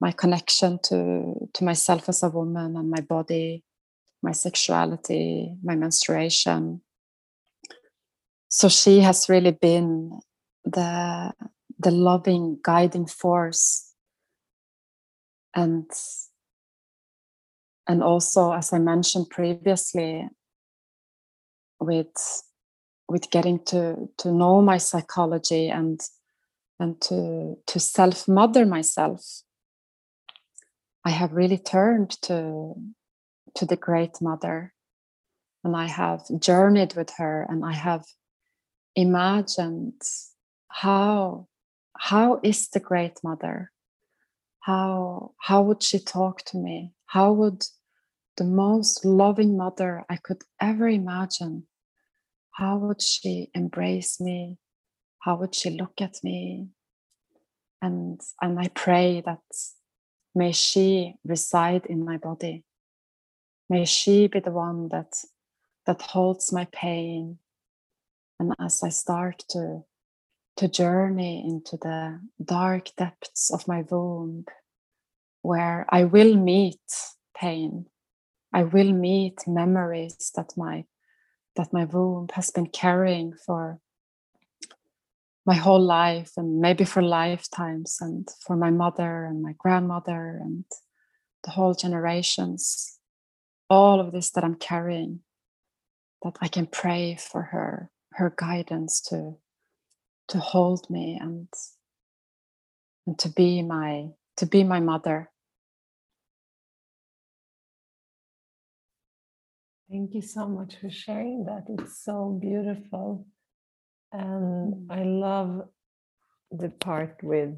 my 0.00 0.12
connection 0.12 0.78
to 0.84 1.48
to 1.52 1.64
myself 1.64 2.08
as 2.08 2.22
a 2.22 2.30
woman 2.30 2.76
and 2.76 2.90
my 2.90 3.00
body, 3.00 3.62
my 4.22 4.32
sexuality, 4.32 5.54
my 5.62 5.76
menstruation. 5.76 6.80
So 8.48 8.68
she 8.68 9.00
has 9.00 9.28
really 9.28 9.52
been 9.52 10.20
the 10.64 11.32
the 11.78 11.90
loving 11.90 12.58
guiding 12.62 13.06
force 13.06 13.94
and 15.54 15.90
and 17.88 18.02
also 18.02 18.52
as 18.52 18.72
i 18.72 18.78
mentioned 18.78 19.28
previously 19.30 20.28
with 21.80 22.42
with 23.08 23.30
getting 23.30 23.58
to 23.64 24.08
to 24.18 24.30
know 24.30 24.60
my 24.60 24.76
psychology 24.78 25.68
and 25.68 26.00
and 26.78 27.00
to 27.00 27.56
to 27.66 27.80
self 27.80 28.28
mother 28.28 28.66
myself 28.66 29.42
i 31.04 31.10
have 31.10 31.32
really 31.32 31.58
turned 31.58 32.10
to 32.22 32.74
to 33.54 33.66
the 33.66 33.76
great 33.76 34.20
mother. 34.20 34.72
And 35.64 35.76
i 35.76 35.86
have 35.86 36.22
journeyed 36.38 36.94
with 36.94 37.10
her 37.18 37.46
and 37.48 37.64
i 37.64 37.72
have 37.72 38.04
imagined 38.96 40.02
how 40.68 41.48
how 41.98 42.40
is 42.42 42.68
the 42.68 42.80
great 42.80 43.18
mother? 43.22 43.70
How 44.60 45.34
how 45.38 45.62
would 45.62 45.82
she 45.82 45.98
talk 45.98 46.42
to 46.46 46.56
me? 46.56 46.92
How 47.06 47.32
would 47.32 47.64
the 48.36 48.44
most 48.44 49.04
loving 49.04 49.56
mother 49.56 50.04
i 50.08 50.16
could 50.16 50.42
ever 50.60 50.88
imagine 50.88 51.66
how 52.52 52.78
would 52.78 53.02
she 53.02 53.50
embrace 53.54 54.20
me? 54.20 54.58
How 55.20 55.36
would 55.36 55.54
she 55.54 55.70
look 55.70 56.00
at 56.00 56.16
me? 56.22 56.68
And 57.82 58.20
and 58.40 58.58
i 58.58 58.68
pray 58.68 59.22
that 59.26 59.40
may 60.34 60.52
she 60.52 61.14
reside 61.24 61.86
in 61.86 62.04
my 62.04 62.16
body 62.16 62.64
may 63.68 63.84
she 63.84 64.26
be 64.26 64.40
the 64.40 64.50
one 64.50 64.88
that 64.88 65.24
that 65.86 66.02
holds 66.02 66.52
my 66.52 66.66
pain 66.72 67.38
and 68.38 68.54
as 68.58 68.82
i 68.82 68.88
start 68.88 69.44
to 69.48 69.82
to 70.56 70.68
journey 70.68 71.42
into 71.46 71.76
the 71.78 72.20
dark 72.44 72.94
depths 72.96 73.50
of 73.50 73.66
my 73.66 73.82
womb 73.90 74.44
where 75.42 75.86
I 75.88 76.04
will 76.04 76.36
meet 76.36 76.80
pain. 77.34 77.86
I 78.52 78.64
will 78.64 78.92
meet 78.92 79.46
memories 79.46 80.32
that 80.36 80.56
my 80.56 80.84
that 81.56 81.72
my 81.72 81.84
womb 81.84 82.28
has 82.34 82.50
been 82.50 82.66
carrying 82.66 83.34
for 83.34 83.80
my 85.50 85.56
whole 85.56 85.82
life 85.82 86.30
and 86.36 86.60
maybe 86.60 86.84
for 86.84 87.02
lifetimes 87.02 87.98
and 88.00 88.28
for 88.46 88.54
my 88.56 88.70
mother 88.70 89.24
and 89.24 89.42
my 89.42 89.52
grandmother 89.58 90.38
and 90.40 90.64
the 91.42 91.50
whole 91.50 91.74
generations. 91.74 92.98
All 93.68 93.98
of 93.98 94.12
this 94.12 94.30
that 94.32 94.44
i'm 94.44 94.54
carrying 94.54 95.20
that 96.22 96.36
i 96.40 96.48
can 96.48 96.66
pray 96.66 97.16
for 97.30 97.42
her 97.52 97.90
her 98.18 98.32
guidance 98.36 99.00
to 99.08 99.38
to 100.28 100.38
hold 100.38 100.88
me 100.88 101.18
and 101.20 101.48
and 103.06 103.18
to 103.18 103.28
be 103.28 103.62
my 103.62 104.06
to 104.36 104.46
be 104.46 104.62
my 104.62 104.80
mother. 104.92 105.30
Thank 109.90 110.14
you 110.14 110.22
so 110.22 110.46
much 110.46 110.76
for 110.80 110.90
sharing 110.90 111.44
that. 111.46 111.64
It's 111.68 112.04
so 112.04 112.38
beautiful 112.40 113.26
and 114.12 114.74
mm. 114.74 114.86
i 114.90 115.02
love 115.02 115.62
the 116.50 116.68
part 116.68 117.16
with 117.22 117.54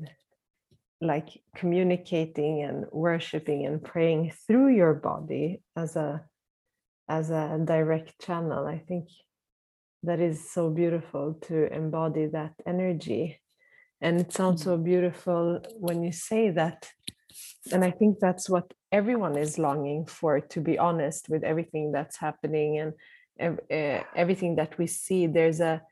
like 1.00 1.28
communicating 1.56 2.62
and 2.62 2.86
worshiping 2.92 3.66
and 3.66 3.82
praying 3.82 4.32
through 4.46 4.68
your 4.68 4.94
body 4.94 5.60
as 5.76 5.96
a 5.96 6.22
as 7.08 7.30
a 7.30 7.60
direct 7.64 8.20
channel 8.20 8.66
i 8.66 8.78
think 8.78 9.08
that 10.02 10.20
is 10.20 10.50
so 10.50 10.68
beautiful 10.68 11.34
to 11.42 11.72
embody 11.72 12.26
that 12.26 12.52
energy 12.66 13.40
and 14.00 14.20
it 14.20 14.32
sounds 14.32 14.62
mm. 14.62 14.64
so 14.64 14.76
beautiful 14.76 15.60
when 15.74 16.02
you 16.02 16.12
say 16.12 16.50
that 16.50 16.90
and 17.72 17.84
i 17.84 17.90
think 17.90 18.18
that's 18.20 18.48
what 18.48 18.72
everyone 18.90 19.36
is 19.36 19.58
longing 19.58 20.04
for 20.04 20.40
to 20.40 20.60
be 20.60 20.78
honest 20.78 21.28
with 21.28 21.42
everything 21.42 21.92
that's 21.92 22.18
happening 22.18 22.78
and 22.78 22.92
uh, 23.40 24.04
everything 24.14 24.56
that 24.56 24.76
we 24.78 24.86
see 24.86 25.26
there's 25.26 25.60
a 25.60 25.82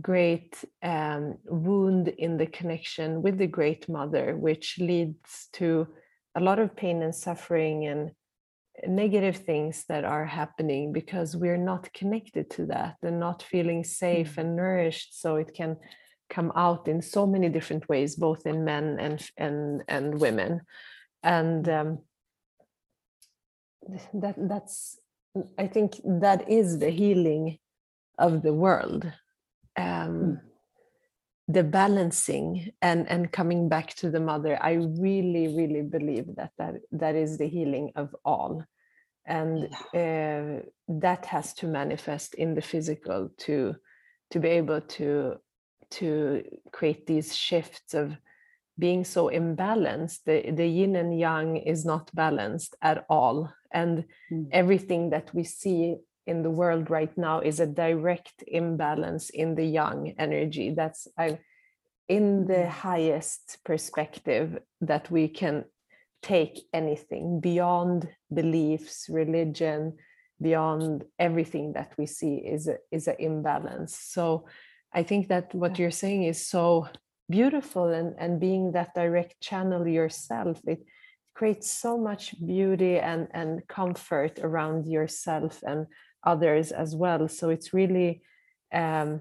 great 0.00 0.64
um, 0.82 1.38
wound 1.46 2.08
in 2.08 2.36
the 2.36 2.46
connection 2.46 3.22
with 3.22 3.38
the 3.38 3.46
great 3.46 3.88
mother 3.88 4.36
which 4.36 4.78
leads 4.78 5.48
to 5.52 5.86
a 6.34 6.40
lot 6.40 6.58
of 6.58 6.76
pain 6.76 7.02
and 7.02 7.14
suffering 7.14 7.86
and 7.86 8.10
negative 8.86 9.36
things 9.36 9.84
that 9.88 10.04
are 10.04 10.24
happening 10.24 10.92
because 10.92 11.34
we're 11.34 11.56
not 11.56 11.92
connected 11.92 12.48
to 12.50 12.66
that 12.66 12.96
and 13.02 13.18
not 13.18 13.42
feeling 13.42 13.82
safe 13.82 14.36
mm. 14.36 14.38
and 14.38 14.56
nourished. 14.56 15.20
So 15.20 15.36
it 15.36 15.52
can 15.54 15.76
come 16.30 16.52
out 16.54 16.86
in 16.86 17.02
so 17.02 17.26
many 17.26 17.48
different 17.48 17.88
ways 17.88 18.14
both 18.14 18.46
in 18.46 18.64
men 18.64 18.98
and 19.00 19.30
and 19.36 19.82
and 19.88 20.20
women. 20.20 20.60
And 21.22 21.68
um, 21.68 21.98
that 24.14 24.34
that's 24.48 24.98
i 25.58 25.66
think 25.66 25.94
that 26.04 26.50
is 26.50 26.78
the 26.78 26.90
healing 26.90 27.58
of 28.18 28.42
the 28.42 28.52
world 28.52 29.10
um, 29.78 29.84
mm. 29.84 30.40
the 31.48 31.64
balancing 31.64 32.72
and 32.82 33.08
and 33.08 33.32
coming 33.32 33.68
back 33.68 33.94
to 33.94 34.10
the 34.10 34.20
mother 34.20 34.58
i 34.62 34.72
really 34.72 35.46
really 35.56 35.82
believe 35.82 36.26
that 36.36 36.52
that 36.58 36.74
that 36.92 37.14
is 37.14 37.38
the 37.38 37.48
healing 37.48 37.92
of 37.96 38.14
all 38.24 38.64
and 39.24 39.68
uh, 39.94 40.62
that 40.88 41.26
has 41.26 41.52
to 41.52 41.66
manifest 41.66 42.34
in 42.34 42.54
the 42.54 42.62
physical 42.62 43.30
to 43.36 43.74
to 44.30 44.40
be 44.40 44.48
able 44.48 44.80
to 44.80 45.36
to 45.90 46.42
create 46.72 47.06
these 47.06 47.34
shifts 47.36 47.94
of 47.94 48.16
being 48.78 49.04
so 49.04 49.28
imbalanced 49.28 50.20
the, 50.24 50.50
the 50.52 50.66
yin 50.66 50.96
and 50.96 51.18
yang 51.18 51.56
is 51.56 51.84
not 51.84 52.14
balanced 52.14 52.76
at 52.82 53.04
all 53.08 53.52
and 53.72 54.04
mm. 54.32 54.46
everything 54.52 55.10
that 55.10 55.34
we 55.34 55.44
see 55.44 55.96
in 56.28 56.42
the 56.42 56.50
world 56.50 56.90
right 56.90 57.16
now 57.16 57.40
is 57.40 57.58
a 57.58 57.66
direct 57.66 58.44
imbalance 58.46 59.30
in 59.30 59.54
the 59.54 59.64
yang 59.64 60.14
energy. 60.18 60.74
That's 60.76 61.08
i 61.16 61.38
in 62.08 62.46
the 62.46 62.64
hmm. 62.64 62.70
highest 62.88 63.58
perspective 63.64 64.58
that 64.80 65.10
we 65.10 65.28
can 65.28 65.64
take 66.22 66.56
anything 66.72 67.40
beyond 67.40 68.08
beliefs 68.32 69.06
religion 69.08 69.96
beyond 70.40 71.04
everything 71.18 71.72
that 71.74 71.92
we 71.98 72.06
see 72.06 72.36
is 72.36 72.68
a, 72.68 72.76
is 72.90 73.08
an 73.08 73.16
imbalance. 73.18 73.96
So 73.96 74.46
i 75.00 75.02
think 75.02 75.28
that 75.28 75.54
what 75.54 75.78
you're 75.78 76.00
saying 76.04 76.22
is 76.24 76.46
so 76.56 76.88
beautiful 77.28 77.86
and 77.98 78.14
and 78.18 78.40
being 78.40 78.72
that 78.72 78.94
direct 78.94 79.34
channel 79.48 79.86
yourself 79.86 80.56
it 80.66 80.80
creates 81.38 81.70
so 81.70 81.96
much 81.96 82.34
beauty 82.44 82.98
and 82.98 83.28
and 83.32 83.62
comfort 83.68 84.40
around 84.40 84.86
yourself 84.86 85.62
and 85.62 85.86
others 86.24 86.72
as 86.72 86.96
well. 86.96 87.28
So 87.28 87.48
it's 87.50 87.72
really 87.72 88.22
um 88.74 89.20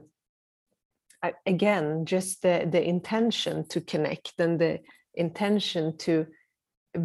again 1.46 2.06
just 2.06 2.42
the 2.42 2.68
the 2.72 2.84
intention 2.84 3.68
to 3.70 3.80
connect 3.82 4.34
and 4.40 4.60
the 4.60 4.80
intention 5.14 5.96
to 5.98 6.26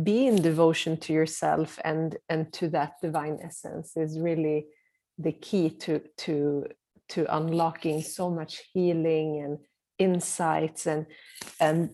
be 0.03 0.27
in 0.27 0.37
devotion 0.41 0.97
to 0.97 1.13
yourself 1.13 1.79
and 1.85 2.17
and 2.31 2.51
to 2.55 2.69
that 2.69 2.93
divine 3.03 3.39
essence 3.43 3.97
is 3.97 4.19
really 4.19 4.67
the 5.19 5.33
key 5.33 5.69
to 5.85 6.01
to 6.17 6.67
to 7.11 7.21
unlocking 7.37 8.01
so 8.01 8.31
much 8.31 8.63
healing 8.73 9.43
and 9.45 9.59
insights 9.99 10.87
and 10.87 11.05
and 11.61 11.91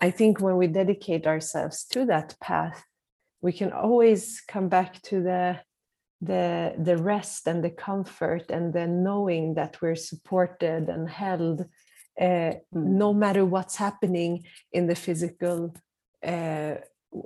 i 0.00 0.10
think 0.10 0.40
when 0.40 0.56
we 0.56 0.66
dedicate 0.66 1.26
ourselves 1.26 1.84
to 1.84 2.04
that 2.04 2.34
path 2.40 2.84
we 3.40 3.52
can 3.52 3.72
always 3.72 4.42
come 4.48 4.68
back 4.68 5.00
to 5.02 5.22
the 5.22 5.58
the 6.20 6.74
the 6.78 6.96
rest 6.96 7.46
and 7.46 7.62
the 7.62 7.70
comfort 7.70 8.50
and 8.50 8.72
then 8.72 9.04
knowing 9.04 9.54
that 9.54 9.80
we're 9.80 9.94
supported 9.94 10.88
and 10.88 11.08
held 11.08 11.60
uh, 12.20 12.24
mm. 12.24 12.58
no 12.72 13.14
matter 13.14 13.44
what's 13.44 13.76
happening 13.76 14.44
in 14.72 14.88
the 14.88 14.96
physical 14.96 15.72
uh, 16.26 16.74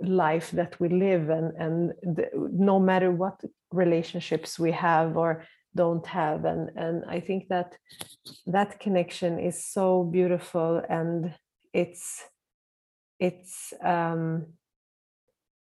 life 0.03 0.51
that 0.51 0.79
we 0.79 0.89
live 0.89 1.31
and 1.31 1.53
and 1.57 1.93
the, 2.03 2.29
no 2.53 2.79
matter 2.79 3.11
what 3.11 3.41
relationships 3.73 4.59
we 4.59 4.70
have 4.70 5.16
or 5.16 5.45
don't 5.75 6.07
have 6.07 6.45
and 6.45 6.70
and 6.77 7.03
i 7.09 7.18
think 7.18 7.49
that 7.49 7.77
that 8.47 8.79
connection 8.79 9.39
is 9.39 9.64
so 9.64 10.05
beautiful 10.05 10.83
and 10.91 11.35
it's 11.73 12.25
it's 13.19 13.73
um 13.83 14.47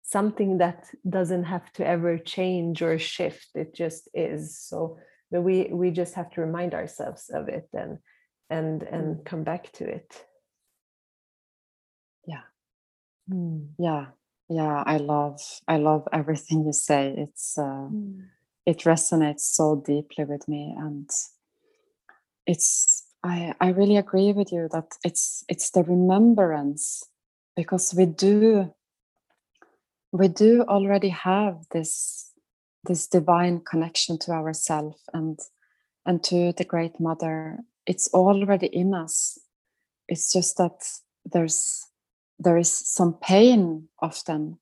something 0.02 0.58
that 0.58 0.86
doesn't 1.08 1.44
have 1.44 1.72
to 1.72 1.86
ever 1.86 2.18
change 2.18 2.82
or 2.82 2.98
shift 2.98 3.48
it 3.54 3.74
just 3.74 4.08
is 4.14 4.58
so 4.58 4.98
but 5.30 5.42
we 5.42 5.68
we 5.72 5.90
just 5.90 6.14
have 6.14 6.30
to 6.30 6.40
remind 6.40 6.74
ourselves 6.74 7.30
of 7.32 7.48
it 7.48 7.68
and 7.72 7.98
and 8.50 8.82
and 8.82 9.16
mm. 9.16 9.24
come 9.24 9.42
back 9.42 9.72
to 9.72 9.84
it 9.84 10.26
yeah 12.26 12.44
mm. 13.32 13.66
yeah 13.78 14.06
yeah 14.48 14.82
i 14.86 14.98
love 14.98 15.40
i 15.66 15.76
love 15.78 16.06
everything 16.12 16.64
you 16.66 16.72
say 16.72 17.14
it's 17.16 17.56
uh, 17.58 17.88
mm. 17.90 18.20
it 18.66 18.80
resonates 18.80 19.40
so 19.40 19.82
deeply 19.86 20.24
with 20.24 20.46
me 20.46 20.74
and 20.78 21.08
it's 22.46 23.06
i 23.24 23.54
i 23.60 23.68
really 23.68 23.96
agree 23.96 24.32
with 24.32 24.52
you 24.52 24.68
that 24.70 24.88
it's 25.04 25.44
it's 25.48 25.70
the 25.70 25.82
remembrance 25.84 27.04
because 27.56 27.94
we 27.94 28.06
do 28.06 28.72
we 30.12 30.28
do 30.28 30.62
already 30.62 31.08
have 31.08 31.56
this 31.70 32.30
this 32.84 33.06
divine 33.06 33.60
connection 33.60 34.18
to 34.18 34.32
ourself 34.32 35.00
and 35.12 35.38
and 36.04 36.22
to 36.24 36.52
the 36.52 36.64
great 36.64 36.98
mother. 37.00 37.58
It's 37.86 38.08
already 38.12 38.66
in 38.66 38.94
us. 38.94 39.38
It's 40.08 40.32
just 40.32 40.56
that 40.58 40.84
there's 41.24 41.86
there 42.38 42.58
is 42.58 42.70
some 42.70 43.14
pain 43.14 43.88
often 44.00 44.58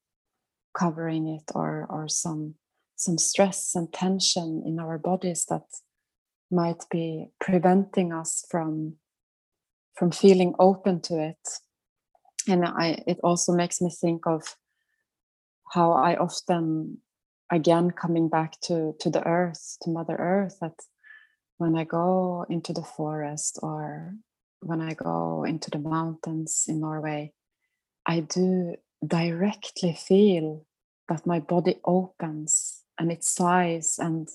covering 0.77 1.27
it 1.27 1.51
or 1.55 1.87
or 1.89 2.09
some 2.09 2.55
some 2.97 3.19
stress 3.19 3.75
and 3.75 3.93
tension 3.93 4.63
in 4.67 4.79
our 4.79 4.99
bodies 4.99 5.47
that 5.47 5.65
might 6.51 6.85
be 6.91 7.29
preventing 7.41 8.13
us 8.13 8.45
from 8.51 8.97
from 9.95 10.11
feeling 10.11 10.55
open 10.59 11.01
to 11.01 11.19
it 11.19 11.49
and 12.49 12.65
i 12.65 13.03
it 13.07 13.19
also 13.23 13.53
makes 13.53 13.81
me 13.81 13.91
think 13.91 14.27
of 14.27 14.57
how 15.71 15.93
I 15.93 16.17
often, 16.17 16.99
again, 17.51 17.93
coming 17.93 18.29
back 18.29 18.61
to, 18.63 18.95
to 19.01 19.11
the 19.11 19.27
earth, 19.27 19.77
to 19.83 19.91
Mother 19.91 20.17
Earth, 20.17 20.59
that 20.61 20.75
when 21.59 21.77
I 21.77 21.85
go 21.85 22.45
into 22.49 22.73
the 22.73 22.83
forest 22.83 23.59
or 23.63 24.15
when 24.61 24.81
I 24.81 24.95
go 24.95 25.45
into 25.45 25.71
the 25.71 25.79
mountains 25.79 26.65
in 26.69 26.81
Norway, 26.81 27.33
I 28.05 28.21
do 28.21 28.77
directly 29.07 29.95
feel 29.95 30.67
that 31.09 31.27
my 31.27 31.39
body 31.39 31.77
opens 31.85 32.83
and 32.99 33.11
it 33.11 33.25
sighs, 33.25 33.99
and 33.99 34.29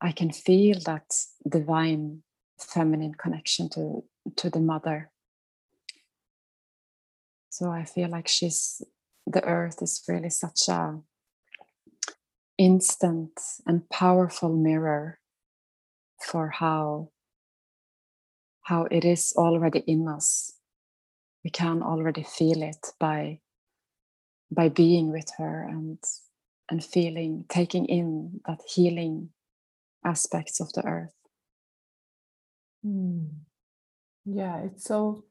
I 0.00 0.12
can 0.12 0.30
feel 0.30 0.78
that 0.84 1.14
divine 1.48 2.22
feminine 2.58 3.14
connection 3.14 3.70
to, 3.70 4.04
to 4.36 4.50
the 4.50 4.60
mother. 4.60 5.10
So 7.58 7.72
I 7.72 7.82
feel 7.82 8.08
like 8.08 8.28
she's 8.28 8.82
the 9.26 9.44
earth 9.44 9.82
is 9.82 10.04
really 10.06 10.30
such 10.30 10.68
a 10.68 11.00
instant 12.56 13.32
and 13.66 13.90
powerful 13.90 14.54
mirror 14.54 15.18
for 16.24 16.50
how 16.50 17.10
how 18.62 18.86
it 18.92 19.04
is 19.04 19.34
already 19.36 19.80
in 19.88 20.06
us 20.06 20.52
we 21.42 21.50
can 21.50 21.82
already 21.82 22.22
feel 22.22 22.62
it 22.62 22.92
by 23.00 23.40
by 24.52 24.68
being 24.68 25.10
with 25.10 25.28
her 25.38 25.66
and 25.68 25.98
and 26.70 26.84
feeling 26.84 27.44
taking 27.48 27.86
in 27.86 28.40
that 28.46 28.60
healing 28.72 29.30
aspects 30.04 30.60
of 30.60 30.72
the 30.74 30.86
earth 30.86 31.18
mm. 32.86 33.28
yeah 34.24 34.58
it's 34.58 34.84
so 34.84 35.24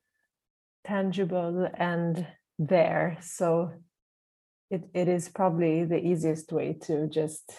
tangible 0.87 1.69
and 1.75 2.25
there. 2.57 3.17
So 3.21 3.71
it, 4.69 4.83
it 4.93 5.07
is 5.07 5.29
probably 5.29 5.85
the 5.85 5.99
easiest 5.99 6.51
way 6.51 6.77
to 6.83 7.07
just 7.07 7.51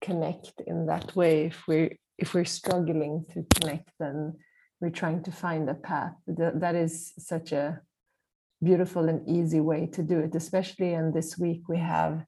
connect 0.00 0.60
in 0.66 0.86
that 0.86 1.14
way. 1.14 1.46
If 1.46 1.66
we're 1.68 1.96
if 2.16 2.34
we're 2.34 2.44
struggling 2.44 3.24
to 3.32 3.46
connect 3.54 3.90
then 4.00 4.34
we're 4.80 4.90
trying 4.90 5.22
to 5.24 5.32
find 5.32 5.68
a 5.68 5.74
path. 5.74 6.14
That, 6.26 6.60
that 6.60 6.74
is 6.74 7.12
such 7.18 7.52
a 7.52 7.80
beautiful 8.62 9.08
and 9.08 9.28
easy 9.28 9.60
way 9.60 9.86
to 9.86 10.02
do 10.02 10.18
it 10.18 10.34
especially 10.34 10.92
in 10.92 11.12
this 11.12 11.38
week 11.38 11.62
we 11.68 11.78
have 11.78 12.24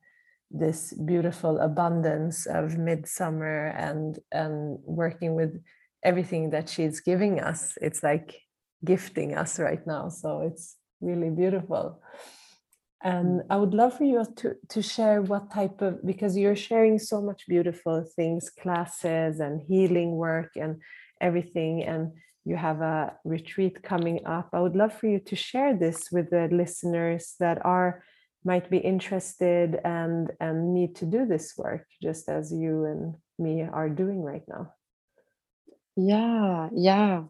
this 0.49 0.93
beautiful 0.93 1.59
abundance 1.59 2.47
of 2.47 2.79
midsummer 2.79 3.67
and 3.77 4.21
and 4.31 4.79
working 4.85 5.35
with 5.35 5.61
everything 6.03 6.51
that 6.51 6.69
she's 6.69 7.01
giving 7.01 7.41
us. 7.41 7.77
It's 7.81 8.03
like 8.03 8.41
gifting 8.85 9.35
us 9.35 9.59
right 9.59 9.87
now 9.87 10.09
so 10.09 10.43
it's 10.43 10.77
really 11.01 11.31
beautiful. 11.31 12.03
And 13.03 13.41
mm. 13.41 13.47
i 13.49 13.57
would 13.57 13.73
love 13.73 13.97
for 13.97 14.05
you 14.05 14.27
to 14.37 14.55
to 14.69 14.83
share 14.83 15.23
what 15.23 15.51
type 15.51 15.81
of 15.81 16.05
because 16.05 16.37
you're 16.37 16.57
sharing 16.69 16.99
so 16.99 17.23
much 17.23 17.47
beautiful 17.49 18.05
things 18.17 18.51
classes 18.51 19.41
and 19.41 19.63
healing 19.63 20.17
work 20.17 20.51
and 20.57 20.83
everything 21.21 21.83
and 21.85 22.13
you 22.45 22.57
have 22.57 22.81
a 22.81 23.15
retreat 23.25 23.83
coming 23.83 24.21
up. 24.27 24.49
I 24.53 24.61
would 24.61 24.77
love 24.77 24.93
for 24.93 25.07
you 25.07 25.21
to 25.21 25.37
share 25.37 25.77
this 25.77 26.09
with 26.11 26.31
the 26.31 26.49
listeners 26.51 27.35
that 27.39 27.65
are 27.65 28.03
might 28.45 28.71
be 28.71 28.79
interested 28.79 29.79
and 29.85 30.33
and 30.41 30.73
need 30.73 30.97
to 30.97 31.05
do 31.05 31.27
this 31.27 31.53
work 31.59 31.87
just 32.03 32.29
as 32.29 32.51
you 32.51 32.87
and 32.87 33.15
me 33.39 33.63
are 33.63 33.91
doing 33.91 34.23
right 34.23 34.45
now. 34.49 34.73
Yeah 35.97 36.71
yeah 36.75 37.25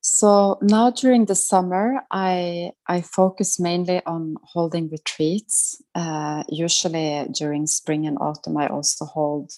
so 0.00 0.58
now 0.62 0.90
during 0.90 1.26
the 1.26 1.34
summer, 1.34 2.00
I 2.10 2.72
I 2.86 3.00
focus 3.00 3.58
mainly 3.58 4.00
on 4.06 4.36
holding 4.42 4.88
retreats. 4.90 5.82
Uh, 5.94 6.44
usually 6.48 7.26
during 7.32 7.66
spring 7.66 8.06
and 8.06 8.18
autumn, 8.20 8.56
I 8.56 8.68
also 8.68 9.04
hold 9.04 9.52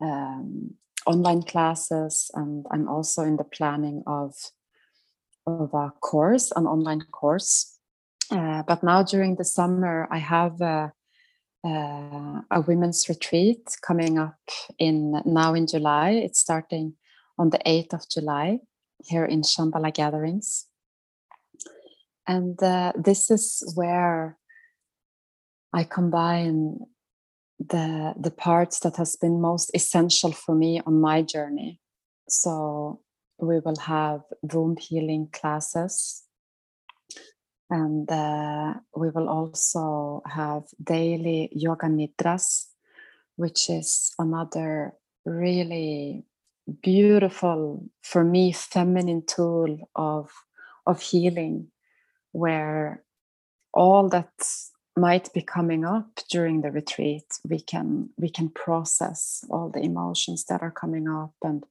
um, 0.00 0.74
online 1.06 1.42
classes, 1.42 2.30
and 2.34 2.66
I'm 2.70 2.88
also 2.88 3.22
in 3.22 3.36
the 3.36 3.44
planning 3.44 4.02
of 4.06 4.34
of 5.46 5.72
a 5.74 5.92
course, 6.00 6.52
an 6.56 6.66
online 6.66 7.02
course. 7.12 7.78
Uh, 8.30 8.62
but 8.66 8.82
now 8.82 9.02
during 9.02 9.36
the 9.36 9.44
summer, 9.44 10.06
I 10.10 10.18
have 10.18 10.60
a, 10.60 10.92
uh, 11.64 12.40
a 12.50 12.60
women's 12.66 13.08
retreat 13.08 13.64
coming 13.80 14.18
up 14.18 14.38
in 14.78 15.22
now 15.24 15.54
in 15.54 15.66
July. 15.66 16.10
It's 16.10 16.40
starting 16.40 16.94
on 17.38 17.50
the 17.50 17.60
8th 17.64 17.94
of 17.94 18.08
July 18.10 18.58
here 19.04 19.24
in 19.24 19.42
Shambhala 19.42 19.92
gatherings. 19.92 20.66
And 22.26 22.62
uh, 22.62 22.92
this 22.96 23.30
is 23.30 23.72
where 23.74 24.36
I 25.72 25.84
combine 25.84 26.78
the, 27.58 28.14
the 28.18 28.30
parts 28.30 28.80
that 28.80 28.96
has 28.96 29.16
been 29.16 29.40
most 29.40 29.70
essential 29.74 30.32
for 30.32 30.54
me 30.54 30.80
on 30.84 31.00
my 31.00 31.22
journey. 31.22 31.80
So 32.28 33.00
we 33.38 33.60
will 33.60 33.76
have 33.76 34.22
womb 34.42 34.76
healing 34.76 35.28
classes 35.32 36.24
and 37.70 38.10
uh, 38.10 38.74
we 38.96 39.10
will 39.10 39.28
also 39.28 40.22
have 40.26 40.64
daily 40.82 41.48
yoga 41.52 41.86
nidras 41.86 42.66
which 43.36 43.70
is 43.70 44.12
another 44.18 44.92
really 45.24 46.24
beautiful 46.82 47.84
for 48.02 48.24
me 48.24 48.52
feminine 48.52 49.24
tool 49.26 49.78
of 49.94 50.30
of 50.86 51.00
healing 51.00 51.68
where 52.32 53.02
all 53.72 54.08
that 54.08 54.30
might 54.96 55.32
be 55.32 55.42
coming 55.42 55.84
up 55.84 56.20
during 56.30 56.60
the 56.60 56.70
retreat 56.70 57.24
we 57.48 57.60
can 57.60 58.10
we 58.18 58.28
can 58.30 58.48
process 58.48 59.44
all 59.50 59.70
the 59.70 59.80
emotions 59.80 60.44
that 60.44 60.62
are 60.62 60.72
coming 60.72 61.08
up 61.08 61.34
and 61.42 61.64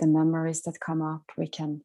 the 0.00 0.06
memories 0.06 0.62
that 0.62 0.80
come 0.80 1.02
up. 1.02 1.30
We 1.36 1.46
can 1.46 1.82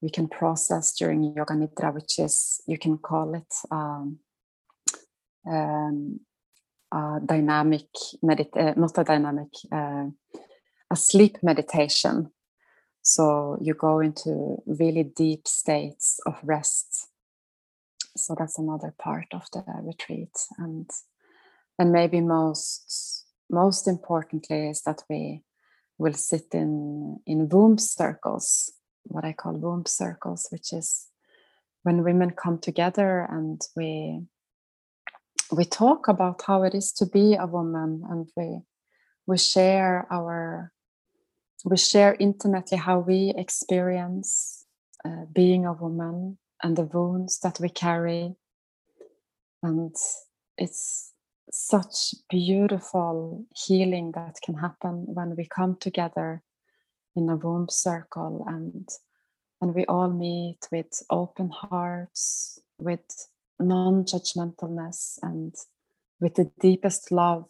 we 0.00 0.10
can 0.10 0.28
process 0.28 0.92
during 0.92 1.24
yoga 1.24 1.54
nidra 1.54 1.92
which 1.92 2.18
is 2.18 2.60
you 2.66 2.78
can 2.78 2.98
call 2.98 3.34
it 3.34 3.52
um, 3.70 4.18
um, 5.46 6.20
a 6.92 7.20
dynamic 7.24 7.88
medit- 8.22 8.56
uh, 8.56 8.74
not 8.76 8.96
a 8.98 9.04
dynamic 9.04 9.48
uh, 9.72 10.06
a 10.90 10.96
sleep 10.96 11.38
meditation. 11.42 12.30
So 13.02 13.58
you 13.60 13.74
go 13.74 14.00
into 14.00 14.62
really 14.66 15.04
deep 15.04 15.46
states 15.46 16.18
of 16.26 16.38
rest. 16.42 17.08
So 18.16 18.34
that's 18.38 18.58
another 18.58 18.94
part 18.98 19.26
of 19.32 19.46
the 19.52 19.64
retreat. 19.82 20.36
And 20.58 20.90
and 21.78 21.92
maybe 21.92 22.20
most 22.20 23.26
most 23.50 23.86
importantly 23.86 24.68
is 24.70 24.82
that 24.82 25.02
we 25.08 25.42
will 25.98 26.14
sit 26.14 26.48
in 26.52 27.18
in 27.26 27.48
womb 27.48 27.78
circles, 27.78 28.72
what 29.04 29.24
I 29.24 29.32
call 29.32 29.54
womb 29.54 29.86
circles, 29.86 30.48
which 30.50 30.72
is 30.72 31.06
when 31.82 32.02
women 32.02 32.30
come 32.30 32.58
together 32.58 33.26
and 33.30 33.60
we 33.76 34.22
we 35.52 35.64
talk 35.64 36.08
about 36.08 36.42
how 36.46 36.64
it 36.64 36.74
is 36.74 36.92
to 36.92 37.06
be 37.06 37.34
a 37.34 37.46
woman 37.46 38.02
and 38.10 38.28
we 38.36 38.62
we 39.26 39.38
share 39.38 40.06
our 40.10 40.72
we 41.66 41.76
share 41.76 42.16
intimately 42.20 42.78
how 42.78 43.00
we 43.00 43.34
experience 43.36 44.64
uh, 45.04 45.24
being 45.32 45.66
a 45.66 45.72
woman 45.72 46.38
and 46.62 46.76
the 46.76 46.84
wounds 46.84 47.40
that 47.40 47.58
we 47.58 47.68
carry. 47.68 48.36
And 49.64 49.92
it's 50.56 51.12
such 51.50 52.14
beautiful 52.30 53.44
healing 53.52 54.12
that 54.12 54.36
can 54.44 54.54
happen 54.54 55.06
when 55.06 55.34
we 55.34 55.44
come 55.46 55.76
together 55.80 56.44
in 57.16 57.28
a 57.28 57.36
womb 57.36 57.68
circle 57.68 58.44
and 58.46 58.88
and 59.60 59.74
we 59.74 59.86
all 59.86 60.10
meet 60.10 60.68
with 60.70 61.02
open 61.08 61.48
hearts 61.48 62.60
with 62.78 63.00
non-judgmentalness 63.58 65.18
and 65.22 65.54
with 66.20 66.34
the 66.34 66.50
deepest 66.60 67.10
love 67.10 67.48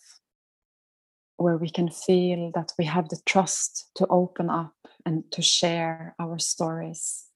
where 1.37 1.57
we 1.57 1.71
can 1.71 1.91
feel 1.91 2.51
that 2.55 2.73
we 2.79 2.85
have 2.85 3.09
the 3.09 3.21
trust 3.27 3.91
to 3.97 4.07
open 4.09 4.51
up 4.51 4.75
and 5.05 5.31
to 5.33 5.43
share 5.43 6.15
our 6.19 6.39
stories 6.39 7.27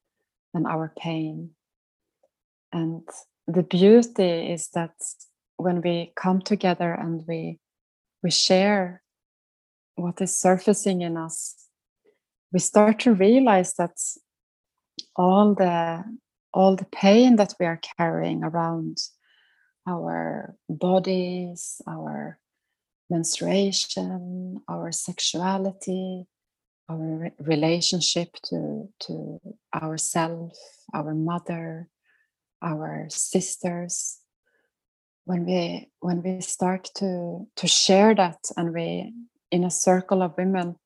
and 0.55 0.67
our 0.67 0.93
pain. 0.99 1.51
And 2.73 3.03
the 3.47 3.63
beauty 3.63 4.53
is 4.53 4.69
that 4.75 4.95
when 5.57 5.83
we 5.83 6.13
come 6.17 6.41
together 6.41 6.93
and 6.93 7.25
we 7.29 7.59
we 8.23 8.31
share 8.31 9.03
what 9.97 10.21
is 10.21 10.37
surfacing 10.37 11.01
in 11.01 11.17
us, 11.17 11.57
we 12.53 12.59
start 12.59 13.01
to 13.01 13.15
realize 13.15 13.75
that 13.75 13.97
all 15.17 15.55
the 15.55 16.05
all 16.53 16.77
the 16.77 16.87
pain 16.87 17.37
that 17.37 17.55
we 17.61 17.67
are 17.67 17.81
carrying 17.97 18.43
around 18.43 18.99
our 19.87 20.57
bodies, 20.69 21.81
our 21.87 22.39
menstruation, 23.11 24.61
our 24.69 24.93
sexuality, 24.93 26.27
our 26.89 26.97
re- 26.97 27.33
relationship 27.39 28.29
to, 28.45 28.89
to 29.01 29.41
ourself, 29.75 30.53
our 30.95 31.15
mother, 31.15 31.89
our 32.63 33.07
sisters. 33.09 34.19
When 35.25 35.45
we 35.45 35.89
when 36.01 36.23
we 36.23 36.41
start 36.41 36.91
to 36.97 37.47
to 37.57 37.67
share 37.69 38.15
that 38.15 38.39
and 38.57 38.73
we 38.73 39.13
in 39.51 39.65
a 39.65 39.71
circle 39.71 40.23
of 40.23 40.37
women, 40.37 40.77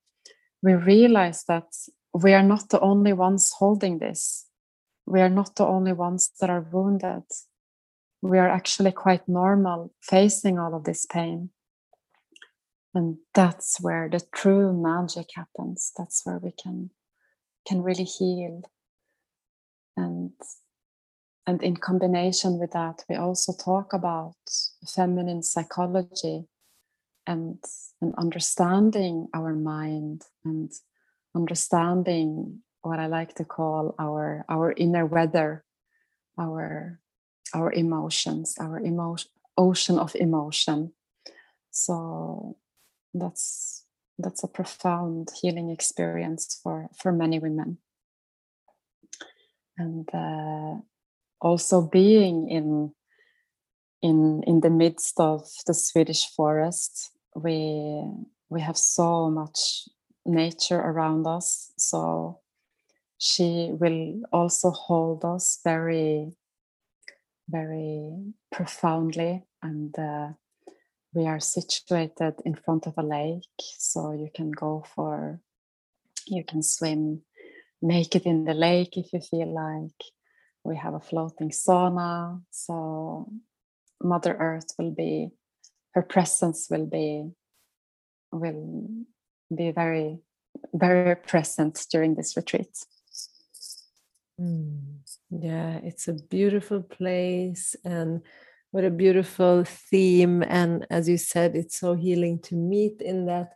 we 0.63 0.75
realize 0.75 1.45
that 1.45 1.69
we 2.13 2.35
are 2.35 2.43
not 2.43 2.69
the 2.69 2.81
only 2.81 3.13
ones 3.13 3.53
holding 3.59 3.99
this. 3.99 4.47
We 5.07 5.21
are 5.21 5.31
not 5.31 5.57
the 5.57 5.67
only 5.67 5.93
ones 5.93 6.31
that 6.41 6.51
are 6.51 6.67
wounded. 6.73 7.25
We 8.23 8.39
are 8.39 8.49
actually 8.49 8.93
quite 8.93 9.29
normal 9.29 9.93
facing 10.03 10.59
all 10.59 10.75
of 10.75 10.85
this 10.85 11.07
pain 11.07 11.51
and 12.95 13.19
that's 13.35 13.81
where 13.81 14.09
the 14.09 14.21
true 14.35 14.73
magic 14.73 15.29
happens. 15.35 15.93
That's 15.97 16.23
where 16.25 16.39
we 16.39 16.53
can 16.53 16.91
can 17.67 17.83
really 17.83 18.05
heal. 18.05 18.63
And 19.97 20.33
and 21.47 21.63
in 21.63 21.77
combination 21.77 22.59
with 22.59 22.73
that 22.73 23.05
we 23.09 23.17
also 23.17 23.53
talk 23.53 23.93
about 23.93 24.37
feminine 24.87 25.43
psychology 25.43 26.47
and 27.27 27.59
and 28.01 28.15
understanding 28.17 29.29
our 29.35 29.55
mind 29.55 30.23
and 30.45 30.73
understanding 31.35 32.61
what 32.83 32.99
i 32.99 33.07
like 33.07 33.35
to 33.35 33.45
call 33.45 33.95
our 33.99 34.45
our 34.49 34.73
inner 34.77 35.07
weather 35.07 35.65
our 36.39 36.99
our 37.55 37.73
emotions 37.73 38.57
our 38.59 38.79
emotion 38.79 39.31
ocean 39.57 39.99
of 39.99 40.15
emotion. 40.17 40.93
So 41.71 42.57
that's 43.15 43.85
that's 44.19 44.45
a 44.45 44.49
profound 44.49 45.31
healing 45.41 45.71
experience 45.71 46.61
for 46.63 46.89
for 46.97 47.13
many 47.13 47.39
women. 47.39 47.79
And 49.77 50.09
uh, 50.15 50.81
also 51.41 51.83
being 51.83 52.49
in 52.49 52.93
in 54.03 54.43
in 54.47 54.61
the 54.61 54.71
midst 54.71 55.19
of 55.19 55.49
the 55.67 55.75
swedish 55.75 56.29
forest 56.37 57.11
we 57.35 58.03
we 58.49 58.61
have 58.61 58.77
so 58.77 59.31
much 59.31 59.89
nature 60.25 60.79
around 60.79 61.27
us. 61.27 61.73
So 61.77 62.41
she 63.19 63.71
will 63.73 64.23
also 64.33 64.71
hold 64.71 65.25
us 65.25 65.61
very 65.65 66.33
very 67.49 68.11
profoundly 68.51 69.45
and 69.63 69.99
uh, 69.99 70.29
we 71.15 71.27
are 71.27 71.41
situated 71.41 72.35
in 72.45 72.55
front 72.55 72.87
of 72.87 72.95
a 72.99 73.03
lake 73.03 73.61
so 73.79 74.13
you 74.13 74.29
can 74.35 74.51
go 74.51 74.85
for 74.95 75.41
you 76.27 76.45
can 76.45 76.63
swim 76.63 77.23
naked 77.81 78.23
in 78.23 78.45
the 78.45 78.55
lake 78.55 78.97
if 78.97 79.13
you 79.13 79.21
feel 79.21 79.53
like 79.55 80.01
we 80.65 80.77
have 80.77 80.95
a 80.95 81.01
floating 81.01 81.51
sauna 81.51 82.41
so 82.51 83.31
mother 84.03 84.37
earth 84.39 84.75
will 84.79 84.91
be 84.91 85.31
her 85.93 86.03
presence 86.03 86.69
will 86.71 86.87
be 86.87 87.31
will 88.33 88.89
be 89.55 89.71
very 89.71 90.19
very 90.73 91.15
present 91.15 91.87
during 91.91 92.15
this 92.15 92.37
retreat 92.37 92.75
mm. 94.41 94.81
yeah 95.31 95.79
it's 95.85 96.09
a 96.09 96.15
beautiful 96.15 96.83
place 96.83 97.77
and 97.85 98.23
what 98.75 98.83
a 98.85 98.91
beautiful 98.91 99.63
theme 99.63 100.43
and 100.43 100.85
as 100.91 101.09
you 101.09 101.17
said 101.17 101.55
it's 101.55 101.79
so 101.79 101.95
healing 101.95 102.41
to 102.41 102.57
meet 102.57 103.01
in 103.01 103.25
that 103.27 103.53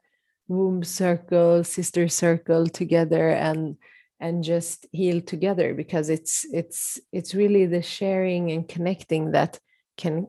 womb 0.46 0.84
circle 0.84 1.64
sister 1.64 2.06
circle 2.06 2.68
together 2.68 3.30
and 3.30 3.76
and 4.20 4.44
just 4.44 4.86
heal 4.92 5.20
together 5.20 5.74
because 5.74 6.08
it's 6.08 6.46
it's 6.52 7.00
it's 7.12 7.34
really 7.34 7.66
the 7.66 7.82
sharing 7.82 8.52
and 8.52 8.68
connecting 8.68 9.32
that 9.32 9.58
can 9.96 10.24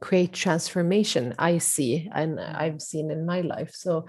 create 0.00 0.32
transformation 0.32 1.34
i 1.38 1.58
see 1.58 2.08
and 2.14 2.40
i've 2.40 2.80
seen 2.80 3.10
in 3.10 3.26
my 3.26 3.42
life. 3.42 3.72
So 3.74 4.06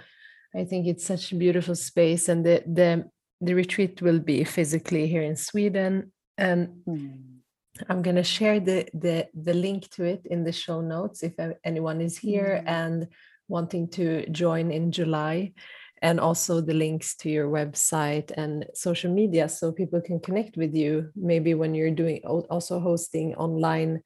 i 0.56 0.64
think 0.64 0.88
it's 0.88 1.06
such 1.06 1.34
a 1.34 1.36
beautiful 1.36 1.76
space 1.76 2.30
and 2.30 2.46
the 2.46 2.64
the 2.66 3.04
the 3.42 3.54
retreat 3.54 4.02
will 4.02 4.20
be 4.20 4.46
physically 4.46 5.08
here 5.08 5.24
in 5.24 5.36
sweden 5.36 6.14
and 6.38 6.70
mm 6.88 7.41
I'm 7.90 8.02
going 8.02 8.16
to 8.16 8.24
share 8.24 8.60
the, 8.60 8.88
the, 8.94 9.28
the 9.34 9.54
link 9.54 9.90
to 9.92 10.04
it 10.04 10.26
in 10.26 10.44
the 10.44 10.52
show 10.52 10.82
notes 10.82 11.24
if 11.24 11.34
anyone 11.64 12.02
is 12.02 12.18
here 12.18 12.62
mm. 12.64 12.70
and 12.70 13.08
wanting 13.48 13.90
to 13.90 14.28
join 14.30 14.72
in 14.72 14.92
July, 14.92 15.54
and 16.02 16.20
also 16.20 16.62
the 16.62 16.74
links 16.74 17.16
to 17.18 17.30
your 17.30 17.48
website 17.48 18.32
and 18.36 18.66
social 18.74 19.14
media 19.14 19.48
so 19.48 19.72
people 19.72 20.02
can 20.02 20.20
connect 20.20 20.58
with 20.58 20.74
you. 20.74 21.12
Maybe 21.16 21.54
when 21.54 21.76
you're 21.76 21.92
doing 21.92 22.22
also 22.26 22.80
hosting 22.80 23.36
online 23.36 24.02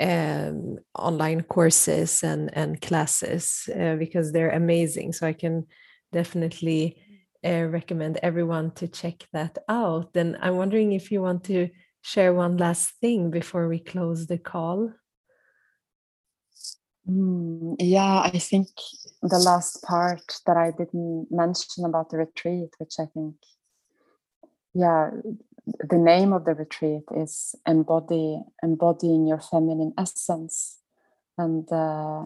um, 0.00 0.78
online 0.94 1.42
courses 1.42 2.22
and 2.22 2.50
and 2.56 2.80
classes 2.80 3.68
uh, 3.74 3.96
because 3.96 4.30
they're 4.30 4.50
amazing. 4.50 5.12
So 5.12 5.26
I 5.26 5.32
can 5.32 5.66
definitely 6.12 7.02
uh, 7.44 7.64
recommend 7.64 8.18
everyone 8.22 8.72
to 8.72 8.88
check 8.88 9.26
that 9.32 9.58
out. 9.68 10.10
And 10.16 10.36
I'm 10.40 10.56
wondering 10.56 10.92
if 10.92 11.10
you 11.10 11.22
want 11.22 11.44
to 11.44 11.68
share 12.02 12.32
one 12.32 12.56
last 12.56 12.94
thing 13.00 13.30
before 13.30 13.68
we 13.68 13.78
close 13.78 14.26
the 14.26 14.38
call? 14.38 14.92
Mm, 17.08 17.76
yeah, 17.78 18.20
I 18.20 18.38
think 18.38 18.68
the 19.22 19.38
last 19.38 19.82
part 19.82 20.22
that 20.46 20.56
I 20.56 20.72
didn't 20.72 21.28
mention 21.30 21.84
about 21.84 22.10
the 22.10 22.18
retreat, 22.18 22.70
which 22.78 22.94
I 22.98 23.06
think, 23.06 23.36
yeah, 24.74 25.10
the 25.88 25.98
name 25.98 26.32
of 26.32 26.44
the 26.44 26.54
retreat 26.54 27.04
is 27.16 27.54
embody 27.66 28.40
embodying 28.62 29.26
your 29.26 29.40
feminine 29.40 29.94
essence, 29.96 30.78
and 31.38 31.70
uh, 31.72 32.24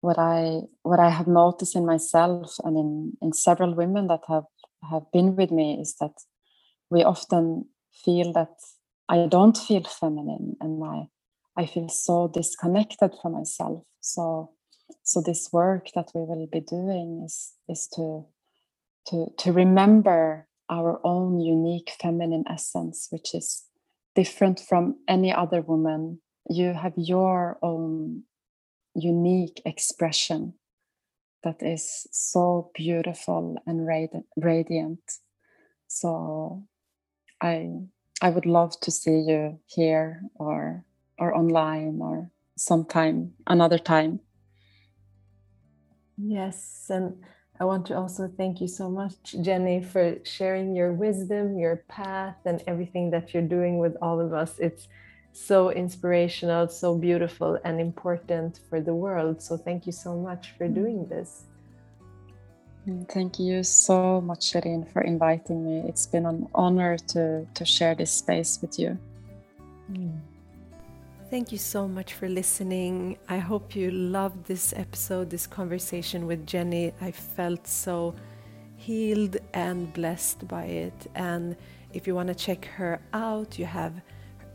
what 0.00 0.18
I 0.18 0.60
what 0.82 1.00
I 1.00 1.08
have 1.08 1.26
noticed 1.26 1.76
in 1.76 1.86
myself 1.86 2.56
and 2.62 2.76
in 2.76 3.12
in 3.22 3.32
several 3.32 3.74
women 3.74 4.06
that 4.08 4.24
have 4.28 4.44
have 4.90 5.10
been 5.12 5.34
with 5.34 5.50
me 5.50 5.80
is 5.80 5.96
that 6.00 6.12
we 6.90 7.02
often 7.02 7.66
feel 7.94 8.32
that 8.32 8.54
I 9.08 9.26
don't 9.26 9.56
feel 9.56 9.84
feminine 9.84 10.56
and 10.60 10.82
I 10.84 11.08
I 11.56 11.66
feel 11.66 11.88
so 11.88 12.28
disconnected 12.28 13.12
from 13.20 13.32
myself. 13.32 13.84
So 14.00 14.54
so 15.02 15.20
this 15.20 15.50
work 15.52 15.88
that 15.94 16.10
we 16.14 16.22
will 16.22 16.46
be 16.50 16.60
doing 16.60 17.22
is 17.24 17.52
is 17.68 17.88
to 17.94 18.26
to 19.06 19.26
to 19.38 19.52
remember 19.52 20.48
our 20.70 21.00
own 21.04 21.40
unique 21.40 21.92
feminine 22.00 22.44
essence 22.48 23.08
which 23.10 23.34
is 23.34 23.64
different 24.14 24.60
from 24.60 24.96
any 25.08 25.32
other 25.32 25.60
woman 25.60 26.20
you 26.48 26.72
have 26.72 26.94
your 26.96 27.58
own 27.62 28.22
unique 28.94 29.60
expression 29.66 30.54
that 31.42 31.62
is 31.62 32.06
so 32.10 32.70
beautiful 32.74 33.56
and 33.66 33.86
radiant 34.36 35.00
so 35.86 36.62
i 37.44 37.70
i 38.22 38.30
would 38.30 38.46
love 38.46 38.72
to 38.80 38.90
see 38.90 39.18
you 39.30 39.58
here 39.66 40.22
or 40.34 40.84
or 41.18 41.34
online 41.34 41.98
or 42.00 42.30
sometime 42.56 43.32
another 43.46 43.78
time 43.78 44.20
yes 46.16 46.86
and 46.88 47.06
i 47.60 47.64
want 47.64 47.86
to 47.86 47.94
also 47.94 48.30
thank 48.36 48.60
you 48.60 48.68
so 48.68 48.88
much 48.88 49.34
jenny 49.42 49.82
for 49.82 50.16
sharing 50.24 50.74
your 50.74 50.92
wisdom 50.92 51.58
your 51.58 51.76
path 51.88 52.36
and 52.44 52.62
everything 52.66 53.10
that 53.10 53.32
you're 53.32 53.50
doing 53.56 53.78
with 53.78 53.94
all 54.00 54.20
of 54.20 54.32
us 54.32 54.58
it's 54.58 54.88
so 55.34 55.70
inspirational, 55.70 56.68
so 56.68 56.96
beautiful, 56.96 57.58
and 57.64 57.80
important 57.80 58.60
for 58.70 58.80
the 58.80 58.94
world. 58.94 59.42
So, 59.42 59.56
thank 59.56 59.84
you 59.84 59.92
so 59.92 60.16
much 60.16 60.54
for 60.56 60.68
mm. 60.68 60.74
doing 60.74 61.06
this. 61.08 61.44
Mm, 62.86 63.08
thank 63.08 63.38
you 63.38 63.62
so 63.62 64.20
much, 64.20 64.52
Shirin, 64.52 64.86
for 64.92 65.02
inviting 65.02 65.64
me. 65.64 65.88
It's 65.88 66.06
been 66.06 66.26
an 66.26 66.48
honor 66.54 66.98
to, 66.98 67.46
to 67.54 67.64
share 67.64 67.94
this 67.94 68.12
space 68.12 68.58
with 68.60 68.78
you. 68.78 68.98
Mm. 69.90 70.20
Thank 71.30 71.50
you 71.50 71.58
so 71.58 71.88
much 71.88 72.12
for 72.12 72.28
listening. 72.28 73.16
I 73.28 73.38
hope 73.38 73.74
you 73.74 73.90
loved 73.90 74.44
this 74.46 74.74
episode, 74.76 75.30
this 75.30 75.46
conversation 75.46 76.26
with 76.26 76.46
Jenny. 76.46 76.92
I 77.00 77.10
felt 77.10 77.66
so 77.66 78.14
healed 78.76 79.38
and 79.54 79.92
blessed 79.94 80.46
by 80.46 80.64
it. 80.64 81.06
And 81.14 81.56
if 81.92 82.06
you 82.06 82.14
want 82.14 82.28
to 82.28 82.34
check 82.34 82.66
her 82.66 83.00
out, 83.14 83.58
you 83.58 83.64
have 83.64 83.94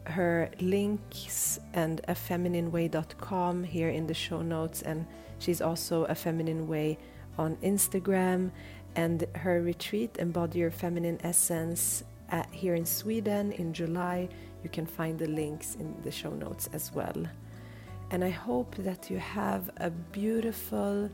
her 0.05 0.49
links 0.61 1.59
and 1.73 2.01
a 2.07 2.13
feminineway.com 2.13 3.63
here 3.63 3.89
in 3.89 4.07
the 4.07 4.13
show 4.13 4.41
notes 4.41 4.81
and 4.81 5.05
she's 5.37 5.61
also 5.61 6.05
a 6.05 6.15
feminine 6.15 6.67
way 6.67 6.97
on 7.39 7.55
Instagram 7.57 8.51
and 8.95 9.25
her 9.35 9.61
retreat 9.61 10.17
embody 10.19 10.59
your 10.59 10.71
feminine 10.71 11.19
essence 11.23 12.03
at, 12.29 12.47
here 12.51 12.75
in 12.75 12.85
Sweden 12.85 13.51
in 13.53 13.73
July 13.73 14.27
you 14.63 14.69
can 14.69 14.85
find 14.85 15.17
the 15.17 15.27
links 15.27 15.75
in 15.75 15.95
the 16.03 16.11
show 16.11 16.31
notes 16.31 16.69
as 16.73 16.91
well 16.93 17.25
and 18.11 18.23
I 18.23 18.29
hope 18.29 18.75
that 18.75 19.09
you 19.09 19.17
have 19.19 19.69
a 19.77 19.89
beautiful 19.89 21.09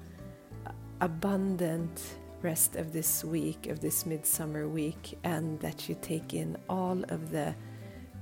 abundant 1.02 2.18
rest 2.42 2.76
of 2.76 2.94
this 2.94 3.24
week 3.24 3.68
of 3.68 3.80
this 3.80 4.06
midsummer 4.06 4.68
week 4.68 5.18
and 5.24 5.60
that 5.60 5.88
you 5.88 5.96
take 6.02 6.34
in 6.34 6.58
all 6.70 7.04
of 7.10 7.32
the 7.32 7.56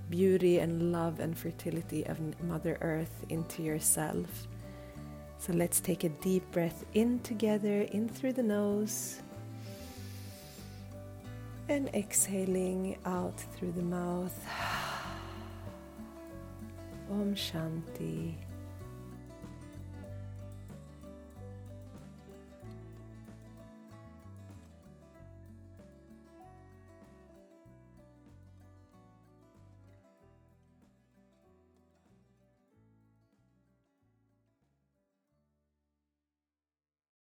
beauty 0.09 0.59
and 0.59 0.91
love 0.91 1.19
and 1.19 1.37
fertility 1.37 2.05
of 2.05 2.19
Mother 2.43 2.77
Earth 2.81 3.25
into 3.29 3.63
yourself. 3.63 4.47
So 5.45 5.51
let's 5.51 5.81
take 5.81 6.05
a 6.05 6.09
deep 6.23 6.49
breath 6.53 6.85
in 6.93 7.19
together, 7.19 7.81
in 7.91 8.07
through 8.07 8.31
the 8.31 8.43
nose, 8.43 9.19
and 11.67 11.89
exhaling 11.93 12.97
out 13.05 13.37
through 13.53 13.73
the 13.73 13.81
mouth. 13.81 14.47
Om 17.11 17.35
Shanti. 17.35 18.35